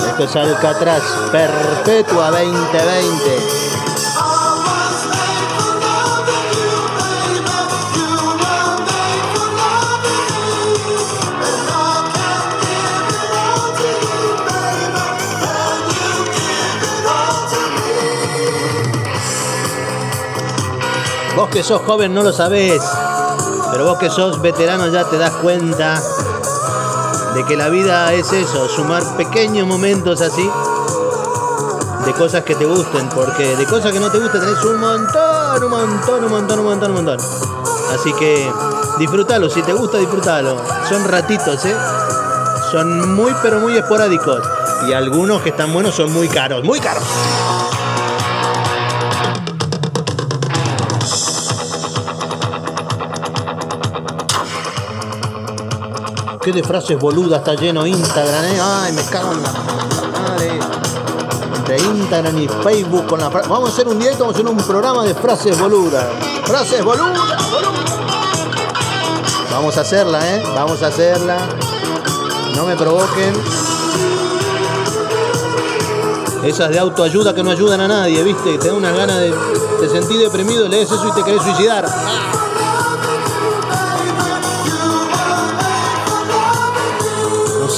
Esto 0.06 0.22
es 0.22 0.36
Alcatraz. 0.36 1.02
Perpetua 1.32 2.30
2020. 2.30 3.64
Vos 21.34 21.48
que 21.48 21.64
sos 21.64 21.82
joven 21.82 22.14
no 22.14 22.22
lo 22.22 22.32
sabés, 22.32 22.80
pero 23.74 23.86
vos 23.86 23.98
que 23.98 24.08
sos 24.08 24.40
veterano 24.40 24.86
ya 24.86 25.02
te 25.02 25.18
das 25.18 25.32
cuenta 25.32 26.00
de 27.34 27.44
que 27.44 27.56
la 27.56 27.68
vida 27.70 28.12
es 28.12 28.32
eso, 28.32 28.68
sumar 28.68 29.02
pequeños 29.16 29.66
momentos 29.66 30.20
así 30.20 30.48
de 32.06 32.12
cosas 32.12 32.44
que 32.44 32.54
te 32.54 32.66
gusten, 32.66 33.08
porque 33.08 33.56
de 33.56 33.66
cosas 33.66 33.90
que 33.90 33.98
no 33.98 34.12
te 34.12 34.18
gusten 34.20 34.42
tenés 34.42 34.64
un 34.64 34.78
montón, 34.78 35.64
un 35.64 35.70
montón, 35.70 36.24
un 36.24 36.30
montón, 36.30 36.58
un 36.60 36.64
montón, 36.66 36.90
un 36.92 36.96
montón. 37.04 37.18
Así 37.92 38.12
que 38.12 38.48
disfrútalo, 39.00 39.50
si 39.50 39.60
te 39.62 39.72
gusta 39.72 39.98
disfrútalo. 39.98 40.56
Son 40.88 41.08
ratitos, 41.08 41.64
¿eh? 41.64 41.76
Son 42.70 43.16
muy 43.16 43.34
pero 43.42 43.58
muy 43.58 43.76
esporádicos. 43.76 44.40
Y 44.86 44.92
algunos 44.92 45.42
que 45.42 45.48
están 45.48 45.72
buenos 45.72 45.96
son 45.96 46.12
muy 46.12 46.28
caros, 46.28 46.62
muy 46.62 46.78
caros. 46.78 47.02
Qué 56.44 56.52
de 56.52 56.62
frases 56.62 56.98
boludas 56.98 57.38
está 57.38 57.54
lleno 57.54 57.86
Instagram, 57.86 58.44
¿eh? 58.44 58.60
Ay, 58.62 58.92
me 58.92 59.02
cago 59.04 59.32
en 59.32 59.42
la 59.42 59.50
madre. 59.50 60.60
De 61.66 61.78
Instagram 61.78 62.38
y 62.38 62.48
Facebook 62.48 63.06
con 63.06 63.18
la 63.18 63.30
Vamos 63.30 63.70
a 63.70 63.72
hacer 63.72 63.88
un 63.88 63.98
directo, 63.98 64.24
vamos 64.24 64.36
a 64.36 64.40
hacer 64.40 64.50
un 64.50 64.58
programa 64.58 65.04
de 65.04 65.14
frases 65.14 65.58
boludas. 65.58 66.04
Frases 66.44 66.84
boludas, 66.84 67.50
boludas. 67.50 67.98
Vamos 69.52 69.78
a 69.78 69.80
hacerla, 69.80 70.36
¿eh? 70.36 70.42
Vamos 70.54 70.82
a 70.82 70.88
hacerla. 70.88 71.38
No 72.54 72.66
me 72.66 72.76
provoquen. 72.76 73.32
Esas 76.44 76.68
de 76.68 76.78
autoayuda 76.78 77.34
que 77.34 77.42
no 77.42 77.52
ayudan 77.52 77.80
a 77.80 77.88
nadie, 77.88 78.22
¿viste? 78.22 78.58
Te 78.58 78.68
da 78.68 78.74
unas 78.74 78.94
ganas 78.94 79.16
de. 79.16 79.32
Te 79.80 79.88
sentís 79.88 80.18
deprimido, 80.18 80.68
lees 80.68 80.90
eso 80.90 81.08
y 81.08 81.12
te 81.12 81.22
querés 81.22 81.42
suicidar. 81.42 81.86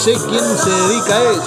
Sé 0.06 0.12
quién 0.28 0.56
se 0.56 0.70
dedica 0.70 1.14
a 1.16 1.22
eso. 1.32 1.42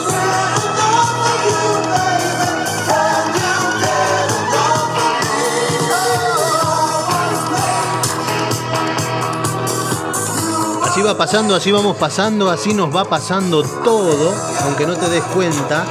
Así 10.83 11.01
va 11.01 11.17
pasando, 11.17 11.55
así 11.55 11.71
vamos 11.71 11.95
pasando, 11.95 12.49
así 12.49 12.73
nos 12.73 12.93
va 12.93 13.05
pasando 13.05 13.63
todo, 13.63 14.35
aunque 14.65 14.85
no 14.85 14.97
te 14.97 15.09
des 15.09 15.23
cuenta. 15.23 15.85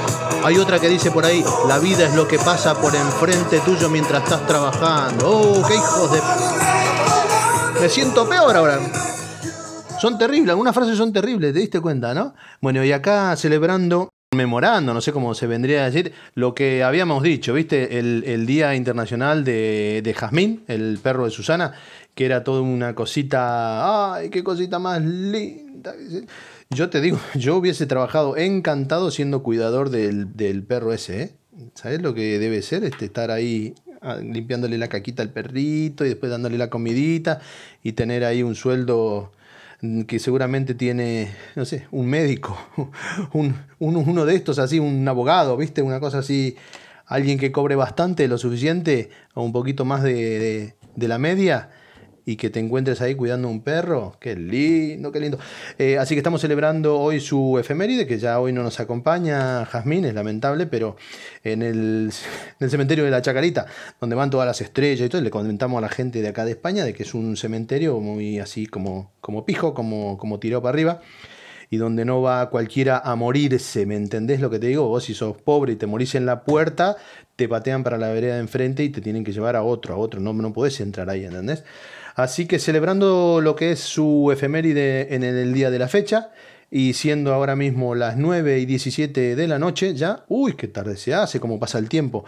Hay 0.45 0.59
otra 0.59 0.79
que 0.79 0.91
dice 0.91 1.11
por 1.11 1.25
ahí, 1.25 1.43
la 1.69 1.79
vida 1.79 2.05
es 2.05 2.15
lo 2.15 2.29
que 2.29 2.39
pasa 2.39 2.75
por 2.75 2.95
enfrente 2.95 3.61
tuyo 3.61 3.89
mientras 3.89 4.25
estás 4.25 4.47
trabajando. 4.47 5.27
Oh, 5.27 5.67
qué 5.67 5.75
hijos 5.75 6.13
de... 6.13 6.21
Me 7.81 7.89
siento 7.89 8.29
peor 8.29 8.55
ahora. 8.55 8.79
Son 10.01 10.17
terribles, 10.17 10.51
algunas 10.51 10.75
frases 10.75 10.97
son 10.97 11.13
terribles, 11.13 11.53
¿te 11.53 11.59
diste 11.59 11.81
cuenta, 11.81 12.15
no? 12.15 12.35
Bueno, 12.61 12.85
y 12.85 12.93
acá 12.93 13.35
celebrando, 13.35 14.11
memorando, 14.33 14.95
no 14.95 15.01
sé 15.01 15.13
cómo 15.13 15.35
se 15.35 15.49
vendría 15.49 15.83
a 15.83 15.91
decir, 15.91 16.13
lo 16.35 16.55
que 16.55 16.85
habíamos 16.85 17.25
dicho, 17.25 17.53
¿viste? 17.53 17.99
El, 17.99 18.23
el 18.25 18.47
Día 18.47 18.77
Internacional 18.77 19.43
de, 19.43 20.01
de 20.05 20.15
Jazmín, 20.15 20.63
el 20.69 21.01
perro 21.03 21.25
de 21.25 21.33
Susana, 21.33 21.73
que 22.15 22.27
era 22.27 22.45
toda 22.45 22.61
una 22.61 22.95
cosita, 22.95 24.15
¡ay, 24.15 24.31
qué 24.31 24.45
cosita 24.45 24.79
más 24.79 25.03
linda! 25.03 25.93
Yo 26.71 26.91
te 26.91 27.01
digo, 27.01 27.19
yo 27.35 27.57
hubiese 27.57 27.87
trabajado 27.87 28.37
encantado 28.37 29.11
siendo 29.11 29.43
cuidador 29.43 29.91
del, 29.91 30.37
del 30.37 30.63
perro 30.63 30.93
ese, 30.93 31.23
¿eh? 31.23 31.33
¿Sabes 31.75 32.03
lo 32.03 32.15
que 32.15 32.39
debe 32.39 32.63
ser? 32.63 32.85
Este, 32.85 33.07
estar 33.07 33.33
ahí 33.33 33.75
ah, 34.01 34.17
limpiándole 34.17 34.79
la 34.79 34.87
caquita 34.87 35.25
al 35.25 35.31
perrito 35.31 36.05
y 36.05 36.09
después 36.09 36.31
dándole 36.31 36.57
la 36.57 36.71
comidita 36.71 37.41
y 37.83 37.93
tener 37.93 38.25
ahí 38.25 38.45
un 38.45 38.55
sueldo 38.55 39.33
que 40.07 40.19
seguramente 40.19 40.75
tiene, 40.75 41.31
no 41.55 41.64
sé, 41.64 41.87
un 41.93 42.07
médico, 42.07 42.59
un, 43.33 43.55
un- 43.79 43.97
uno 43.97 44.25
de 44.25 44.35
estos 44.35 44.59
así, 44.59 44.79
un 44.79 45.07
abogado, 45.07 45.57
¿viste? 45.57 45.83
Una 45.83 46.01
cosa 46.01 46.19
así, 46.19 46.57
alguien 47.07 47.38
que 47.38 47.53
cobre 47.53 47.77
bastante, 47.77 48.27
lo 48.29 48.38
suficiente, 48.38 49.11
o 49.35 49.43
un 49.43 49.53
poquito 49.53 49.85
más 49.85 50.03
de- 50.03 50.75
de 50.97 51.09
la 51.09 51.19
media, 51.19 51.71
y 52.29 52.37
que 52.37 52.51
te 52.51 52.61
encuentres 52.61 53.01
ahí 53.01 53.14
cuidando 53.14 53.49
un 53.49 53.62
perro, 53.62 54.19
qué 54.21 54.37
lindo, 54.37 55.11
qué 55.11 55.19
lindo. 55.19 55.38
Eh, 55.79 55.97
así 55.97 56.14
que 56.14 56.19
estamos 56.19 56.43
celebrando 56.43 57.01
hoy 57.01 57.21
su 57.21 57.59
efeméride, 57.59 58.07
que 58.07 58.19
ya 58.19 58.38
hoy 58.38 58.53
no 58.53 58.62
nos 58.62 58.81
acompaña 58.81 59.64
Jazmín, 59.64 60.05
es 60.05 60.12
lamentable, 60.12 60.67
pero 60.67 60.97
en 61.43 61.62
el, 61.62 62.12
en 62.61 62.64
el 62.64 62.71
cementerio 62.71 63.07
de 63.07 63.11
la 63.11 63.23
Chacarita, 63.23 63.64
donde 63.99 64.14
van 64.14 64.29
todas 64.29 64.47
las 64.47 64.61
estrellas 64.61 65.07
y 65.07 65.09
todo, 65.09 65.23
le 65.23 65.31
comentamos 65.31 65.79
a 65.79 65.81
la 65.81 65.88
gente 65.88 66.21
de 66.21 66.29
acá 66.29 66.45
de 66.45 66.51
España 66.51 66.85
de 66.85 66.93
que 66.93 67.05
es 67.05 67.14
un 67.14 67.35
cementerio 67.38 67.99
muy 67.99 68.41
así 68.41 68.67
como, 68.67 69.11
como 69.23 69.47
pijo, 69.47 69.73
como, 69.73 70.19
como 70.19 70.38
tirado 70.38 70.61
para 70.61 70.75
arriba 70.75 71.01
y 71.71 71.79
donde 71.79 72.05
no 72.05 72.21
va 72.21 72.51
cualquiera 72.51 72.99
a 72.99 73.14
morirse, 73.14 73.87
¿me 73.87 73.97
entendés 73.97 74.41
lo 74.41 74.51
que 74.51 74.59
te 74.59 74.67
digo? 74.67 74.87
Vos 74.87 75.05
si 75.05 75.14
sos 75.14 75.38
pobre 75.38 75.73
y 75.73 75.77
te 75.77 75.87
morís 75.87 76.14
en 76.14 76.27
la 76.27 76.45
puerta, 76.45 76.97
te 77.37 77.49
patean 77.49 77.85
para 77.85 77.97
la 77.97 78.09
vereda 78.09 78.35
de 78.35 78.41
enfrente 78.41 78.85
y 78.85 78.91
te 78.91 79.01
tienen 79.01 79.25
que 79.25 79.33
llevar 79.33 79.57
a 79.57 79.62
otro, 79.62 79.95
a 79.95 79.97
otro, 79.97 80.21
no, 80.21 80.35
no 80.35 80.53
podés 80.53 80.79
entrar 80.81 81.09
ahí, 81.09 81.25
¿entendés? 81.25 81.64
Así 82.19 82.47
que 82.47 82.59
celebrando 82.59 83.41
lo 83.41 83.55
que 83.55 83.71
es 83.71 83.79
su 83.79 84.31
efeméride 84.33 85.15
en 85.15 85.23
el 85.23 85.55
día 85.55 85.71
de 85.71 85.79
la 85.79 85.87
fecha, 85.87 86.33
y 86.69 86.95
siendo 86.95 87.33
ahora 87.33 87.55
mismo 87.55 87.95
las 87.95 88.17
9 88.17 88.59
y 88.59 88.67
17 88.67 89.37
de 89.37 89.47
la 89.47 89.61
noche, 89.61 89.95
ya, 89.95 90.25
uy, 90.27 90.55
qué 90.55 90.67
tarde 90.67 90.97
se 90.97 91.15
hace, 91.15 91.39
cómo 91.39 91.61
pasa 91.61 91.79
el 91.79 91.89
tiempo. 91.89 92.25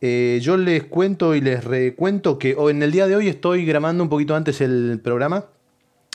Eh, 0.00 0.38
yo 0.40 0.56
les 0.56 0.84
cuento 0.84 1.34
y 1.34 1.40
les 1.40 1.64
recuento 1.64 2.38
que 2.38 2.56
en 2.56 2.84
el 2.84 2.92
día 2.92 3.08
de 3.08 3.16
hoy 3.16 3.26
estoy 3.26 3.66
grabando 3.66 4.04
un 4.04 4.10
poquito 4.10 4.36
antes 4.36 4.60
el 4.60 5.00
programa. 5.02 5.46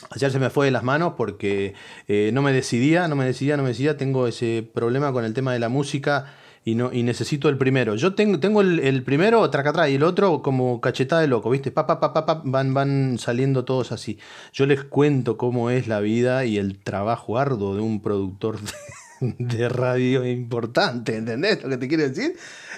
Ayer 0.08 0.30
se 0.30 0.38
me 0.38 0.48
fue 0.48 0.64
de 0.64 0.72
las 0.72 0.82
manos 0.82 1.12
porque 1.14 1.74
eh, 2.08 2.30
no 2.32 2.40
me 2.40 2.54
decidía, 2.54 3.08
no 3.08 3.16
me 3.16 3.26
decidía, 3.26 3.58
no 3.58 3.62
me 3.62 3.68
decidía. 3.68 3.98
Tengo 3.98 4.26
ese 4.26 4.66
problema 4.72 5.12
con 5.12 5.26
el 5.26 5.34
tema 5.34 5.52
de 5.52 5.58
la 5.58 5.68
música 5.68 6.32
y 6.64 6.74
no 6.74 6.92
y 6.92 7.02
necesito 7.02 7.48
el 7.48 7.58
primero. 7.58 7.96
Yo 7.96 8.14
tengo, 8.14 8.38
tengo 8.38 8.60
el, 8.60 8.78
el 8.80 9.02
primero 9.02 9.48
traca 9.50 9.70
atrás 9.70 9.90
y 9.90 9.96
el 9.96 10.02
otro 10.02 10.42
como 10.42 10.80
cachetada 10.80 11.20
de 11.22 11.28
loco, 11.28 11.50
¿viste? 11.50 11.70
Pa, 11.70 11.86
pa, 11.86 12.00
pa, 12.00 12.42
van, 12.44 12.74
van 12.74 13.18
saliendo 13.18 13.64
todos 13.64 13.92
así. 13.92 14.18
Yo 14.52 14.66
les 14.66 14.84
cuento 14.84 15.36
cómo 15.36 15.70
es 15.70 15.88
la 15.88 16.00
vida 16.00 16.44
y 16.44 16.58
el 16.58 16.78
trabajo 16.78 17.38
arduo 17.38 17.74
de 17.74 17.80
un 17.80 18.00
productor 18.00 18.58
de, 18.60 19.34
de 19.38 19.68
radio 19.68 20.26
importante, 20.26 21.16
¿entendés 21.16 21.62
lo 21.62 21.70
que 21.70 21.78
te 21.78 21.88
quiero 21.88 22.08
decir? 22.08 22.36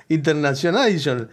International. 0.09 1.31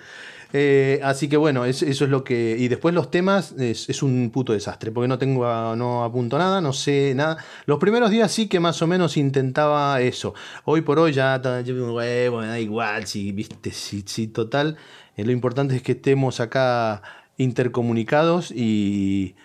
Eh, 0.53 0.99
así 1.03 1.29
que 1.29 1.37
bueno, 1.37 1.63
es- 1.65 1.81
eso 1.81 2.03
es 2.05 2.09
lo 2.11 2.23
que. 2.23 2.55
Y 2.59 2.67
después 2.67 2.93
los 2.93 3.09
temas 3.09 3.53
es, 3.53 3.89
es 3.89 4.03
un 4.03 4.31
puto 4.31 4.53
desastre, 4.53 4.91
porque 4.91 5.07
no 5.07 5.17
tengo 5.17 5.45
no 5.75 6.03
apunto 6.03 6.37
nada, 6.37 6.59
no 6.61 6.73
sé 6.73 7.13
nada. 7.15 7.37
Los 7.65 7.79
primeros 7.79 8.11
días 8.11 8.31
sí 8.31 8.47
que 8.47 8.59
más 8.59 8.81
o 8.81 8.87
menos 8.87 9.15
intentaba 9.17 10.01
eso. 10.01 10.33
Hoy 10.65 10.81
por 10.81 10.99
hoy 10.99 11.13
ya 11.13 11.41
huevo, 11.65 12.39
me 12.41 12.47
da 12.47 12.59
igual, 12.59 13.07
si 13.07 13.31
viste, 13.31 13.71
si, 13.71 14.03
si 14.05 14.27
total. 14.27 14.77
eh, 15.15 15.23
lo 15.25 15.31
importante 15.31 15.75
es 15.75 15.81
que 15.83 15.93
estemos 15.93 16.39
acá 16.39 17.01
intercomunicados 17.37 18.51
y, 18.51 19.35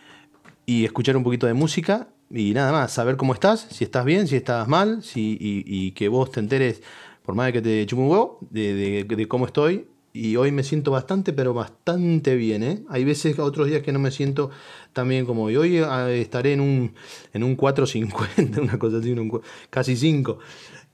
y 0.67 0.85
escuchar 0.85 1.17
un 1.17 1.23
poquito 1.25 1.47
de 1.47 1.55
música 1.55 2.09
y 2.31 2.53
nada 2.55 2.73
más, 2.73 2.93
saber 2.93 3.17
cómo 3.17 3.35
estás, 3.35 3.67
si 3.71 3.85
estás 3.85 4.05
bien, 4.05 4.27
si 4.27 4.37
estás 4.37 4.67
mal, 4.67 5.03
si, 5.03 5.37
y, 5.41 5.93
que 5.93 6.09
vos 6.09 6.31
te 6.33 6.41
enteres, 6.41 6.83
por 7.25 7.35
más 7.37 7.47
de 7.47 7.53
que 7.53 7.63
te 7.63 7.87
chupe 7.87 8.03
un 8.03 8.09
huevo, 8.11 8.39
de- 8.51 9.05
de 9.05 9.29
cómo 9.29 9.47
estoy. 9.47 9.87
Y 10.17 10.35
hoy 10.37 10.51
me 10.51 10.63
siento 10.63 10.91
bastante, 10.91 11.35
pero 11.35 11.53
bastante 11.53 12.37
bien. 12.37 12.63
¿eh? 12.63 12.83
Hay 12.89 13.05
veces, 13.05 13.39
otros 13.39 13.67
días 13.67 13.83
que 13.83 13.93
no 13.93 13.99
me 13.99 14.11
siento 14.11 14.51
tan 14.95 15.11
bien 15.11 15.27
como 15.27 15.45
hoy. 15.45 15.57
Hoy 15.57 15.79
ah, 15.79 16.11
estaré 16.11 16.55
en 16.55 16.63
un, 16.63 16.95
en 17.35 17.45
un 17.45 17.55
4.50, 17.55 18.59
una 18.63 18.79
cosa 18.79 18.97
así, 18.97 19.13
un 19.13 19.43
casi 19.69 19.95
5. 19.95 20.39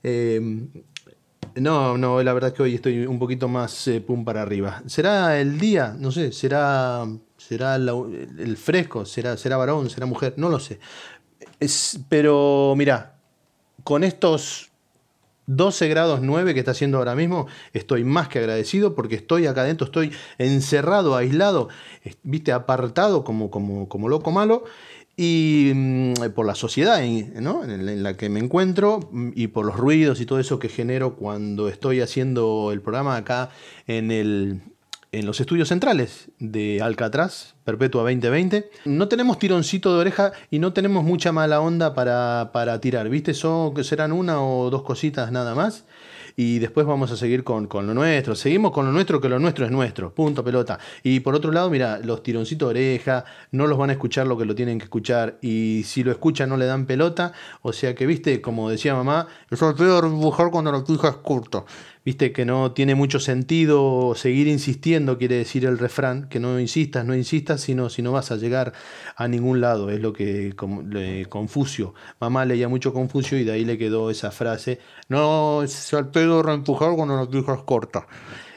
Eh, 0.03 0.67
no, 1.55 1.97
no, 1.97 2.21
la 2.21 2.33
verdad 2.33 2.49
es 2.49 2.57
que 2.57 2.63
hoy 2.63 2.75
estoy 2.75 3.05
un 3.05 3.17
poquito 3.17 3.47
más 3.47 3.87
eh, 3.87 4.01
pum 4.01 4.25
para 4.25 4.41
arriba. 4.41 4.83
¿Será 4.87 5.39
el 5.39 5.57
día? 5.57 5.95
No 5.97 6.11
sé, 6.11 6.33
será, 6.33 7.07
será 7.37 7.75
el 7.75 8.57
fresco, 8.57 9.05
será, 9.05 9.37
será 9.37 9.55
varón, 9.55 9.89
será 9.89 10.05
mujer, 10.05 10.33
no 10.35 10.49
lo 10.49 10.59
sé. 10.59 10.79
Es, 11.61 11.97
pero 12.09 12.73
mira, 12.75 13.15
con 13.85 14.03
estos 14.03 14.72
12 15.47 15.87
grados 15.87 16.21
9 16.21 16.53
que 16.53 16.59
está 16.59 16.71
haciendo 16.71 16.97
ahora 16.97 17.15
mismo, 17.15 17.47
estoy 17.73 18.03
más 18.03 18.27
que 18.27 18.39
agradecido 18.39 18.95
porque 18.95 19.15
estoy 19.15 19.47
acá 19.47 19.61
adentro, 19.61 19.85
estoy 19.85 20.11
encerrado, 20.37 21.15
aislado, 21.15 21.69
viste, 22.23 22.51
apartado 22.51 23.23
como, 23.23 23.51
como, 23.51 23.87
como 23.89 24.09
loco 24.09 24.31
malo. 24.31 24.63
Y 25.15 25.71
mm, 25.75 26.13
por 26.33 26.47
la 26.47 26.55
sociedad 26.55 26.99
¿no? 27.39 27.63
en, 27.63 27.87
en 27.87 28.01
la 28.01 28.17
que 28.17 28.29
me 28.29 28.39
encuentro 28.39 29.09
mm, 29.11 29.29
y 29.35 29.47
por 29.47 29.63
los 29.63 29.75
ruidos 29.75 30.19
y 30.19 30.25
todo 30.25 30.39
eso 30.39 30.57
que 30.57 30.69
genero 30.69 31.15
cuando 31.15 31.69
estoy 31.69 32.01
haciendo 32.01 32.71
el 32.71 32.81
programa 32.81 33.15
acá 33.15 33.51
en, 33.85 34.09
el, 34.09 34.61
en 35.13 35.27
los 35.27 35.39
estudios 35.39 35.69
centrales 35.69 36.31
de 36.39 36.81
Alcatraz, 36.81 37.53
Perpetua 37.63 38.01
2020. 38.01 38.69
No 38.85 39.07
tenemos 39.07 39.37
tironcito 39.37 39.93
de 39.93 40.01
oreja 40.01 40.33
y 40.49 40.57
no 40.59 40.73
tenemos 40.73 41.03
mucha 41.03 41.31
mala 41.31 41.61
onda 41.61 41.93
para, 41.93 42.49
para 42.51 42.81
tirar, 42.81 43.07
¿viste? 43.09 43.33
Son, 43.35 43.81
serán 43.83 44.11
una 44.11 44.43
o 44.43 44.69
dos 44.71 44.81
cositas 44.81 45.31
nada 45.31 45.53
más. 45.53 45.85
Y 46.35 46.57
después 46.57 46.87
vamos 46.87 47.11
a 47.11 47.15
seguir 47.15 47.43
con, 47.43 47.67
con 47.67 47.85
lo 47.85 47.93
nuestro. 47.93 48.33
Seguimos 48.33 48.71
con 48.71 48.87
lo 48.87 48.91
nuestro, 48.91 49.21
que 49.21 49.29
lo 49.29 49.37
nuestro 49.37 49.65
es 49.65 49.71
nuestro. 49.71 50.15
Punto, 50.15 50.43
pelota. 50.43 50.79
Y 51.03 51.19
por 51.19 51.35
otro 51.35 51.51
lado, 51.51 51.69
mira, 51.69 51.99
los 51.99 52.23
tironcitos 52.23 52.69
de 52.69 52.71
oreja 52.71 53.25
no 53.51 53.67
los 53.67 53.77
van 53.77 53.91
a 53.91 53.93
escuchar 53.93 54.25
lo 54.25 54.35
que 54.35 54.45
lo 54.45 54.55
tienen 54.55 54.79
que 54.79 54.85
escuchar. 54.85 55.37
Y 55.41 55.83
si 55.85 56.03
lo 56.03 56.11
escuchan, 56.11 56.49
no 56.49 56.57
le 56.57 56.65
dan 56.65 56.87
pelota. 56.87 57.33
O 57.61 57.71
sea 57.71 57.93
que, 57.93 58.07
viste, 58.07 58.41
como 58.41 58.71
decía 58.71 58.95
mamá, 58.95 59.27
es 59.51 59.59
peor 59.59 60.09
mujer 60.09 60.47
cuando 60.51 60.71
la 60.71 60.83
pija 60.83 61.09
es 61.09 61.15
corta. 61.17 61.65
Viste 62.05 62.33
que 62.33 62.43
no 62.43 62.73
tiene 62.73 62.95
mucho 62.95 63.19
sentido 63.21 64.13
seguir 64.15 64.47
insistiendo, 64.47 65.17
quiere 65.17 65.35
decir 65.37 65.63
el 65.65 65.79
refrán, 65.79 66.27
que 66.27 66.39
no 66.39 66.59
insistas, 66.59 67.05
no 67.05 67.15
insistas, 67.15 67.61
sino 67.61 67.89
si 67.89 68.01
no 68.01 68.11
vas 68.11 68.29
a 68.31 68.35
llegar 68.35 68.73
a 69.15 69.27
ningún 69.29 69.61
lado. 69.61 69.89
Es 69.89 70.01
lo 70.01 70.11
que 70.11 70.53
le- 70.89 71.25
Confucio. 71.27 71.93
Mamá 72.19 72.43
leía 72.45 72.67
mucho 72.67 72.93
Confucio 72.93 73.37
y 73.39 73.45
de 73.45 73.53
ahí 73.53 73.63
le 73.63 73.77
quedó 73.77 74.09
esa 74.09 74.31
frase. 74.31 74.79
No 75.07 75.63
es 75.63 75.93
al 75.93 76.11
pedo 76.11 76.43
reempujar 76.43 76.93
cuando 76.95 77.15
la 77.15 77.29
pija 77.29 77.53
es 77.55 77.61
corta. 77.63 78.05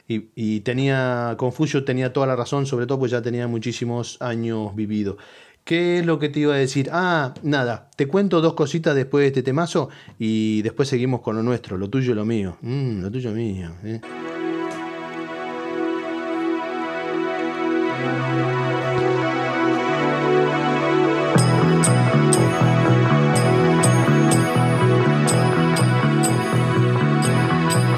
Y, 0.08 0.30
y 0.36 0.60
tenía, 0.60 1.34
Confucio 1.38 1.84
tenía 1.84 2.12
toda 2.12 2.26
la 2.28 2.36
razón, 2.36 2.66
sobre 2.66 2.86
todo 2.86 2.98
pues 3.00 3.10
ya 3.12 3.22
tenía 3.22 3.48
muchísimos 3.48 4.20
años 4.20 4.74
vivido. 4.76 5.18
¿Qué 5.66 5.98
es 5.98 6.06
lo 6.06 6.20
que 6.20 6.28
te 6.28 6.38
iba 6.38 6.54
a 6.54 6.58
decir? 6.58 6.90
Ah, 6.92 7.34
nada, 7.42 7.90
te 7.96 8.06
cuento 8.06 8.40
dos 8.40 8.54
cositas 8.54 8.94
después 8.94 9.22
de 9.22 9.26
este 9.26 9.42
temazo 9.42 9.88
y 10.16 10.62
después 10.62 10.88
seguimos 10.88 11.22
con 11.22 11.34
lo 11.34 11.42
nuestro, 11.42 11.76
lo 11.76 11.90
tuyo 11.90 12.12
y 12.12 12.14
lo 12.14 12.24
mío. 12.24 12.56
Mm, 12.60 13.00
lo 13.00 13.10
tuyo 13.10 13.32
y 13.32 13.34
mío. 13.34 13.72
¿eh? 13.82 14.00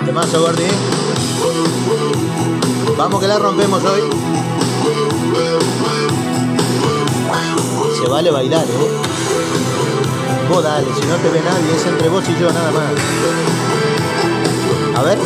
Temazo, 0.06 0.40
Gordi. 0.40 0.64
Vamos 2.96 3.20
que 3.20 3.28
la 3.28 3.38
rompemos 3.38 3.84
hoy. 3.84 4.27
Se 7.98 8.08
vale 8.08 8.30
bailar, 8.30 8.64
¿eh? 8.64 8.90
Vos 10.48 10.62
dale, 10.62 10.86
si 10.94 11.06
no 11.06 11.16
te 11.16 11.30
ve 11.30 11.40
nadie, 11.40 11.74
es 11.74 11.84
entre 11.84 12.08
vos 12.08 12.24
y 12.28 12.40
yo 12.40 12.52
nada 12.52 12.70
más. 12.70 12.92
A 14.96 15.02
ver. 15.02 15.18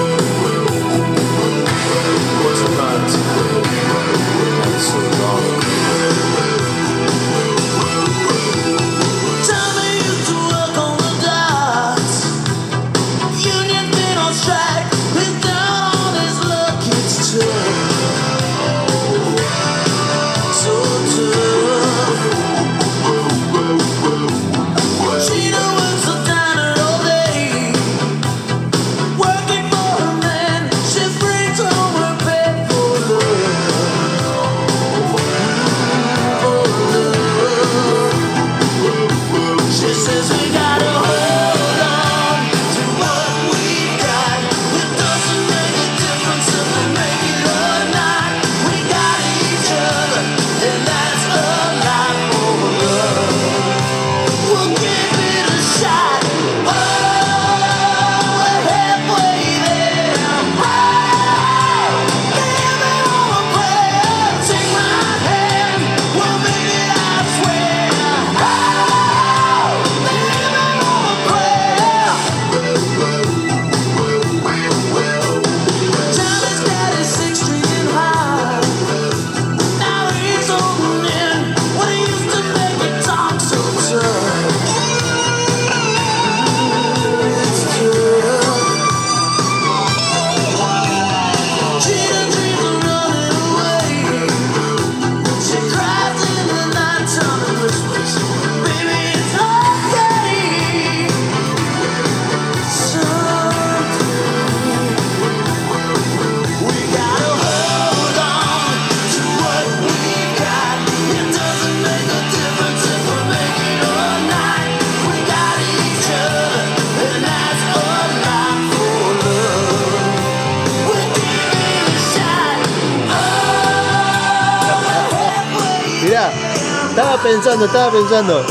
Estaba 127.61 127.91
pensando. 127.91 128.43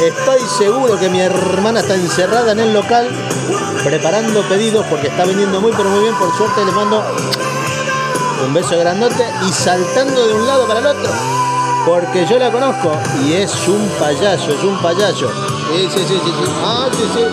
Estoy 0.00 0.40
seguro 0.58 0.98
que 0.98 1.08
mi 1.08 1.20
hermana 1.20 1.80
está 1.80 1.94
encerrada 1.94 2.52
en 2.52 2.60
el 2.60 2.72
local 2.72 3.08
preparando 3.82 4.42
pedidos 4.42 4.86
porque 4.88 5.08
está 5.08 5.24
vendiendo 5.24 5.60
muy 5.60 5.72
pero 5.76 5.88
muy 5.88 6.00
bien. 6.00 6.14
Por 6.14 6.34
suerte 6.36 6.64
le 6.64 6.70
mando 6.72 7.02
un 8.46 8.54
beso 8.54 8.78
grandote 8.78 9.26
y 9.48 9.52
saltando 9.52 10.26
de 10.26 10.34
un 10.34 10.46
lado 10.46 10.66
para 10.66 10.80
el 10.80 10.86
otro. 10.86 11.10
Porque 11.86 12.26
yo 12.26 12.38
la 12.38 12.50
conozco 12.50 12.92
y 13.24 13.34
es 13.34 13.52
un 13.68 13.88
payaso, 13.98 14.50
es 14.52 14.62
un 14.62 14.76
payaso. 14.78 15.28
Ah, 16.64 16.88
sí, 16.92 17.02
sí. 17.14 17.24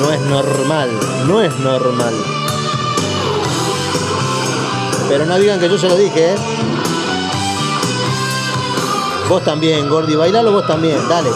No 0.00 0.12
es 0.12 0.20
normal, 0.22 0.90
no 1.26 1.40
es 1.40 1.58
normal. 1.58 2.14
Pero 5.08 5.26
no 5.26 5.38
digan 5.38 5.58
que 5.58 5.68
yo 5.68 5.78
se 5.78 5.88
lo 5.88 5.96
dije, 5.96 6.34
¿eh? 6.34 6.36
Vos 9.30 9.44
también, 9.44 9.88
Gordi, 9.88 10.16
bailalo 10.16 10.50
vos 10.50 10.66
también, 10.66 10.98
dale. 11.08 11.30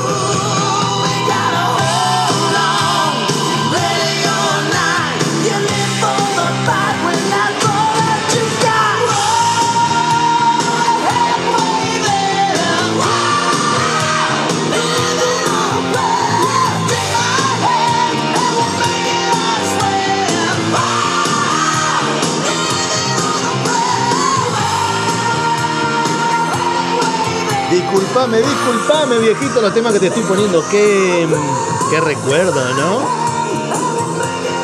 Disculpame, 27.75 28.39
disculpame, 28.39 29.19
viejito, 29.19 29.61
los 29.61 29.75
temas 29.75 29.93
que 29.95 29.99
te 29.99 30.07
estoy 30.07 30.23
poniendo. 30.23 30.63
Qué, 30.71 31.27
qué 31.91 32.01
recuerdo, 32.01 32.63
¿no? 32.75 33.25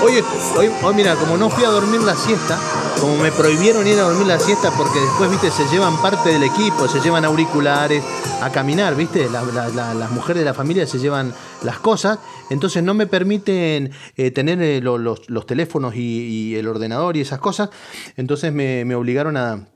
Oye, 0.05 0.23
hoy, 0.57 0.71
mira, 0.95 1.17
como 1.17 1.37
no 1.37 1.51
fui 1.51 1.65
a 1.65 1.71
dormir 1.71 2.03
la 2.03 2.15
siesta, 2.15 2.57
como 3.01 3.17
me 3.17 3.33
prohibieron 3.33 3.85
ir 3.89 3.99
a 3.99 4.03
dormir 4.03 4.29
la 4.29 4.39
siesta 4.39 4.71
porque 4.71 5.01
después, 5.01 5.29
viste, 5.29 5.51
se 5.51 5.65
llevan 5.73 6.01
parte 6.01 6.29
del 6.29 6.45
equipo, 6.45 6.87
se 6.87 7.01
llevan 7.01 7.25
auriculares 7.25 8.05
a 8.43 8.51
caminar, 8.51 8.95
viste, 8.95 9.29
La- 9.29 9.43
la- 9.43 9.69
la- 9.69 9.93
las 9.93 10.11
mujeres 10.13 10.43
de 10.43 10.45
la 10.45 10.55
familia 10.55 10.87
se 10.87 11.01
llevan 11.01 11.35
las 11.65 11.81
cosas, 11.81 12.21
entonces 12.49 12.85
no 12.85 12.95
me 12.95 13.09
permiten 13.09 13.91
eh, 14.17 14.31
tener 14.31 14.63
eh, 14.63 14.81
lo- 14.81 14.99
los, 14.99 15.21
teléfonos 15.47 15.97
y, 15.97 16.55
el 16.55 16.69
ordenador 16.69 17.17
y 17.17 17.23
esas 17.23 17.41
cosas, 17.41 17.71
entonces 18.17 18.53
me 18.53 18.95
obligaron 18.95 19.37
a, 19.37 19.67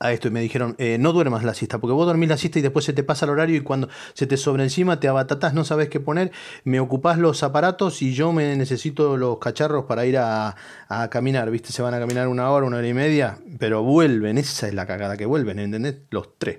a 0.00 0.12
esto 0.12 0.28
y 0.28 0.30
me 0.30 0.40
dijeron, 0.40 0.74
eh, 0.78 0.96
no 0.98 1.12
duermas 1.12 1.44
la 1.44 1.54
siesta, 1.54 1.78
porque 1.78 1.92
vos 1.92 2.06
dormís 2.06 2.28
la 2.28 2.36
siesta 2.36 2.58
y 2.58 2.62
después 2.62 2.84
se 2.84 2.92
te 2.92 3.02
pasa 3.02 3.26
el 3.26 3.32
horario 3.32 3.56
y 3.56 3.60
cuando 3.60 3.88
se 4.14 4.26
te 4.26 4.36
sobre 4.36 4.62
encima 4.62 5.00
te 5.00 5.08
abatatás, 5.08 5.54
no 5.54 5.64
sabes 5.64 5.88
qué 5.88 6.00
poner, 6.00 6.30
me 6.64 6.80
ocupás 6.80 7.18
los 7.18 7.42
aparatos 7.42 8.00
y 8.02 8.14
yo 8.14 8.32
me 8.32 8.56
necesito 8.56 9.16
los 9.16 9.38
cacharros 9.38 9.86
para 9.86 10.06
ir 10.06 10.18
a, 10.18 10.54
a 10.88 11.10
caminar, 11.10 11.50
¿viste? 11.50 11.72
Se 11.72 11.82
van 11.82 11.94
a 11.94 11.98
caminar 11.98 12.28
una 12.28 12.50
hora, 12.50 12.66
una 12.66 12.76
hora 12.78 12.88
y 12.88 12.94
media, 12.94 13.38
pero 13.58 13.82
vuelven, 13.82 14.38
esa 14.38 14.68
es 14.68 14.74
la 14.74 14.86
cagada 14.86 15.16
que 15.16 15.26
vuelven, 15.26 15.58
¿entendés? 15.58 15.96
Los 16.10 16.38
tres. 16.38 16.58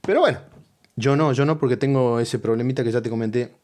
Pero 0.00 0.20
bueno, 0.20 0.38
yo 0.96 1.14
no, 1.16 1.32
yo 1.32 1.44
no 1.44 1.58
porque 1.58 1.76
tengo 1.76 2.20
ese 2.20 2.38
problemita 2.38 2.82
que 2.84 2.92
ya 2.92 3.02
te 3.02 3.10
comenté 3.10 3.54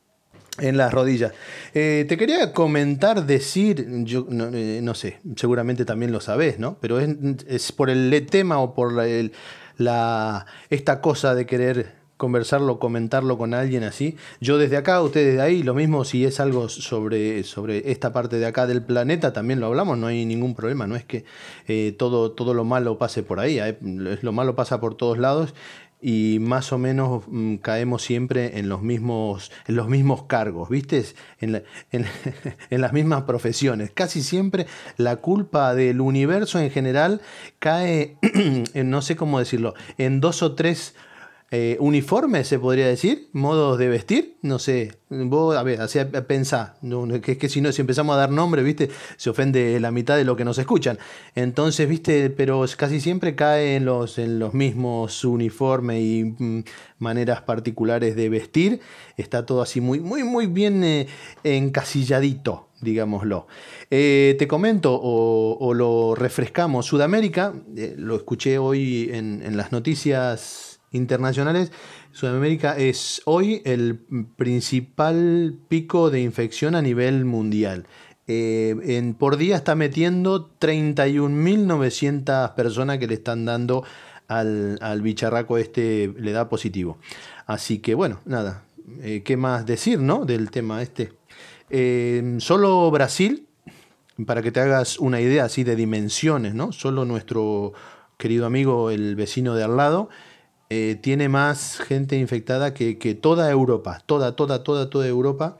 en 0.59 0.77
las 0.77 0.93
rodillas. 0.93 1.33
Eh, 1.75 2.05
te 2.09 2.17
quería 2.17 2.53
comentar, 2.53 3.27
decir, 3.27 3.87
yo 4.05 4.27
no, 4.31 4.49
eh, 4.53 4.81
no 4.83 4.95
sé, 4.95 5.19
seguramente 5.37 5.85
también 5.85 6.13
lo 6.13 6.21
sabés, 6.21 6.59
¿no? 6.59 6.79
Pero 6.81 7.01
es, 7.01 7.73
por 7.73 7.91
el 7.91 8.27
tema 8.31 8.59
o 8.59 8.75
por 8.75 8.93
la, 8.93 9.07
el- 9.09 9.33
la- 9.77 10.47
esta 10.71 11.01
cosa 11.01 11.35
de 11.35 11.47
querer 11.47 12.05
conversarlo, 12.17 12.79
comentarlo 12.79 13.37
con 13.37 13.53
alguien 13.55 13.83
así. 13.83 14.17
Yo 14.41 14.57
desde 14.57 14.77
acá, 14.77 15.03
ustedes 15.03 15.33
desde 15.33 15.41
ahí, 15.43 15.63
lo 15.65 15.75
mismo 15.75 16.05
si 16.05 16.25
es 16.25 16.39
algo 16.39 16.69
sobre, 16.69 17.43
sobre 17.43 17.91
esta 17.91 18.13
parte 18.13 18.39
de 18.39 18.47
acá 18.47 18.69
del 18.69 18.83
planeta, 18.83 19.33
también 19.33 19.59
lo 19.59 19.67
hablamos, 19.67 19.99
no 19.99 20.07
hay 20.07 20.25
ningún 20.25 20.55
problema, 20.55 20.87
no 20.87 20.95
es 20.95 21.05
que 21.05 21.25
eh, 21.67 21.93
todo, 21.99 22.31
todo 22.31 22.55
lo 22.55 22.65
malo 22.65 22.99
pase 22.99 23.25
por 23.25 23.41
ahí, 23.41 23.59
lo 23.83 24.33
malo 24.33 24.55
pasa 24.55 24.81
por 24.81 24.97
todos 24.97 25.19
lados 25.19 25.55
y 26.07 26.39
más 26.39 26.71
o 26.71 26.77
menos 26.77 27.23
mm, 27.29 27.57
caemos 27.57 28.03
siempre 28.03 28.59
en 28.59 28.69
los 28.69 28.83
mismos, 28.83 29.51
en 29.67 29.77
los 29.77 29.89
mismos 29.89 30.25
cargos, 30.25 30.69
¿viste? 30.69 31.03
En, 31.41 31.63
en- 31.93 32.05
en 32.71 32.81
las 32.83 32.93
mismas 32.93 33.23
profesiones. 33.23 33.91
Casi 33.95 34.23
siempre 34.23 34.67
la 34.99 35.17
culpa 35.17 35.75
del 35.75 36.03
universo 36.03 36.59
en 36.59 36.71
general 36.71 37.23
cae, 37.59 38.19
en, 38.75 38.91
no 38.91 39.01
sé 39.01 39.17
cómo 39.17 39.39
decirlo, 39.39 39.73
en 39.97 40.21
dos 40.21 40.43
o 40.43 40.55
tres 40.55 40.95
eh, 41.55 41.77
uniformes, 41.79 42.49
se 42.49 42.59
podría 42.59 42.89
decir, 42.89 43.29
modos 43.33 43.79
de 43.79 43.89
vestir, 43.89 44.39
no 44.43 44.59
sé, 44.59 44.99
vos, 45.09 45.57
a 45.57 45.63
ver, 45.63 45.81
así 45.81 46.01
pensá, 46.27 46.75
que 47.23 47.33
es 47.33 47.39
que 47.39 47.49
si 47.49 47.61
no, 47.61 47.71
si 47.71 47.81
empezamos 47.81 48.17
a 48.17 48.19
dar 48.19 48.31
nombre, 48.31 48.65
viste, 48.65 48.91
se 49.17 49.31
ofende 49.31 49.79
la 49.79 49.93
mitad 49.93 50.17
de 50.17 50.25
lo 50.25 50.35
que 50.35 50.45
nos 50.45 50.59
escuchan. 50.59 50.99
Entonces, 51.37 51.89
viste, 51.89 52.29
pero 52.31 52.65
casi 52.77 53.01
siempre 53.01 53.37
cae 53.37 53.77
en 53.77 53.85
los, 53.85 54.19
en 54.19 54.41
los 54.41 54.53
mismos 54.53 55.25
uniformes 55.25 56.03
y 56.03 56.35
mm, 56.37 56.65
maneras 56.99 57.43
particulares 57.43 58.17
de 58.17 58.29
vestir, 58.29 58.81
está 59.17 59.47
todo 59.47 59.63
así 59.63 59.81
muy, 59.81 60.01
muy, 60.01 60.25
muy 60.25 60.49
bien 60.49 60.83
eh, 60.83 61.07
encasilladito 61.45 62.69
digámoslo. 62.81 63.47
Eh, 63.91 64.37
te 64.39 64.47
comento 64.47 65.01
o, 65.03 65.73
lo 65.73 66.15
refrescamos. 66.15 66.85
Sudamérica, 66.85 67.55
lo 67.97 68.17
escuché 68.17 68.59
hoy 68.59 69.09
en 69.11 69.57
las 69.57 69.73
noticias 69.73 70.74
internacionales, 70.95 71.73
Sudamérica 72.13 72.77
es 72.79 73.21
hoy 73.27 73.61
el 73.65 73.99
principal 74.37 75.59
pico 75.69 76.11
de 76.11 76.23
infección 76.23 76.75
a 76.75 76.83
nivel 76.83 77.25
mundial. 77.25 77.87
Eh, 78.27 79.15
por 79.19 79.37
día 79.37 79.57
está 79.57 79.75
metiendo 79.75 80.51
31.900 80.59 82.55
personas 82.55 82.99
que 82.99 83.07
le 83.07 83.15
están 83.15 83.45
dando 83.45 83.85
al, 84.29 84.79
al 84.81 85.03
bicharraco 85.03 85.59
este, 85.59 86.15
le 86.19 86.33
da 86.33 86.49
positivo. 86.49 86.97
Así 87.47 87.81
que 87.81 87.95
bueno, 87.95 88.21
nada, 88.25 88.65
eh, 89.03 89.23
¿qué 89.25 89.37
más 89.37 89.67
decir, 89.67 89.99
no? 90.01 90.25
Del 90.25 90.51
tema 90.51 90.83
este. 90.83 91.13
Eh, 91.71 92.37
solo 92.39 92.91
Brasil, 92.91 93.47
para 94.27 94.43
que 94.43 94.53
te 94.53 94.61
hagas 94.61 94.99
una 94.99 95.21
idea 95.21 95.45
así 95.45 95.65
de 95.65 95.77
dimensiones, 95.77 96.55
¿no? 96.55 96.73
Solo 96.73 97.05
nuestro 97.05 97.73
querido 98.17 98.47
amigo, 98.47 98.91
el 98.91 99.17
vecino 99.17 99.55
de 99.55 99.65
al 99.65 99.77
lado, 99.77 100.09
eh, 100.77 100.97
tiene 100.97 101.29
más 101.29 101.79
gente 101.79 102.17
infectada 102.19 102.75
que, 102.75 102.95
toda 103.15 103.49
Europa, 103.49 104.03
toda, 104.07 104.35
toda, 104.35 104.65
toda, 104.65 104.91
toda 104.91 105.07
Europa. 105.07 105.57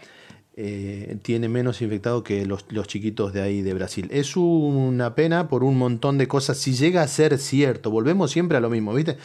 eh, 0.57 1.19
tiene 1.23 1.49
menos 1.49 1.83
infectado 1.83 2.25
que 2.25 2.47
los, 2.47 2.67
chiquitos 2.89 3.33
de 3.33 3.41
ahí 3.43 3.63
de 3.63 3.75
Brasil. 3.75 4.09
Es 4.11 4.37
una 4.37 5.15
pena 5.15 5.47
por 5.49 5.63
un 5.63 5.79
montón 5.79 6.19
de 6.19 6.27
cosas. 6.27 6.59
Si 6.59 6.75
llega 6.75 7.03
a 7.03 7.09
ser 7.09 7.39
cierto, 7.39 7.93
volvemos 7.93 8.33
siempre 8.33 8.57
a 8.59 8.61
lo 8.61 8.71
mismo, 8.71 8.93
¿viste? 8.93 9.17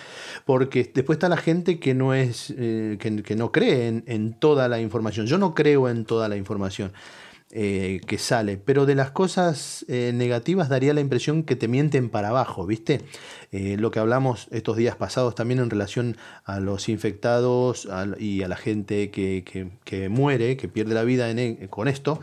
Porque 0.46 0.92
después 0.94 1.16
está 1.18 1.28
la 1.28 1.38
gente 1.38 1.80
que 1.80 1.96
no 1.96 2.14
es, 2.14 2.54
eh, 2.56 2.98
que, 3.00 3.36
no 3.36 3.52
cree 3.52 4.04
en 4.06 4.34
toda 4.40 4.68
la 4.68 4.80
información. 4.80 5.26
Yo 5.26 5.40
no 5.40 5.56
creo 5.56 5.90
en 5.90 6.06
toda 6.06 6.30
la 6.30 6.38
información 6.38 6.92
eh, 7.52 8.02
que 8.06 8.20
sale, 8.20 8.58
pero 8.58 8.86
de 8.86 8.94
las 8.94 9.10
cosas 9.10 9.84
eh, 9.88 10.12
negativas 10.14 10.70
daría 10.70 10.94
la 10.94 11.02
impresión 11.02 11.42
que 11.42 11.56
te 11.56 11.68
mienten 11.68 12.10
para 12.10 12.30
abajo, 12.30 12.68
¿viste? 12.68 13.02
Eh, 13.52 13.76
lo 13.80 13.90
que 13.90 13.98
hablamos 14.00 14.48
estos 14.52 14.78
días 14.78 14.96
pasados 14.96 15.34
también 15.34 15.60
en 15.60 15.72
relación 15.72 16.16
a 16.44 16.60
los 16.60 16.90
infectados 16.90 17.88
y 18.20 18.44
a 18.44 18.48
la 18.48 18.56
gente 18.56 19.10
que, 19.10 19.44
que- 19.84 20.10
muere, 20.10 20.58
que 20.58 20.68
pierde 20.68 20.94
la 20.94 21.04
vida 21.04 21.28
con 21.72 21.88
esto, 21.88 22.20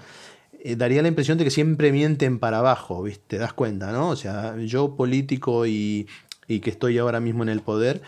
daría 0.76 1.02
la 1.02 1.08
impresión 1.08 1.38
de 1.38 1.44
que 1.44 1.50
siempre 1.50 1.90
mienten 1.92 2.38
para 2.38 2.58
abajo, 2.58 3.02
¿viste? 3.02 3.24
Te 3.26 3.38
das 3.38 3.52
cuenta, 3.52 3.90
¿no? 3.92 4.10
O 4.10 4.16
sea, 4.16 4.56
yo 4.58 4.94
político 4.96 5.66
y, 5.66 6.06
y 6.46 6.60
que 6.60 6.70
estoy 6.70 6.98
ahora 6.98 7.18
mismo 7.20 7.42
en 7.42 7.48
el 7.48 7.60
poder, 7.62 8.00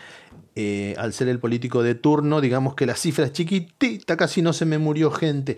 al 0.96 1.12
ser 1.12 1.28
el 1.28 1.38
político 1.38 1.82
de 1.82 1.94
turno, 1.94 2.40
digamos 2.40 2.74
que 2.74 2.86
la 2.86 2.96
cifra 2.96 3.26
es 3.26 3.32
chiquitita, 3.32 4.16
casi 4.16 4.42
no 4.42 4.52
se 4.52 4.64
me 4.64 4.78
murió 4.78 5.10
gente. 5.10 5.56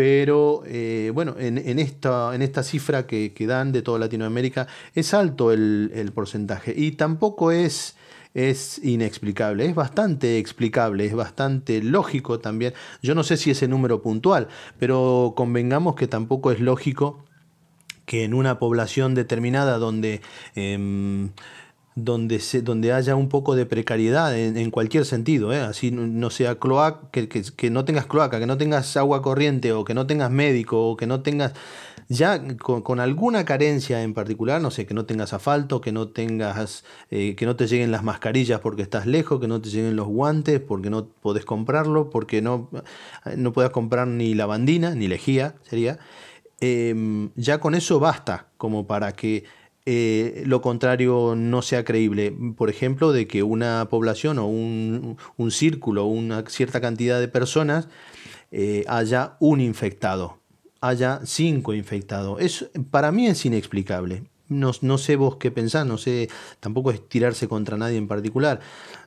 Pero 0.00 0.62
eh, 0.64 1.10
bueno, 1.12 1.34
en, 1.38 1.78
esta, 1.78 2.34
en 2.34 2.40
esta 2.40 2.62
cifra 2.62 3.06
que, 3.06 3.34
dan 3.46 3.70
de 3.70 3.82
toda 3.82 3.98
Latinoamérica 3.98 4.66
es 4.94 5.12
alto 5.12 5.52
el, 5.52 5.92
el 5.94 6.10
porcentaje 6.12 6.72
y 6.74 6.92
tampoco 6.92 7.52
es, 7.52 7.96
es 8.32 8.82
inexplicable, 8.82 9.66
es 9.66 9.74
bastante 9.74 10.38
explicable, 10.38 11.04
es 11.04 11.14
bastante 11.14 11.82
lógico 11.82 12.40
también. 12.40 12.72
Yo 13.02 13.14
no 13.14 13.22
sé 13.24 13.36
si 13.36 13.50
ese 13.50 13.68
número 13.68 14.00
puntual, 14.00 14.48
pero 14.78 15.34
convengamos 15.36 15.96
que 15.96 16.06
tampoco 16.06 16.50
es 16.50 16.60
lógico 16.60 17.26
que 18.06 18.24
en 18.24 18.32
una 18.32 18.58
población 18.58 19.14
determinada 19.14 19.76
donde, 19.76 20.22
em, 20.54 21.28
donde, 21.94 22.40
se, 22.40 22.62
donde 22.62 22.92
haya 22.92 23.16
un 23.16 23.28
poco 23.28 23.56
de 23.56 23.66
precariedad 23.66 24.36
en, 24.38 24.56
en 24.56 24.70
cualquier 24.70 25.04
sentido, 25.04 25.52
¿eh? 25.52 25.60
así 25.60 25.90
no- 25.90 26.30
sea 26.30 26.54
cloaca, 26.58 27.08
que, 27.10 27.28
que- 27.28 27.42
que 27.42 27.70
no 27.70 27.84
tengas 27.84 28.06
cloaca, 28.06 28.38
que 28.38 28.46
no 28.46 28.56
tengas 28.56 28.96
agua 28.96 29.22
corriente 29.22 29.72
o 29.72 29.84
que 29.84 29.94
no 29.94 30.06
tengas 30.06 30.30
médico 30.30 30.90
o 30.90 30.96
que 30.96 31.06
no 31.06 31.22
tengas 31.22 31.52
ya 32.08 32.42
con, 32.58 32.98
alguna 32.98 33.44
carencia 33.44 34.02
en 34.02 34.14
particular, 34.14 34.60
no 34.60 34.72
sé, 34.72 34.84
que 34.84 34.94
no 34.94 35.06
tengas 35.06 35.32
asfalto, 35.32 35.80
que 35.80 35.92
no 35.92 36.08
tengas, 36.08 36.84
eh, 37.10 37.36
que 37.36 37.46
no 37.46 37.54
te 37.54 37.68
lleguen 37.68 37.92
las 37.92 38.02
mascarillas 38.02 38.58
porque 38.60 38.82
estás 38.82 39.06
lejos, 39.06 39.40
que 39.40 39.46
no 39.46 39.60
te 39.60 39.68
lleguen 39.70 39.94
los 39.94 40.08
guantes 40.08 40.58
porque 40.60 40.90
no 40.90 41.06
podés 41.06 41.44
comprarlo, 41.44 42.10
porque 42.10 42.42
no, 42.42 42.68
no 43.36 43.52
puedas 43.52 43.70
comprar 43.70 44.08
ni 44.08 44.34
lavandina, 44.34 44.94
ni 44.96 45.06
lejía, 45.06 45.54
sería. 45.62 45.98
Em, 46.60 47.30
ya 47.36 47.58
con 47.58 47.74
eso 47.74 48.00
basta 48.00 48.48
como 48.58 48.86
para 48.86 49.12
que 49.12 49.44
eh, 49.86 50.42
lo 50.46 50.60
contrario 50.60 51.34
no 51.36 51.62
sea 51.62 51.84
creíble. 51.84 52.34
Por 52.56 52.70
ejemplo, 52.70 53.12
de 53.12 53.26
que 53.26 53.42
una 53.42 53.88
población 53.90 54.38
o 54.38 54.46
un, 54.46 55.16
un 55.36 55.50
círculo, 55.50 56.04
una 56.04 56.44
cierta 56.48 56.80
cantidad 56.80 57.20
de 57.20 57.28
personas 57.28 57.88
eh, 58.50 58.84
haya 58.88 59.36
un 59.40 59.60
infectado, 59.60 60.38
haya 60.80 61.20
cinco 61.24 61.74
infectados. 61.74 62.40
Es, 62.40 62.70
para 62.90 63.12
mí 63.12 63.26
es 63.26 63.44
inexplicable. 63.44 64.24
No, 64.48 64.72
no 64.82 64.98
sé 64.98 65.14
vos 65.16 65.36
qué 65.36 65.52
pensás, 65.52 65.86
no 65.86 65.96
sé, 65.96 66.28
tampoco 66.58 66.90
es 66.90 67.08
tirarse 67.08 67.46
contra 67.46 67.76
nadie 67.76 67.98
en 67.98 68.08
particular. 68.08 68.60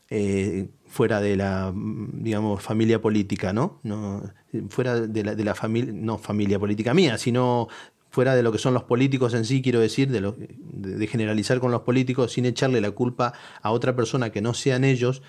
eh, 0.09 0.69
fuera 0.85 1.21
de 1.21 1.35
la, 1.35 1.73
digamos, 1.75 2.61
familia 2.61 3.01
política, 3.01 3.51
¿no? 3.51 3.79
no 3.81 4.21
fuera 4.69 5.01
de 5.01 5.23
la, 5.23 5.33
de 5.33 5.43
la 5.43 5.55
familia, 5.55 5.91
no 5.91 6.19
familia 6.19 6.59
política 6.59 6.93
mía, 6.93 7.17
sino 7.17 7.67
fuera 8.13 8.35
de 8.35 8.43
lo 8.43 8.51
que 8.51 8.59
son 8.59 8.75
los 8.75 8.83
políticos 8.83 9.33
en 9.33 9.43
sí, 9.43 9.63
quiero 9.63 9.79
decir, 9.79 10.07
de, 10.11 11.07
generalizar 11.07 11.59
con 11.59 11.71
los 11.71 11.81
políticos 11.81 12.33
sin 12.33 12.45
echarle 12.45 12.79
la 12.79 12.91
culpa 12.91 13.33
a 13.59 13.71
otra 13.71 13.95
persona 13.95 14.31
que 14.31 14.39
no 14.39 14.53
sean 14.53 14.83
ellos. 14.83 15.23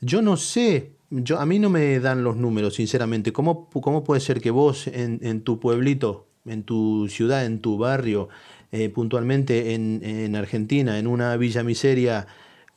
Yo 0.00 0.22
no 0.22 0.36
sé, 0.36 0.96
yo, 1.08 1.38
a 1.38 1.46
mí 1.46 1.60
no 1.60 1.70
me 1.70 2.00
dan 2.00 2.24
los 2.24 2.36
números, 2.36 2.74
sinceramente. 2.74 3.32
¿Cómo, 3.32 3.70
cómo 3.70 4.02
puede 4.02 4.20
ser 4.20 4.40
que 4.40 4.50
vos 4.50 4.88
en, 4.88 5.42
tu 5.42 5.60
pueblito, 5.60 6.26
en 6.46 6.64
tu 6.64 7.06
ciudad, 7.08 7.46
en 7.46 7.60
tu 7.60 7.78
barrio, 7.78 8.28
eh, 8.72 8.88
puntualmente 8.88 9.74
en, 9.74 10.00
en 10.02 10.34
Argentina, 10.34 10.98
en 10.98 11.06
una 11.06 11.36
villa 11.36 11.62
miseria 11.62 12.26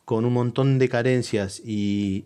con 0.06 0.26
un 0.26 0.34
montón 0.34 0.78
de 0.78 0.90
carencias 0.90 1.60
y 1.66 2.26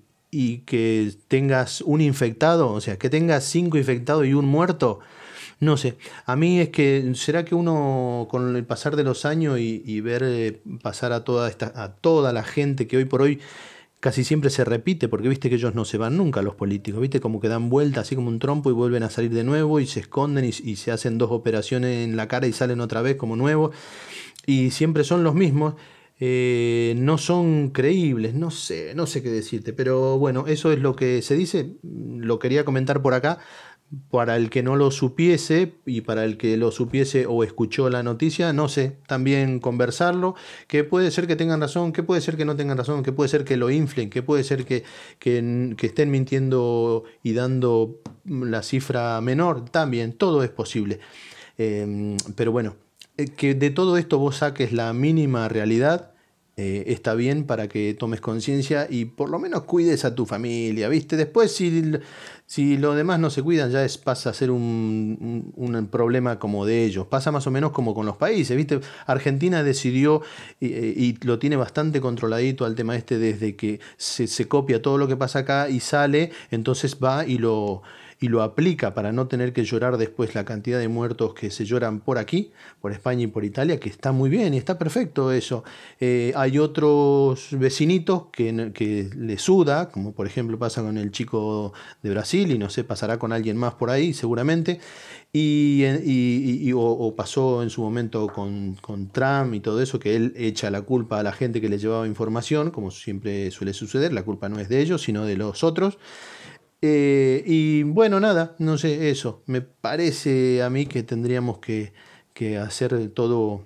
que 0.65 1.13
tengas 1.29 1.79
un 1.79 2.01
infectado, 2.01 2.73
o 2.73 2.81
sea, 2.81 2.97
que 2.97 3.09
tengas 3.09 3.45
cinco 3.45 3.77
infectados 3.77 4.25
y 4.25 4.33
un 4.33 4.45
muerto? 4.45 4.99
No 5.63 5.77
sé, 5.77 5.97
a 6.25 6.35
mí 6.35 6.59
es 6.59 6.69
que, 6.69 7.13
¿será 7.15 7.45
que 7.45 7.55
uno 7.55 8.27
con 8.29 8.55
el 8.55 8.65
pasar 8.65 8.95
de 8.97 9.03
los 9.03 9.23
años 9.23 9.59
y, 9.59 9.81
y 9.85 10.01
ver 10.01 10.21
eh, 10.25 10.61
pasar 10.81 11.13
a 11.13 11.23
toda, 11.23 11.49
esta, 11.49 11.71
a 11.81 11.95
toda 11.95 12.33
la 12.33 12.43
gente 12.43 12.85
que 12.87 12.97
hoy 12.97 13.05
por 13.05 13.21
hoy 13.21 13.39
casi 14.01 14.23
siempre 14.25 14.49
se 14.49 14.65
repite, 14.65 15.07
porque 15.09 15.29
viste 15.29 15.49
que 15.49 15.55
ellos 15.55 15.75
no 15.75 15.85
se 15.85 15.97
van 15.97 16.17
nunca 16.17 16.41
los 16.41 16.55
políticos, 16.55 17.01
viste 17.01 17.21
como 17.21 17.39
que 17.39 17.49
dan 17.49 17.69
vuelta 17.69 18.01
así 18.01 18.15
como 18.15 18.29
un 18.29 18.39
trompo 18.39 18.69
y 18.69 18.73
vuelven 18.73 19.03
a 19.03 19.09
salir 19.09 19.31
de 19.33 19.43
nuevo 19.45 19.79
y 19.79 19.87
se 19.87 20.01
esconden 20.01 20.45
y, 20.45 20.49
y 20.49 20.75
se 20.77 20.91
hacen 20.91 21.17
dos 21.17 21.31
operaciones 21.31 22.07
en 22.07 22.17
la 22.17 22.27
cara 22.27 22.47
y 22.47 22.53
salen 22.53 22.81
otra 22.81 23.01
vez 23.01 23.15
como 23.17 23.35
nuevos. 23.37 23.75
Y 24.45 24.71
siempre 24.71 25.03
son 25.03 25.23
los 25.23 25.35
mismos. 25.35 25.75
eh, 26.19 26.93
no 26.97 27.17
son 27.17 27.71
creíbles, 27.71 28.33
no 28.35 28.51
sé, 28.51 28.93
no 28.95 29.07
sé 29.07 29.21
qué 29.23 29.29
decirte, 29.29 29.73
pero 29.73 30.17
bueno, 30.19 30.45
eso 30.47 30.71
es 30.71 30.79
lo 30.79 30.95
que 30.95 31.21
se 31.21 31.35
dice, 31.35 31.73
lo 31.83 32.39
quería 32.39 32.63
comentar 32.65 33.01
por 33.01 33.13
acá, 33.13 33.39
para 34.09 34.35
el 34.35 34.49
que 34.49 34.63
no 34.63 34.75
lo 34.75 34.91
supiese 34.91 35.73
y 35.85 36.01
para 36.01 36.25
el 36.25 36.37
que 36.37 36.57
lo 36.57 36.71
supiese 36.71 37.25
o 37.25 37.43
escuchó 37.43 37.89
la 37.89 38.03
noticia, 38.03 38.53
no 38.53 38.67
sé, 38.67 38.97
también 39.07 39.59
conversarlo, 39.59 40.35
que 40.67 40.83
puede 40.83 41.11
ser 41.11 41.27
que 41.27 41.35
tengan 41.35 41.61
razón, 41.61 41.91
que 41.91 42.03
puede 42.03 42.21
ser 42.21 42.37
que 42.37 42.45
no 42.45 42.55
tengan 42.55 42.77
razón, 42.77 43.03
que 43.03 43.11
puede 43.11 43.29
ser 43.29 43.43
que 43.43 43.57
lo 43.57 43.69
inflen, 43.69 44.09
que 44.09 44.23
puede 44.23 44.43
ser 44.43 44.65
que, 44.65 44.83
que, 45.19 45.75
estén 45.81 46.11
mintiendo 46.11 47.03
y 47.21 47.33
dando 47.33 48.01
la 48.25 48.63
cifra 48.63 49.19
menor, 49.21 49.69
también, 49.69 50.13
todo 50.13 50.43
es 50.43 50.49
posible. 50.49 50.99
Eh, 51.57 52.17
pero 52.35 52.51
bueno, 52.51 52.75
eh, 53.17 53.27
que 53.27 53.53
de 53.53 53.69
todo 53.69 53.97
esto 53.97 54.17
vos 54.17 54.37
saques 54.37 54.73
la 54.73 54.93
mínima 54.93 55.47
realidad, 55.49 56.13
eh, 56.55 56.83
está 56.87 57.15
bien 57.15 57.45
para 57.45 57.67
que 57.67 57.95
tomes 57.95 58.21
conciencia 58.21 58.85
y 58.87 59.05
por 59.05 59.29
lo 59.31 59.39
menos 59.39 59.63
cuides 59.63 60.05
a 60.05 60.13
tu 60.13 60.27
familia, 60.27 60.87
¿viste? 60.87 61.17
Después 61.17 61.51
si, 61.51 61.93
si 62.45 62.77
los 62.77 62.95
demás 62.95 63.19
no 63.19 63.29
se 63.29 63.41
cuidan 63.41 63.71
ya 63.71 63.83
es, 63.83 63.97
pasa 63.97 64.29
a 64.29 64.33
ser 64.33 64.51
un, 64.51 65.53
un, 65.55 65.87
problema 65.87 66.39
como 66.39 66.65
de 66.65 66.83
ellos, 66.83 67.07
pasa 67.07 67.31
más 67.31 67.47
o 67.47 67.51
menos 67.51 67.71
como 67.71 67.93
con 67.93 68.05
los 68.05 68.17
países, 68.17 68.55
¿viste? 68.55 68.79
Argentina 69.05 69.63
decidió 69.63 70.21
y, 70.59 71.17
lo 71.25 71.39
tiene 71.39 71.55
bastante 71.55 72.01
controladito 72.01 72.65
al 72.65 72.75
tema 72.75 72.95
este 72.95 73.17
desde 73.17 73.55
que 73.55 73.79
se 73.97 74.47
copia 74.47 74.81
todo 74.81 74.97
lo 74.97 75.07
que 75.07 75.17
pasa 75.17 75.39
acá 75.39 75.69
y 75.69 75.79
sale, 75.79 76.31
entonces 76.51 76.97
va 77.01 77.25
y 77.25 77.37
lo 77.37 77.81
y 78.23 78.29
lo 78.29 78.41
aplica 78.41 78.93
para 78.93 79.11
no 79.11 79.27
tener 79.27 79.51
que 79.51 79.65
llorar 79.65 79.97
después 79.97 80.33
la 80.33 80.45
cantidad 80.45 80.79
de 80.79 80.87
muertos 80.87 81.33
que 81.33 81.51
se 81.51 81.65
lloran 81.65 81.99
por 81.99 82.17
aquí, 82.17 82.53
por 82.79 82.93
España 82.93 83.23
y 83.23 83.27
por 83.27 83.43
Italia, 83.43 83.81
que 83.81 83.89
está 83.89 84.13
muy 84.13 84.29
bien 84.29 84.53
y 84.53 84.57
está 84.57 84.79
perfecto 84.79 85.33
eso. 85.33 85.65
Eh, 85.99 86.31
hay 86.37 86.57
otros 86.57 87.49
vecinitos 87.51 88.27
que, 88.31 88.71
que 88.73 89.09
le 89.13 89.37
suda, 89.37 89.89
como 89.89 90.13
por 90.13 90.25
ejemplo 90.25 90.57
pasa 90.57 90.81
con 90.81 90.97
el 90.97 91.11
chico 91.11 91.73
de 92.01 92.11
Brasil 92.11 92.49
y 92.49 92.57
no 92.57 92.69
sé, 92.69 92.85
pasará 92.85 93.19
con 93.19 93.33
alguien 93.33 93.57
más 93.57 93.73
por 93.73 93.89
ahí 93.89 94.13
seguramente. 94.13 94.79
Y, 95.35 95.83
y, 95.83 96.71
o, 96.73 96.79
o, 96.79 97.15
pasó 97.15 97.63
en 97.63 97.71
su 97.71 97.81
momento 97.81 98.27
con, 98.27 98.75
con, 98.75 99.09
Trump 99.09 99.55
y 99.55 99.59
todo 99.61 99.81
eso, 99.81 99.97
que 99.97 100.15
él 100.15 100.31
echa 100.37 100.69
la 100.69 100.83
culpa 100.83 101.19
a 101.19 101.23
la 101.23 101.33
gente 101.33 101.59
que 101.59 101.69
le 101.69 101.79
llevaba 101.79 102.05
información, 102.05 102.69
como 102.69 102.91
siempre 102.91 103.49
suele 103.49 103.73
suceder, 103.73 104.13
la 104.13 104.21
culpa 104.21 104.47
no 104.47 104.59
es 104.59 104.69
de 104.69 104.79
ellos, 104.79 105.01
sino 105.01 105.25
de 105.25 105.35
los 105.35 105.63
otros. 105.63 105.97
Eh, 106.85 107.41
y 107.45 107.83
bueno, 107.83 108.19
nada, 108.19 108.57
no 108.59 108.77
sé, 108.77 109.09
eso. 109.09 109.41
Me 109.45 109.61
parece 109.61 110.61
a 110.61 110.69
mí 110.69 110.85
que 110.85 111.01
tendríamos 111.01 111.59
que, 111.59 111.93
que, 112.33 112.57
hacer 112.57 113.09
todo 113.11 113.63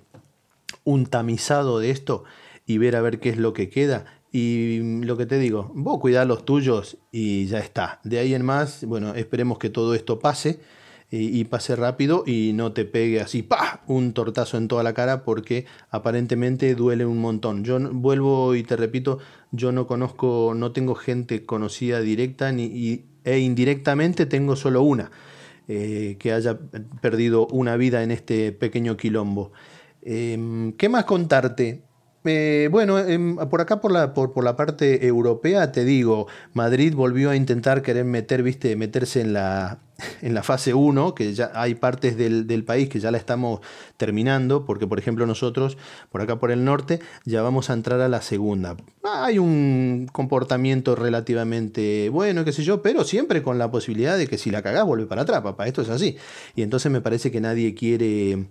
un 0.83 1.07
tamizado 1.07 1.79
de 1.79 1.89
esto 1.89 2.25
y 2.67 2.77
ver 2.77 2.95
a 2.95 3.01
ver 3.01 3.19
qué 3.19 3.29
es 3.29 3.37
lo 3.37 3.53
que 3.53 3.71
queda. 3.71 4.05
Y 4.31 5.01
lo 5.03 5.17
que 5.17 5.25
te 5.25 5.39
digo, 5.39 5.71
vos 5.73 5.99
cuidar 5.99 6.27
los 6.27 6.45
tuyos 6.45 6.99
y 7.11 7.47
ya 7.47 7.57
está. 7.57 8.01
De 8.03 8.19
ahí 8.19 8.35
en 8.35 8.45
más, 8.45 8.85
bueno, 8.85 9.15
esperemos 9.15 9.57
que 9.57 9.71
todo 9.71 9.95
esto 9.95 10.19
pase 10.19 10.59
y, 11.09 11.45
pase 11.45 11.75
rápido 11.77 12.23
y 12.25 12.51
no 12.53 12.73
te 12.73 12.83
pegue 12.83 13.21
así, 13.21 13.41
¡pah! 13.41 13.81
un 13.87 14.11
tortazo 14.13 14.57
en 14.57 14.67
toda 14.67 14.83
la 14.83 14.93
cara 14.93 15.23
porque 15.23 15.65
aparentemente 15.89 16.75
duele 16.75 17.05
un 17.05 17.19
montón. 17.19 17.63
Yo 17.63 17.79
vuelvo 17.79 18.55
y 18.55 18.63
te 18.63 18.75
repito, 18.75 19.19
yo 19.51 19.71
no 19.71 19.87
conozco, 19.87 20.53
no 20.55 20.73
tengo 20.73 20.95
gente 20.95 21.45
conocida 21.45 22.01
directa 22.01 22.51
ni, 22.51 23.05
e 23.23 23.39
indirectamente 23.39 24.25
tengo 24.25 24.57
solo 24.57 24.81
una 24.81 25.11
eh, 25.69 26.17
que 26.19 26.33
haya 26.33 26.59
perdido 27.01 27.47
una 27.47 27.77
vida 27.77 28.03
en 28.03 28.11
este 28.11 28.51
pequeño 28.51 28.97
quilombo. 28.97 29.53
Eh, 30.01 30.73
¿Qué 30.77 30.89
más 30.89 31.05
contarte? 31.05 31.83
Eh, 32.25 32.67
bueno, 32.69 32.99
eh, 32.99 33.17
por 33.49 33.61
acá 33.61 33.79
por 33.79 33.91
la, 33.91 34.13
por, 34.13 34.33
por, 34.33 34.43
la 34.43 34.57
parte 34.57 35.07
europea 35.07 35.71
te 35.71 35.85
digo, 35.85 36.27
Madrid 36.53 36.93
volvió 36.93 37.29
a 37.29 37.37
intentar 37.37 37.81
querer 37.81 38.03
meter, 38.03 38.43
viste, 38.43 38.75
meterse 38.75 39.21
en 39.21 39.31
la, 39.33 39.79
en 40.21 40.33
la 40.33 40.43
fase 40.43 40.73
1, 40.73 41.15
que 41.15 41.33
ya 41.33 41.51
hay 41.53 41.75
partes 41.75 42.17
del, 42.17 42.47
del, 42.47 42.63
país 42.63 42.89
que 42.89 42.99
ya 42.99 43.11
la 43.11 43.17
estamos 43.17 43.61
terminando, 43.97 44.65
porque 44.65 44.87
por 44.87 44.99
ejemplo 44.99 45.25
nosotros, 45.25 45.77
por 46.11 46.21
acá 46.21 46.39
por 46.39 46.51
el 46.51 46.65
norte, 46.65 46.99
ya 47.25 47.41
vamos 47.41 47.69
a 47.69 47.73
entrar 47.73 48.01
a 48.01 48.09
la 48.09 48.21
segunda. 48.21 48.75
Hay 49.03 49.39
un 49.39 50.09
comportamiento 50.11 50.95
relativamente 50.95 52.09
bueno, 52.09 52.43
qué 52.43 52.51
sé 52.51 52.63
yo, 52.63 52.81
pero 52.81 53.03
siempre 53.03 53.41
con 53.41 53.57
la 53.57 53.71
posibilidad 53.71 54.17
de 54.17 54.27
que 54.27 54.37
si 54.37 54.51
la 54.51 54.61
cagás 54.61 54.85
vuelve 54.85 55.05
para 55.05 55.21
atrás, 55.21 55.41
papá, 55.41 55.67
esto 55.67 55.81
es 55.81 55.89
así. 55.89 56.17
Y 56.55 56.61
entonces 56.61 56.91
me 56.91 57.01
parece 57.01 57.31
que 57.31 57.39
nadie 57.39 57.73
quiere, 57.73 58.47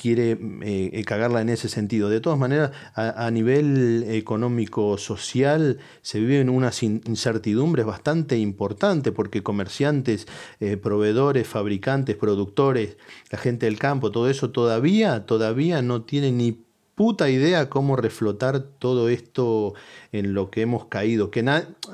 quiere 0.00 0.38
eh, 0.62 1.04
cagarla 1.06 1.40
en 1.40 1.50
ese 1.50 1.68
sentido. 1.68 2.08
De 2.08 2.20
todas 2.20 2.38
maneras, 2.38 2.72
a, 2.94 3.26
a 3.26 3.30
nivel 3.30 4.04
económico, 4.08 4.98
social, 4.98 5.78
se 6.02 6.20
viven 6.20 6.50
unas 6.50 6.82
incertidumbres 6.82 7.86
bastante 7.86 8.38
importantes, 8.38 9.12
porque 9.12 9.42
comerciantes, 9.42 10.26
eh, 10.60 10.76
proveedores, 10.82 11.48
fabricantes, 11.48 12.16
productores, 12.16 12.98
la 13.30 13.38
gente 13.38 13.64
del 13.66 13.78
campo, 13.78 14.12
todo 14.12 14.28
eso 14.28 14.50
todavía, 14.50 15.24
todavía 15.24 15.80
no 15.80 16.02
tiene 16.02 16.30
ni 16.32 16.58
puta 16.94 17.30
idea 17.30 17.70
cómo 17.70 17.96
reflotar 17.96 18.60
todo 18.60 19.08
esto 19.08 19.74
en 20.12 20.34
lo 20.34 20.50
que 20.50 20.60
hemos 20.60 20.86
caído. 20.86 21.30
Que 21.30 21.42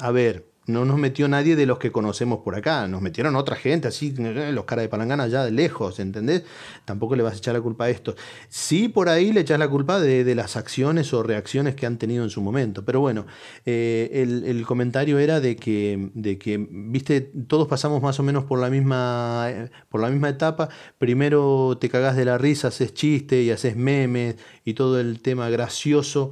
a 0.01 0.11
ver, 0.11 0.48
no 0.69 0.85
nos 0.85 0.99
metió 0.99 1.29
nadie 1.29 1.57
de 1.57 1.67
los 1.67 1.79
que 1.79 1.91
conocemos 1.91 2.41
por 2.41 2.55
acá, 2.55 2.87
nos 2.87 3.01
metieron 3.01 3.37
otra 3.37 3.57
gente, 3.57 3.89
así, 3.89 4.15
los 4.17 4.65
caras 4.65 4.85
de 4.85 4.89
palangana 4.89 5.25
allá 5.25 5.45
de 5.45 5.51
lejos, 5.51 5.99
¿entendés? 5.99 6.45
Tampoco 6.85 7.17
le 7.17 7.23
vas 7.23 7.35
a 7.35 7.37
echar 7.39 7.55
la 7.55 7.61
culpa 7.61 7.87
a 7.87 7.91
esto. 7.91 8.15
Sí, 8.49 8.89
por 8.89 9.09
ahí 9.09 9.33
le 9.33 9.41
echas 9.41 9.59
la 9.59 9.69
culpa 9.69 9.99
de, 9.99 10.25
de 10.25 10.35
las 10.35 10.57
acciones 10.57 11.13
o 11.15 11.23
reacciones 11.23 11.75
que 11.75 11.87
han 11.87 11.97
tenido 11.97 12.23
en 12.23 12.31
su 12.31 12.43
momento, 12.43 12.85
pero 12.85 13.01
bueno, 13.01 13.27
eh, 13.65 14.11
el, 14.13 14.45
el, 14.45 14.67
comentario 14.67 15.19
era 15.19 15.41
de 15.41 15.57
que, 15.57 16.11
de 16.15 16.39
que, 16.39 16.65
viste, 16.71 17.23
todos 17.23 17.67
pasamos 17.67 18.03
más 18.03 18.21
o 18.21 18.23
menos 18.23 18.45
por 18.45 18.61
la 18.61 18.69
misma, 18.69 19.49
por 19.89 20.03
la 20.03 20.11
misma 20.11 20.29
etapa, 20.29 20.69
primero 20.99 21.79
te 21.81 21.89
cagás 21.89 22.15
de 22.15 22.27
la 22.27 22.37
risa, 22.37 22.69
haces 22.69 22.93
chiste 22.93 23.43
y 23.43 23.51
haces 23.51 23.75
memes 23.75 24.37
y 24.65 24.75
todo 24.75 25.01
el 25.01 25.21
tema 25.21 25.49
gracioso 25.49 26.31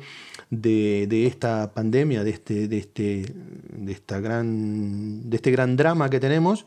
de, 0.51 1.07
de, 1.09 1.27
esta 1.27 1.73
pandemia, 1.75 2.23
de 2.23 2.31
este, 2.31 2.69
de 2.69 2.79
este, 2.79 3.27
de 3.71 3.93
esta 3.93 4.21
gran, 4.27 5.31
de 5.31 5.37
este 5.37 5.51
gran 5.51 5.77
drama 5.77 6.11
que 6.11 6.21
tenemos. 6.21 6.67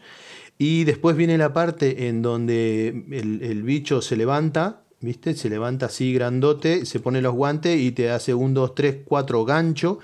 Y 0.58 0.84
después 0.84 1.16
viene 1.16 1.38
la 1.38 1.54
parte 1.54 2.10
en 2.10 2.22
donde 2.22 2.90
el, 3.12 3.64
bicho 3.64 4.02
se 4.02 4.18
levanta, 4.18 4.82
¿viste? 5.00 5.34
Se 5.36 5.50
levanta 5.50 5.86
así 5.86 6.14
grandote, 6.14 6.86
se 6.86 7.00
pone 7.00 7.22
los 7.22 7.34
guantes 7.34 7.80
y 7.80 7.92
te 7.92 8.10
hace 8.10 8.34
un, 8.34 8.54
dos, 8.54 8.76
tres, 8.76 8.98
cuatro 9.06 9.46
gancho 9.46 10.00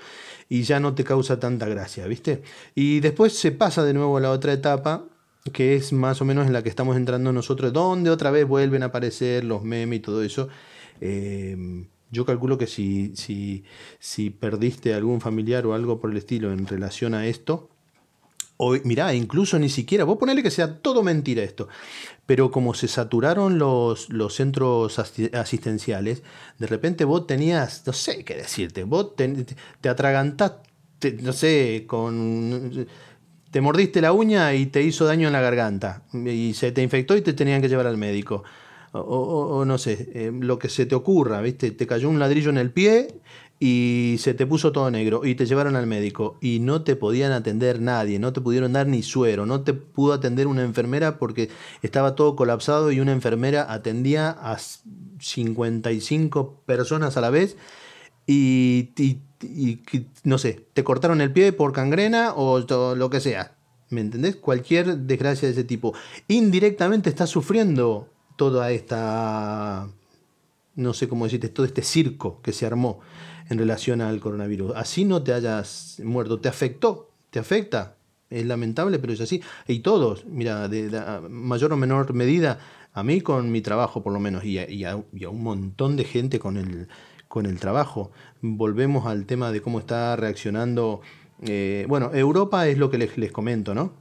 y 0.48 0.62
ya 0.62 0.80
no 0.80 0.94
te 0.94 1.04
causa 1.04 1.38
tanta 1.38 1.68
gracia, 1.68 2.06
¿viste? 2.06 2.42
Y 2.74 3.00
después 3.00 3.38
se 3.38 3.52
pasa 3.52 3.84
de 3.84 3.92
nuevo 3.92 4.16
a 4.16 4.20
la 4.20 4.30
otra 4.30 4.54
etapa, 4.54 5.04
que 5.52 5.76
es 5.76 5.92
más 5.92 6.22
o 6.22 6.24
menos 6.24 6.46
en 6.46 6.54
la 6.54 6.62
que 6.62 6.70
estamos 6.70 6.96
entrando 6.96 7.32
nosotros, 7.34 7.72
donde 7.72 8.08
otra 8.08 8.30
vez 8.30 8.48
vuelven 8.48 8.82
a 8.82 8.86
aparecer 8.86 9.44
los 9.44 9.62
memes 9.62 9.98
y 9.98 10.02
todo 10.02 10.22
eso. 10.22 10.48
Eh, 11.02 11.86
yo 12.10 12.24
calculo 12.24 12.58
que 12.58 12.66
si, 12.66 13.14
si, 13.16 13.64
si 13.98 14.30
perdiste 14.30 14.94
algún 14.94 15.20
familiar 15.20 15.66
o 15.66 15.74
algo 15.74 16.00
por 16.00 16.10
el 16.10 16.16
estilo 16.16 16.52
en 16.52 16.66
relación 16.66 17.14
a 17.14 17.26
esto, 17.26 17.68
o, 18.58 18.74
mirá, 18.84 19.12
incluso 19.12 19.58
ni 19.58 19.68
siquiera, 19.68 20.04
vos 20.04 20.16
ponele 20.16 20.42
que 20.42 20.50
sea 20.50 20.78
todo 20.78 21.02
mentira 21.02 21.42
esto, 21.42 21.68
pero 22.24 22.50
como 22.50 22.72
se 22.72 22.88
saturaron 22.88 23.58
los, 23.58 24.08
los 24.08 24.34
centros 24.34 24.98
asi- 24.98 25.30
asistenciales, 25.34 26.22
de 26.58 26.66
repente 26.66 27.04
vos 27.04 27.26
tenías, 27.26 27.86
no 27.86 27.92
sé 27.92 28.24
qué 28.24 28.34
decirte, 28.34 28.84
vos 28.84 29.14
te, 29.14 29.44
te 29.80 29.88
atragantaste, 29.88 31.18
no 31.20 31.32
sé, 31.32 31.84
con... 31.86 32.86
Te 33.50 33.60
mordiste 33.60 34.02
la 34.02 34.12
uña 34.12 34.52
y 34.54 34.66
te 34.66 34.82
hizo 34.82 35.06
daño 35.06 35.28
en 35.28 35.32
la 35.32 35.40
garganta 35.40 36.02
y 36.12 36.52
se 36.52 36.72
te 36.72 36.82
infectó 36.82 37.16
y 37.16 37.22
te 37.22 37.32
tenían 37.32 37.62
que 37.62 37.68
llevar 37.68 37.86
al 37.86 37.96
médico. 37.96 38.42
O, 39.00 39.64
no 39.64 39.78
sé, 39.78 40.10
eh, 40.14 40.32
lo 40.32 40.58
que 40.58 40.68
se 40.68 40.86
te 40.86 40.94
ocurra, 40.94 41.40
¿viste? 41.40 41.70
Te 41.70 41.86
cayó 41.86 42.08
un 42.08 42.18
ladrillo 42.18 42.50
en 42.50 42.58
el 42.58 42.70
pie 42.70 43.20
y 43.58 44.16
se 44.18 44.34
te 44.34 44.46
puso 44.46 44.70
todo 44.72 44.90
negro 44.90 45.24
y 45.24 45.34
te 45.34 45.46
llevaron 45.46 45.76
al 45.76 45.86
médico 45.86 46.36
y 46.40 46.58
no 46.60 46.82
te 46.82 46.94
podían 46.94 47.32
atender 47.32 47.80
nadie, 47.80 48.18
no 48.18 48.32
te 48.32 48.40
pudieron 48.40 48.72
dar 48.72 48.86
ni 48.86 49.02
suero, 49.02 49.46
no 49.46 49.62
te 49.62 49.72
pudo 49.72 50.12
atender 50.12 50.46
una 50.46 50.62
enfermera 50.62 51.18
porque 51.18 51.48
estaba 51.82 52.14
todo 52.14 52.36
colapsado 52.36 52.92
y 52.92 53.00
una 53.00 53.12
enfermera 53.12 53.72
atendía 53.72 54.30
a 54.30 54.58
55 55.18 56.62
personas 56.66 57.16
a 57.16 57.20
la 57.22 57.30
vez 57.30 57.56
y, 58.26 58.90
no 60.24 60.38
sé, 60.38 60.66
te 60.74 60.84
cortaron 60.84 61.20
el 61.20 61.32
pie 61.32 61.52
por 61.52 61.72
cangrena 61.72 62.34
o 62.34 62.58
lo 62.94 63.10
que 63.10 63.20
sea. 63.20 63.56
¿Me 63.88 64.00
entendés? 64.00 64.36
Cualquier 64.36 64.98
desgracia 64.98 65.46
de 65.46 65.52
ese 65.52 65.64
tipo. 65.64 65.94
Indirectamente 66.26 67.08
estás 67.08 67.30
sufriendo 67.30 68.08
toda 68.36 68.70
esta, 68.70 69.88
no 70.74 70.92
sé 70.94 71.08
cómo 71.08 71.24
decirte, 71.24 71.48
todo 71.48 71.66
este 71.66 71.82
circo 71.82 72.40
que 72.42 72.52
se 72.52 72.66
armó 72.66 73.00
en 73.48 73.58
relación 73.58 74.00
al 74.00 74.20
coronavirus. 74.20 74.72
Así 74.76 75.04
no 75.04 75.22
te 75.22 75.32
hayas 75.32 76.00
muerto, 76.04 76.40
te 76.40 76.48
afectó, 76.48 77.10
te 77.30 77.38
afecta. 77.38 77.96
Es 78.28 78.44
lamentable, 78.44 78.98
pero 78.98 79.12
es 79.12 79.20
así. 79.20 79.40
Y 79.68 79.80
todos, 79.80 80.24
mira, 80.26 80.68
de, 80.68 80.90
mayor 81.30 81.72
o 81.72 81.76
menor 81.76 82.12
medida, 82.12 82.58
a 82.92 83.02
mí 83.04 83.20
con 83.20 83.52
mi 83.52 83.60
trabajo 83.60 84.02
por 84.02 84.12
lo 84.12 84.18
menos, 84.18 84.44
y 84.44 84.58
a, 84.58 84.68
y 84.68 84.84
a- 84.84 85.00
y 85.12 85.24
a 85.24 85.28
un 85.28 85.42
montón 85.44 85.96
de 85.96 86.04
gente 86.04 86.38
con 86.40 86.56
el, 86.56 86.88
con 87.28 87.46
el 87.46 87.60
trabajo. 87.60 88.10
Volvemos 88.42 89.06
al 89.06 89.26
tema 89.26 89.52
de 89.52 89.60
cómo 89.62 89.78
está 89.78 90.16
reaccionando. 90.16 91.00
eh, 91.42 91.86
bueno, 91.88 92.10
Europa 92.14 92.66
es 92.66 92.78
lo 92.78 92.90
que 92.90 92.98
les, 92.98 93.16
les 93.16 93.30
comento, 93.30 93.74
¿no? 93.74 93.92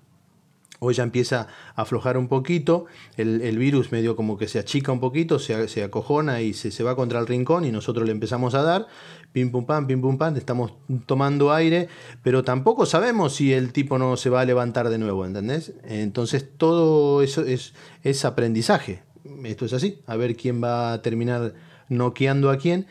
Hoy 0.80 0.94
ya 0.94 1.04
empieza 1.04 1.48
a 1.76 1.82
aflojar 1.82 2.18
un 2.18 2.28
poquito, 2.28 2.86
el, 3.18 3.42
el 3.42 3.58
virus 3.58 3.92
medio 3.92 4.16
como 4.16 4.38
que 4.38 4.48
se 4.48 4.60
achica 4.60 4.92
un 4.92 5.00
poquito, 5.00 5.40
se, 5.40 5.68
se 5.68 5.84
acojona 5.84 6.42
y 6.42 6.54
se, 6.54 6.72
se 6.72 6.84
va 6.84 6.96
contra 6.96 7.20
el 7.20 7.28
rincón 7.28 7.66
y 7.66 7.72
nosotros 7.72 8.06
le 8.06 8.12
empezamos 8.12 8.56
a 8.56 8.62
dar, 8.62 8.88
pim 9.32 9.52
pum 9.52 9.66
pam, 9.66 9.88
pim 9.88 10.02
pum 10.02 10.18
pam, 10.18 10.36
estamos 10.36 10.74
tomando 11.06 11.54
aire, 11.54 11.88
pero 12.24 12.44
tampoco 12.44 12.86
sabemos 12.86 13.36
si 13.36 13.54
el 13.54 13.72
tipo 13.72 13.98
no 13.98 14.18
se 14.18 14.30
va 14.30 14.42
a 14.42 14.46
levantar 14.46 14.90
de 14.90 14.98
nuevo, 14.98 15.26
¿entendés? 15.26 15.74
Entonces 15.84 16.48
todo 16.58 17.22
eso 17.22 17.42
es, 17.42 17.74
es 18.04 18.26
aprendizaje, 18.26 19.04
esto 19.44 19.66
es 19.66 19.74
así, 19.74 20.00
a 20.08 20.16
ver 20.16 20.36
quién 20.36 20.64
va 20.64 20.94
a 20.94 21.02
terminar 21.02 21.54
noqueando 21.90 22.50
a 22.50 22.58
quién 22.58 22.88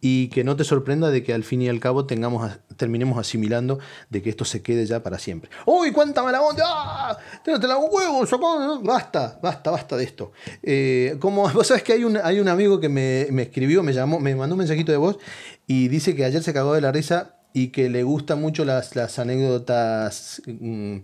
y 0.00 0.28
que 0.28 0.44
no 0.44 0.56
te 0.56 0.64
sorprenda 0.64 1.10
de 1.10 1.22
que 1.22 1.34
al 1.34 1.44
fin 1.44 1.62
y 1.62 1.68
al 1.68 1.80
cabo 1.80 2.06
tengamos 2.06 2.50
terminemos 2.76 3.18
asimilando 3.18 3.78
de 4.08 4.22
que 4.22 4.30
esto 4.30 4.44
se 4.44 4.62
quede 4.62 4.86
ya 4.86 5.02
para 5.02 5.18
siempre. 5.18 5.50
¡Uy, 5.66 5.90
cuánta 5.90 6.22
mala 6.22 6.40
onda! 6.40 6.64
¡Ah! 6.66 7.18
¡Tírate 7.44 7.66
la 7.66 7.76
huevo! 7.76 8.24
Basta, 8.82 9.38
basta, 9.42 9.70
basta 9.70 9.96
de 9.96 10.04
esto. 10.04 10.32
Eh, 10.62 11.16
como 11.18 11.48
vos 11.50 11.66
sabés 11.66 11.82
que 11.82 11.92
hay 11.92 12.04
un, 12.04 12.16
hay 12.16 12.40
un 12.40 12.48
amigo 12.48 12.80
que 12.80 12.88
me, 12.88 13.26
me 13.30 13.42
escribió, 13.42 13.82
me 13.82 13.92
llamó, 13.92 14.20
me 14.20 14.34
mandó 14.34 14.54
un 14.54 14.60
mensajito 14.60 14.92
de 14.92 14.98
voz 14.98 15.18
y 15.66 15.88
dice 15.88 16.14
que 16.14 16.24
ayer 16.24 16.42
se 16.42 16.54
cagó 16.54 16.74
de 16.74 16.80
la 16.80 16.92
risa 16.92 17.34
y 17.52 17.68
que 17.68 17.88
le 17.88 18.02
gustan 18.04 18.40
mucho 18.40 18.64
las, 18.64 18.94
las 18.94 19.18
anécdotas 19.18 20.42
mm, 20.46 20.98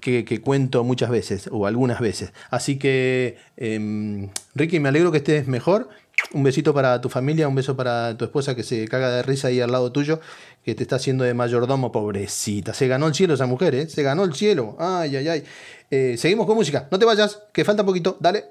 que, 0.00 0.24
que 0.24 0.40
cuento 0.40 0.84
muchas 0.84 1.10
veces 1.10 1.48
o 1.50 1.66
algunas 1.66 2.00
veces. 2.00 2.32
Así 2.50 2.78
que, 2.78 3.36
em, 3.56 4.30
Ricky, 4.54 4.80
me 4.80 4.88
alegro 4.88 5.10
que 5.10 5.18
estés 5.18 5.46
mejor. 5.46 5.88
Un 6.32 6.42
besito 6.42 6.72
para 6.72 7.00
tu 7.00 7.08
familia, 7.08 7.48
un 7.48 7.54
beso 7.54 7.76
para 7.76 8.16
tu 8.16 8.24
esposa 8.24 8.54
que 8.54 8.62
se 8.62 8.86
caga 8.88 9.10
de 9.10 9.22
risa 9.22 9.48
ahí 9.48 9.60
al 9.60 9.70
lado 9.70 9.92
tuyo, 9.92 10.20
que 10.64 10.74
te 10.74 10.84
está 10.84 10.96
haciendo 10.96 11.24
de 11.24 11.34
mayordomo, 11.34 11.92
pobrecita. 11.92 12.72
Se 12.72 12.88
ganó 12.88 13.06
el 13.06 13.14
cielo 13.14 13.34
esa 13.34 13.46
mujer, 13.46 13.74
¿eh? 13.74 13.88
Se 13.88 14.02
ganó 14.02 14.24
el 14.24 14.34
cielo. 14.34 14.76
Ay, 14.78 15.16
ay, 15.16 15.28
ay. 15.28 15.44
Eh, 15.90 16.16
seguimos 16.16 16.46
con 16.46 16.56
música. 16.56 16.88
No 16.90 16.98
te 16.98 17.04
vayas, 17.04 17.42
que 17.52 17.64
falta 17.64 17.84
poquito. 17.84 18.16
Dale. 18.20 18.44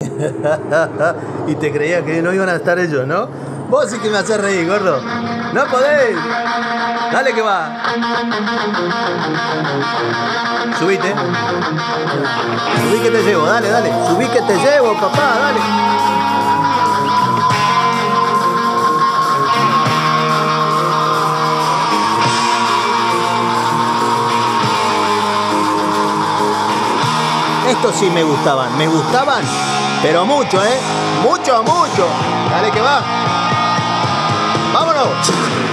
y 1.48 1.54
te 1.56 1.72
creía 1.72 2.04
que 2.04 2.22
no 2.22 2.32
iban 2.32 2.48
a 2.48 2.56
estar 2.56 2.78
ellos, 2.78 3.06
¿no? 3.06 3.28
Vos 3.68 3.90
sí 3.90 3.98
que 3.98 4.10
me 4.10 4.18
haces 4.18 4.40
reír, 4.40 4.68
gordo. 4.68 5.00
No 5.00 5.66
podéis. 5.66 6.16
Dale 7.12 7.32
que 7.32 7.42
va. 7.42 7.82
Subite. 10.78 11.14
Subí 12.82 13.02
que 13.02 13.10
te 13.10 13.22
llevo, 13.22 13.46
dale, 13.46 13.68
dale. 13.70 13.90
Subí 14.08 14.26
que 14.26 14.42
te 14.42 14.56
llevo, 14.56 14.94
papá, 15.00 15.38
dale. 15.40 16.13
Estos 27.84 28.00
sí 28.00 28.08
me 28.08 28.24
gustaban, 28.24 28.78
me 28.78 28.86
gustaban, 28.88 29.44
pero 30.00 30.24
mucho, 30.24 30.56
¿eh? 30.64 30.80
Mucho, 31.22 31.62
mucho. 31.62 32.06
Dale 32.50 32.70
que 32.70 32.80
va. 32.80 33.02
Vámonos. 34.72 35.63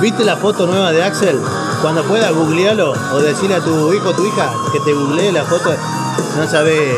¿Viste 0.00 0.24
la 0.24 0.36
foto 0.36 0.66
nueva 0.66 0.90
de 0.90 1.02
Axel? 1.02 1.38
Cuando 1.82 2.02
pueda, 2.04 2.30
googlealo 2.30 2.94
o 3.12 3.18
decirle 3.20 3.56
a 3.56 3.60
tu 3.60 3.92
hijo 3.92 4.08
o 4.08 4.14
tu 4.14 4.24
hija 4.24 4.50
que 4.72 4.80
te 4.80 4.94
googlee 4.94 5.32
la 5.32 5.44
foto. 5.44 5.74
No 6.36 6.48
sabes, 6.48 6.96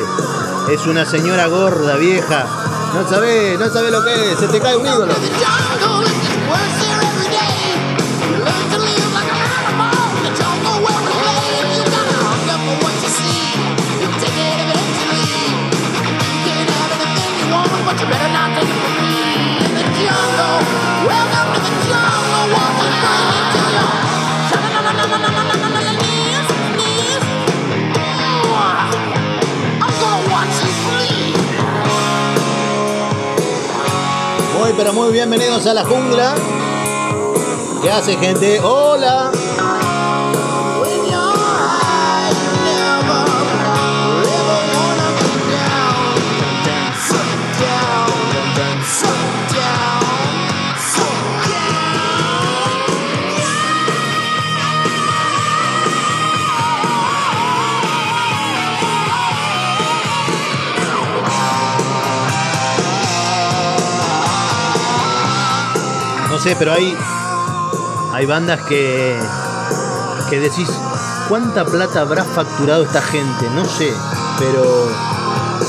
es 0.71 0.87
una 0.87 1.05
señora 1.05 1.49
gorda, 1.49 1.97
vieja. 1.97 2.47
No 2.95 3.09
sabes, 3.09 3.59
no 3.59 3.69
sabes 3.69 3.91
lo 3.91 4.05
que 4.05 4.33
es, 4.33 4.39
se 4.39 4.47
te 4.47 4.61
cae 4.61 4.77
un 4.77 4.87
ídolo. 4.87 5.13
Muy, 34.59 34.73
pero 34.77 34.93
muy 34.93 35.13
bienvenidos 35.13 35.67
a 35.67 35.75
la 35.75 35.85
jungla. 35.85 36.35
¿Qué 37.83 37.91
hace, 37.91 38.17
gente? 38.17 38.61
Hola. 38.61 39.33
Sé, 66.43 66.57
pero 66.59 66.73
hay, 66.73 66.97
hay 68.13 68.27
bandas 68.27 68.61
que, 68.63 69.17
que 70.29 70.41
decís, 70.41 70.69
¿cuánta 71.29 71.65
plata 71.65 72.01
habrá 72.01 72.25
facturado 72.25 72.83
esta 72.83 73.01
gente? 73.01 73.49
No 73.55 73.65
sé, 73.65 73.93
pero 74.41 74.65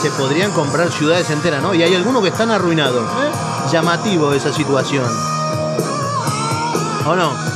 se 0.01 0.09
podrían 0.11 0.51
comprar 0.51 0.91
ciudades 0.91 1.29
enteras, 1.29 1.61
¿no? 1.61 1.75
Y 1.75 1.83
hay 1.83 1.93
algunos 1.93 2.23
que 2.23 2.29
están 2.29 2.49
arruinados. 2.49 3.03
¿eh? 3.03 3.31
Llamativo 3.71 4.33
esa 4.33 4.51
situación. 4.51 5.05
¿O 7.05 7.15
no? 7.15 7.52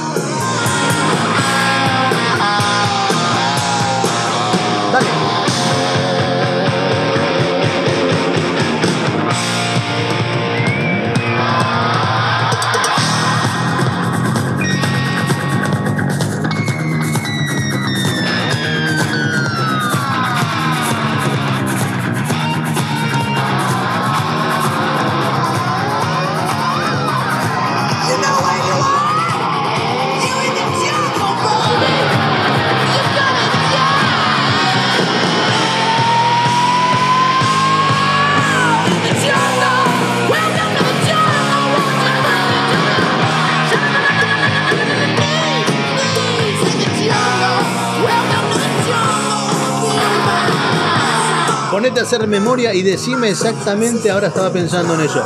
Ponete 51.88 52.01
a 52.01 52.03
hacer 52.03 52.27
memoria 52.27 52.73
y 52.73 52.83
decime 52.83 53.29
exactamente, 53.29 54.11
ahora 54.11 54.27
estaba 54.27 54.49
pensando 54.49 54.95
en 54.95 54.99
eso. 54.99 55.23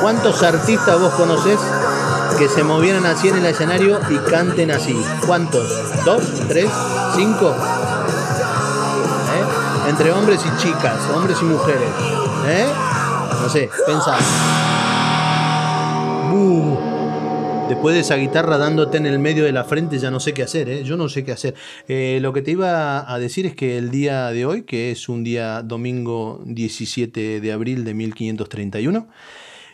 ¿Cuántos 0.00 0.42
artistas 0.42 0.98
vos 0.98 1.12
conocés 1.12 1.60
que 2.38 2.48
se 2.48 2.64
movieran 2.64 3.04
así 3.04 3.28
en 3.28 3.36
el 3.36 3.44
escenario 3.44 4.00
y 4.08 4.16
canten 4.30 4.70
así? 4.70 4.98
¿Cuántos? 5.26 5.68
¿Dos? 6.06 6.22
¿Tres? 6.48 6.70
¿Cinco? 7.14 7.54
¿Eh? 9.34 9.90
Entre 9.90 10.10
hombres 10.10 10.40
y 10.46 10.62
chicas, 10.62 10.96
hombres 11.14 11.36
y 11.42 11.44
mujeres. 11.44 11.90
¿Eh? 12.46 12.66
No 13.42 13.48
sé, 13.50 13.68
pensá. 13.84 14.16
Después 17.70 17.94
de 17.94 18.00
esa 18.00 18.16
guitarra 18.16 18.58
dándote 18.58 18.96
en 18.96 19.06
el 19.06 19.20
medio 19.20 19.44
de 19.44 19.52
la 19.52 19.62
frente, 19.62 19.96
ya 20.00 20.10
no 20.10 20.18
sé 20.18 20.34
qué 20.34 20.42
hacer, 20.42 20.68
¿eh? 20.68 20.82
Yo 20.82 20.96
no 20.96 21.08
sé 21.08 21.22
qué 21.22 21.30
hacer. 21.30 21.54
Eh, 21.86 22.18
lo 22.20 22.32
que 22.32 22.42
te 22.42 22.50
iba 22.50 23.08
a 23.08 23.18
decir 23.20 23.46
es 23.46 23.54
que 23.54 23.78
el 23.78 23.92
día 23.92 24.32
de 24.32 24.44
hoy, 24.44 24.62
que 24.62 24.90
es 24.90 25.08
un 25.08 25.22
día 25.22 25.62
domingo 25.62 26.42
17 26.46 27.40
de 27.40 27.52
abril 27.52 27.84
de 27.84 27.94
1531, 27.94 29.06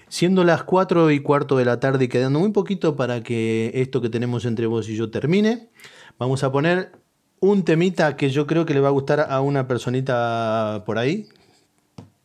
siendo 0.08 0.44
las 0.44 0.62
4 0.64 1.10
y 1.10 1.20
cuarto 1.20 1.56
de 1.56 1.64
la 1.64 1.80
tarde 1.80 2.04
y 2.04 2.08
quedando 2.08 2.38
muy 2.38 2.52
poquito 2.52 2.96
para 2.96 3.22
que 3.22 3.70
esto 3.72 4.02
que 4.02 4.10
tenemos 4.10 4.44
entre 4.44 4.66
vos 4.66 4.90
y 4.90 4.94
yo 4.94 5.10
termine, 5.10 5.70
vamos 6.18 6.44
a 6.44 6.52
poner 6.52 6.92
un 7.40 7.64
temita 7.64 8.14
que 8.14 8.28
yo 8.28 8.46
creo 8.46 8.66
que 8.66 8.74
le 8.74 8.80
va 8.80 8.88
a 8.88 8.92
gustar 8.92 9.26
a 9.30 9.40
una 9.40 9.66
personita 9.66 10.82
por 10.84 10.98
ahí. 10.98 11.28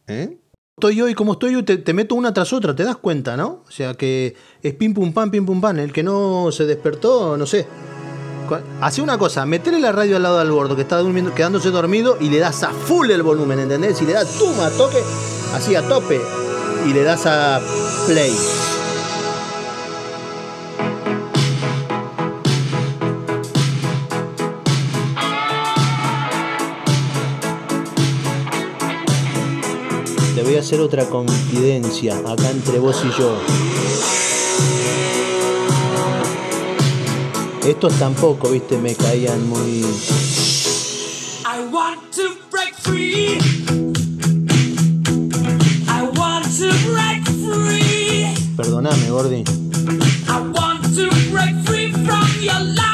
¿Eh? 0.07 0.37
Estoy 0.77 1.01
hoy, 1.01 1.13
como 1.13 1.33
estoy 1.33 1.55
hoy, 1.55 1.63
te, 1.63 1.93
meto 1.93 2.15
una 2.15 2.33
tras 2.33 2.53
otra, 2.53 2.75
te 2.75 2.83
das 2.83 2.95
cuenta, 2.95 3.35
¿no? 3.35 3.63
O 3.67 3.71
sea 3.71 3.93
que 3.93 4.35
es 4.63 4.73
pim 4.73 4.93
pum 4.93 5.13
pam, 5.13 5.29
pim 5.29 5.45
pum 5.45 5.59
pam. 5.59 5.77
El 5.79 5.91
que 5.91 6.01
no 6.01 6.49
se 6.51 6.65
despertó, 6.65 7.37
no 7.37 7.45
sé. 7.45 7.67
Hace 8.81 9.01
una 9.01 9.17
cosa, 9.17 9.45
metele 9.45 9.79
la 9.79 9.91
radio 9.91 10.15
al 10.15 10.23
lado 10.23 10.39
del 10.39 10.51
gordo 10.51 10.75
que 10.75 10.81
está 10.81 10.97
durmiendo, 10.97 11.33
quedándose 11.33 11.71
dormido 11.71 12.17
y 12.19 12.29
le 12.29 12.39
das 12.39 12.63
a 12.63 12.71
full 12.71 13.09
el 13.11 13.21
volumen, 13.21 13.59
¿entendés? 13.59 14.01
Y 14.01 14.05
le 14.05 14.13
das 14.13 14.37
tuma, 14.37 14.69
toque, 14.71 15.01
así 15.53 15.75
a 15.75 15.87
tope. 15.87 16.19
Y 16.87 16.93
le 16.93 17.03
das 17.03 17.25
a 17.25 17.61
play. 18.07 18.31
Hacer 30.61 30.79
otra 30.79 31.05
confidencia 31.05 32.15
acá 32.19 32.51
entre 32.51 32.77
vos 32.77 32.95
y 33.03 33.19
yo. 33.19 33.35
Estos 37.65 37.93
tampoco, 37.97 38.49
viste, 38.49 38.77
me 38.77 38.93
caían 38.93 39.49
muy. 39.49 39.83
I 41.43 41.65
want 41.71 42.11
to 42.11 42.37
break 42.51 42.75
free. 42.75 43.39
I 45.87 46.03
want 46.15 46.45
to 46.59 46.69
break 46.91 47.25
free. 47.43 48.27
Perdoname, 48.55 49.09
Gordi. 49.09 49.43
I 50.27 50.39
want 50.53 50.83
to 50.95 51.09
break 51.31 51.55
free 51.65 51.91
from 51.91 52.27
your 52.39 52.59
lies. 52.75 52.90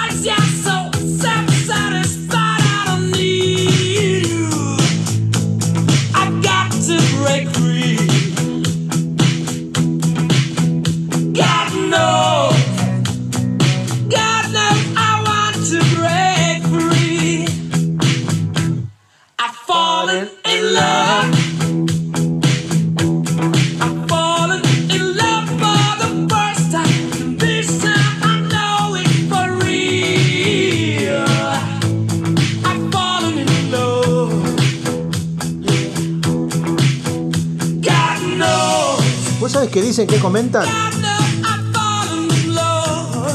Dicen, 39.98 40.16
qué 40.16 40.22
comentan? 40.22 40.68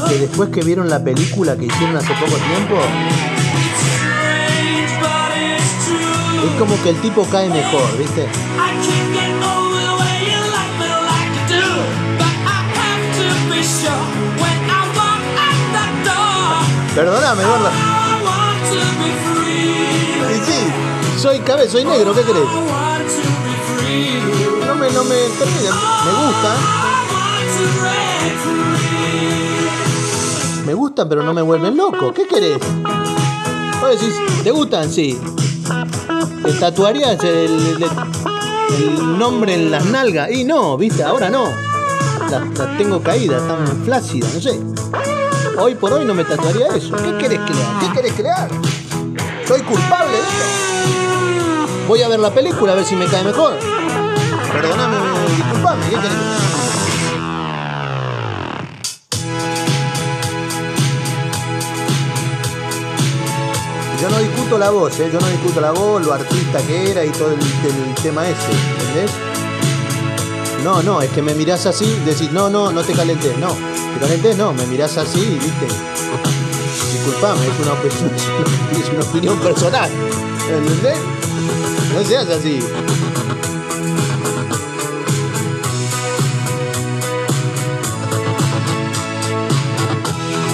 Que 0.07 0.17
después 0.17 0.49
que 0.49 0.61
vieron 0.61 0.89
la 0.89 1.03
película 1.03 1.57
que 1.57 1.65
hicieron 1.65 1.97
hace 1.97 2.13
poco 2.13 2.37
tiempo, 2.37 2.75
es 6.45 6.59
como 6.59 6.81
que 6.81 6.89
el 6.89 7.01
tipo 7.01 7.27
cae 7.29 7.49
mejor, 7.49 7.97
¿viste? 7.97 8.27
Perdóname, 16.95 17.43
gorda. 17.43 17.71
Y 20.29 20.35
sí, 20.45 21.19
soy 21.19 21.39
cabeza, 21.39 21.71
soy 21.71 21.83
negro, 21.85 22.13
¿qué 22.13 22.21
I 23.85 24.52
me, 24.83 24.91
no 24.91 25.03
me 25.05 25.15
termina, 25.39 25.71
me 26.05 26.11
gusta, 26.25 26.55
me 30.65 30.73
gustan, 30.73 31.09
pero 31.09 31.23
no 31.23 31.33
me 31.33 31.41
vuelven 31.41 31.77
loco. 31.77 32.13
¿Qué 32.13 32.27
querés? 32.27 32.57
Vos 33.79 33.89
decís, 33.91 34.15
¿te 34.43 34.51
gustan? 34.51 34.89
Sí. 34.89 35.19
¿Te 36.43 36.53
tatuarías 36.53 37.23
el, 37.23 37.79
nombre 39.17 39.53
en 39.53 39.71
las 39.71 39.85
nalgas? 39.85 40.31
Y 40.31 40.43
no, 40.43 40.77
viste, 40.77 41.03
ahora 41.03 41.29
no. 41.29 41.45
las, 42.29 42.77
tengo 42.77 43.01
caídas, 43.01 43.41
están 43.41 43.65
flácidas, 43.85 44.33
no 44.33 44.41
sé. 44.41 44.59
Hoy 45.59 45.75
por 45.75 45.93
hoy 45.93 46.03
no 46.03 46.13
me 46.13 46.25
tatuaría 46.25 46.67
eso. 46.75 46.95
¿Qué 46.97 47.17
querés 47.17 47.39
haga? 47.39 47.79
¿Qué 47.79 47.91
querés 47.93 48.19
haga? 48.19 48.49
Soy 49.47 49.61
culpable. 49.61 50.17
Voy 51.87 52.01
a 52.01 52.07
ver 52.07 52.19
la 52.19 52.31
película 52.31 52.73
a 52.73 52.75
ver 52.75 52.85
si 52.85 52.95
me 52.95 53.05
cae 53.05 53.23
mejor. 53.23 53.53
Perdóname, 54.53 54.97
disculpame. 55.35 55.83
Yo 63.99 64.09
no 64.09 64.19
discuto 64.19 64.59
la 64.59 64.69
voz, 64.69 64.99
¿eh? 64.99 65.09
yo 65.11 65.19
no 65.19 65.27
discuto 65.27 65.59
la 65.59 65.71
voz, 65.71 66.05
lo 66.05 66.13
artista 66.13 66.59
que 66.67 66.91
era 66.91 67.03
y 67.03 67.09
todo 67.09 67.31
el, 67.31 67.39
tema 68.03 68.27
ese, 68.27 68.51
¿entendés? 68.51 69.11
No, 70.63 70.83
no, 70.83 71.01
es 71.01 71.09
que 71.09 71.21
me 71.21 71.33
mirás 71.33 71.65
así, 71.65 71.85
decís, 72.05 72.31
no, 72.31 72.49
no, 72.49 72.71
no 72.71 72.83
te 72.83 72.93
calentes, 72.93 73.35
no, 73.37 73.55
te 73.93 73.99
calentes, 74.01 74.37
no, 74.37 74.53
me 74.53 74.67
mirás 74.67 74.97
así, 74.97 75.39
viste. 75.41 75.67
Disculpame, 76.91 77.47
es 77.47 77.59
una, 77.59 77.73
opinión, 77.73 78.11
es 78.79 78.89
una 78.89 79.03
opinión 79.03 79.39
personal, 79.39 79.89
¿entendés? 80.49 80.99
No 81.93 82.03
seas 82.03 82.29
así. 82.29 82.59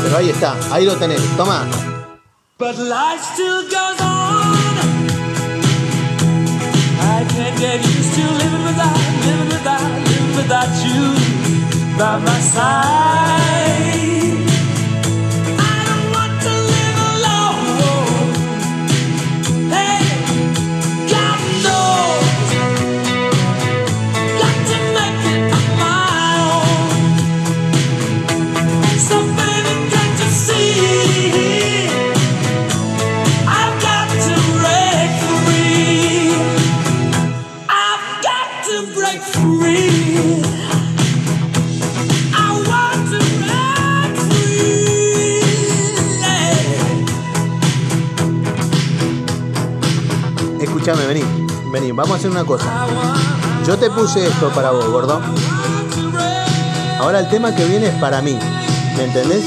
Pero 0.10 0.22
ahí 0.22 0.30
está, 0.32 0.56
ahí 0.72 0.86
lo 0.86 0.96
tenés, 0.96 1.22
toma. 1.38 1.68
But 2.58 2.80
life 2.80 3.24
still 3.32 3.62
goes 3.70 4.02
on. 4.02 4.76
I 7.00 7.26
can't 7.30 7.56
get 7.60 7.86
used 7.86 8.16
to 8.16 8.24
living 8.42 8.66
without, 8.66 8.98
living 9.24 9.50
without, 9.50 10.08
living 10.08 10.36
without 10.36 10.84
you 10.84 11.14
by 11.96 12.18
my 12.26 12.40
side. 12.40 13.49
Escúchame, 50.90 51.14
vení, 51.14 51.72
vení, 51.72 51.92
vamos 51.92 52.14
a 52.14 52.16
hacer 52.16 52.32
una 52.32 52.44
cosa. 52.44 52.88
Yo 53.68 53.78
te 53.78 53.92
puse 53.92 54.26
esto 54.26 54.50
para 54.50 54.72
vos, 54.72 54.90
gordo. 54.90 55.22
Ahora 56.98 57.20
el 57.20 57.30
tema 57.30 57.56
que 57.56 57.64
viene 57.66 57.90
es 57.90 57.96
para 57.96 58.24
mí, 58.24 58.36
¿me 58.98 59.04
entendés? 59.04 59.46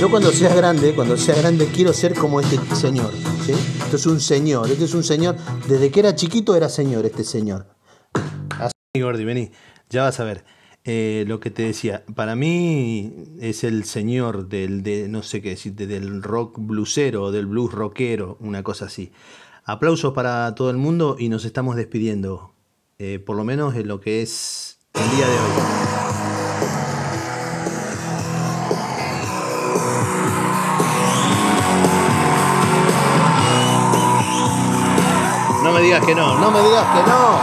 Yo 0.00 0.08
cuando 0.08 0.30
sea 0.30 0.54
grande, 0.54 0.94
cuando 0.94 1.16
sea 1.16 1.34
grande 1.34 1.66
quiero 1.74 1.92
ser 1.92 2.14
como 2.14 2.38
este 2.38 2.56
señor, 2.76 3.10
¿sí? 3.44 3.52
Esto 3.82 3.96
es 3.96 4.06
un 4.06 4.20
señor, 4.20 4.70
este 4.70 4.84
es 4.84 4.94
un 4.94 5.02
señor, 5.02 5.34
desde 5.66 5.90
que 5.90 5.98
era 5.98 6.14
chiquito 6.14 6.54
era 6.54 6.68
señor 6.68 7.04
este 7.04 7.24
señor. 7.24 7.66
Así, 8.60 9.00
Gordi, 9.00 9.24
vení, 9.24 9.50
ya 9.90 10.04
vas 10.04 10.20
a 10.20 10.24
ver. 10.24 10.44
Eh, 10.84 11.24
lo 11.26 11.40
que 11.40 11.50
te 11.50 11.62
decía, 11.62 12.04
para 12.14 12.36
mí 12.36 13.12
es 13.40 13.64
el 13.64 13.82
señor 13.84 14.48
del, 14.48 14.84
de, 14.84 15.08
no 15.08 15.24
sé 15.24 15.42
qué 15.42 15.50
decirte, 15.50 15.88
del 15.88 16.22
rock 16.22 16.58
blusero, 16.60 17.32
del 17.32 17.46
blues 17.46 17.72
rockero, 17.72 18.36
una 18.38 18.62
cosa 18.62 18.84
así. 18.84 19.10
Aplausos 19.64 20.12
para 20.12 20.56
todo 20.56 20.70
el 20.70 20.76
mundo 20.76 21.14
y 21.20 21.28
nos 21.28 21.44
estamos 21.44 21.76
despidiendo, 21.76 22.52
eh, 22.98 23.20
por 23.24 23.36
lo 23.36 23.44
menos 23.44 23.76
en 23.76 23.86
lo 23.86 24.00
que 24.00 24.20
es 24.20 24.78
el 24.94 25.08
día 25.16 25.24
de 25.24 25.32
hoy. 25.32 25.50
No 35.62 35.72
me 35.72 35.80
digas 35.80 36.04
que 36.04 36.14
no, 36.16 36.40
no 36.40 36.50
me 36.50 36.60
digas 36.60 36.86
que 36.96 37.08
no. 37.08 37.38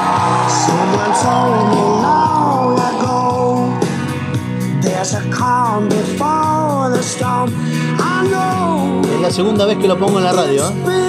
Es 9.16 9.22
la 9.22 9.32
segunda 9.32 9.66
vez 9.66 9.78
que 9.78 9.88
lo 9.88 9.98
pongo 9.98 10.18
en 10.18 10.26
la 10.26 10.34
radio. 10.34 10.68
¿eh? 10.68 11.09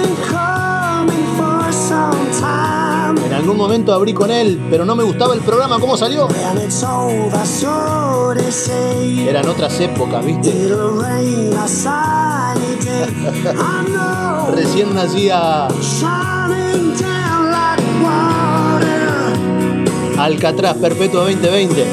Algún 3.41 3.57
momento 3.57 3.91
abrí 3.91 4.13
con 4.13 4.29
él, 4.29 4.61
pero 4.69 4.85
no 4.85 4.95
me 4.95 5.01
gustaba 5.03 5.33
el 5.33 5.39
programa, 5.41 5.79
¿cómo 5.79 5.97
salió? 5.97 6.27
Eran 9.27 9.49
otras 9.49 9.79
épocas, 9.79 10.23
¿viste? 10.23 10.51
Recién 14.55 14.93
nacía 14.93 15.67
Alcatraz 20.19 20.77
Perpetua 20.77 21.21
2020. 21.21 21.81
I 21.81 21.85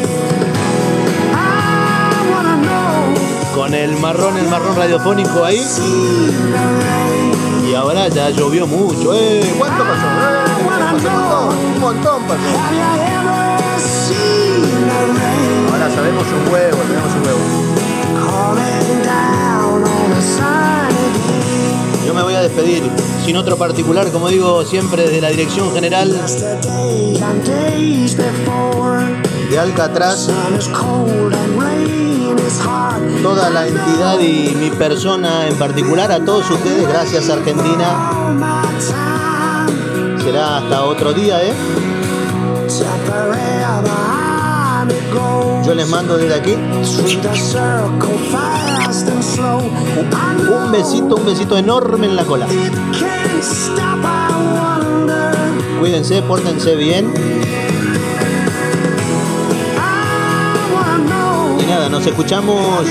wanna 2.30 2.56
know 2.60 3.14
Con 3.54 3.72
el 3.72 3.96
marrón, 3.96 4.36
el 4.36 4.48
marrón 4.48 4.76
radiofónico 4.76 5.42
ahí. 5.44 5.64
Y 7.66 7.74
ahora 7.74 8.08
ya 8.08 8.28
llovió 8.30 8.66
mucho. 8.66 9.14
¿Eh? 9.14 9.40
¿Cuánto 9.58 9.82
pasó? 9.82 10.37
Montón, 10.90 11.58
un 11.74 11.80
montón 11.80 12.22
pasó. 12.22 12.42
Ahora 15.70 15.90
sabemos 15.94 16.24
un 16.26 16.52
huevo, 16.52 16.78
tenemos 16.78 17.14
un 17.14 17.22
huevo. 17.26 17.40
Yo 22.06 22.14
me 22.14 22.22
voy 22.22 22.34
a 22.34 22.40
despedir 22.40 22.82
sin 23.24 23.36
otro 23.36 23.56
particular, 23.56 24.10
como 24.10 24.28
digo 24.28 24.64
siempre, 24.64 25.02
desde 25.02 25.20
la 25.20 25.28
dirección 25.28 25.72
general 25.74 26.10
de 29.50 29.58
Alcatraz. 29.58 30.28
Toda 33.22 33.50
la 33.50 33.66
entidad 33.66 34.18
y 34.20 34.54
mi 34.58 34.70
persona 34.70 35.46
en 35.46 35.56
particular, 35.56 36.10
a 36.10 36.24
todos 36.24 36.50
ustedes, 36.50 36.88
gracias 36.88 37.28
Argentina. 37.28 38.67
Será 40.28 40.58
hasta 40.58 40.84
otro 40.84 41.14
día, 41.14 41.42
¿eh? 41.42 41.54
Yo 45.64 45.74
les 45.74 45.88
mando 45.88 46.18
desde 46.18 46.34
aquí 46.34 46.52
un 50.52 50.70
besito, 50.70 51.16
un 51.16 51.24
besito 51.24 51.56
enorme 51.56 52.08
en 52.08 52.16
la 52.16 52.24
cola. 52.24 52.46
Cuídense, 55.80 56.20
pórtense 56.20 56.76
bien. 56.76 57.10
Y 61.58 61.64
nada, 61.64 61.88
nos 61.88 62.06
escuchamos 62.06 62.86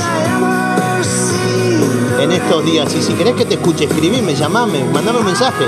en 2.20 2.32
estos 2.32 2.66
días. 2.66 2.96
Y 2.96 3.02
si 3.04 3.14
querés 3.14 3.36
que 3.36 3.46
te 3.46 3.54
escuche, 3.54 3.86
escribime, 3.86 4.34
llamame, 4.34 4.84
mandame 4.86 5.20
un 5.20 5.26
mensaje. 5.26 5.66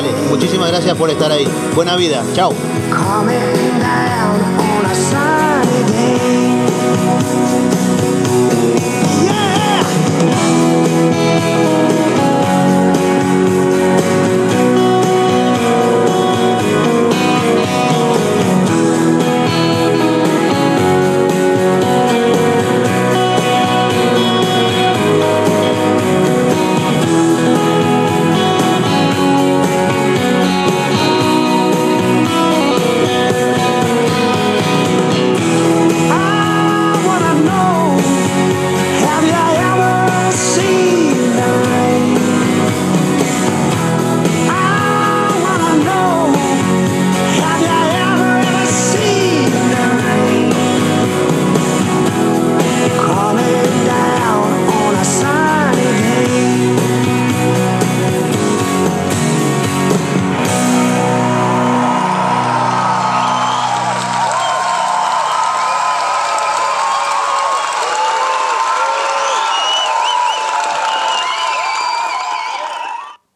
Dale, 0.00 0.12
muchísimas 0.30 0.68
gracias 0.68 0.96
por 0.96 1.10
estar 1.10 1.32
ahí. 1.32 1.44
Buena 1.74 1.96
vida, 1.96 2.22
chao. 2.32 2.54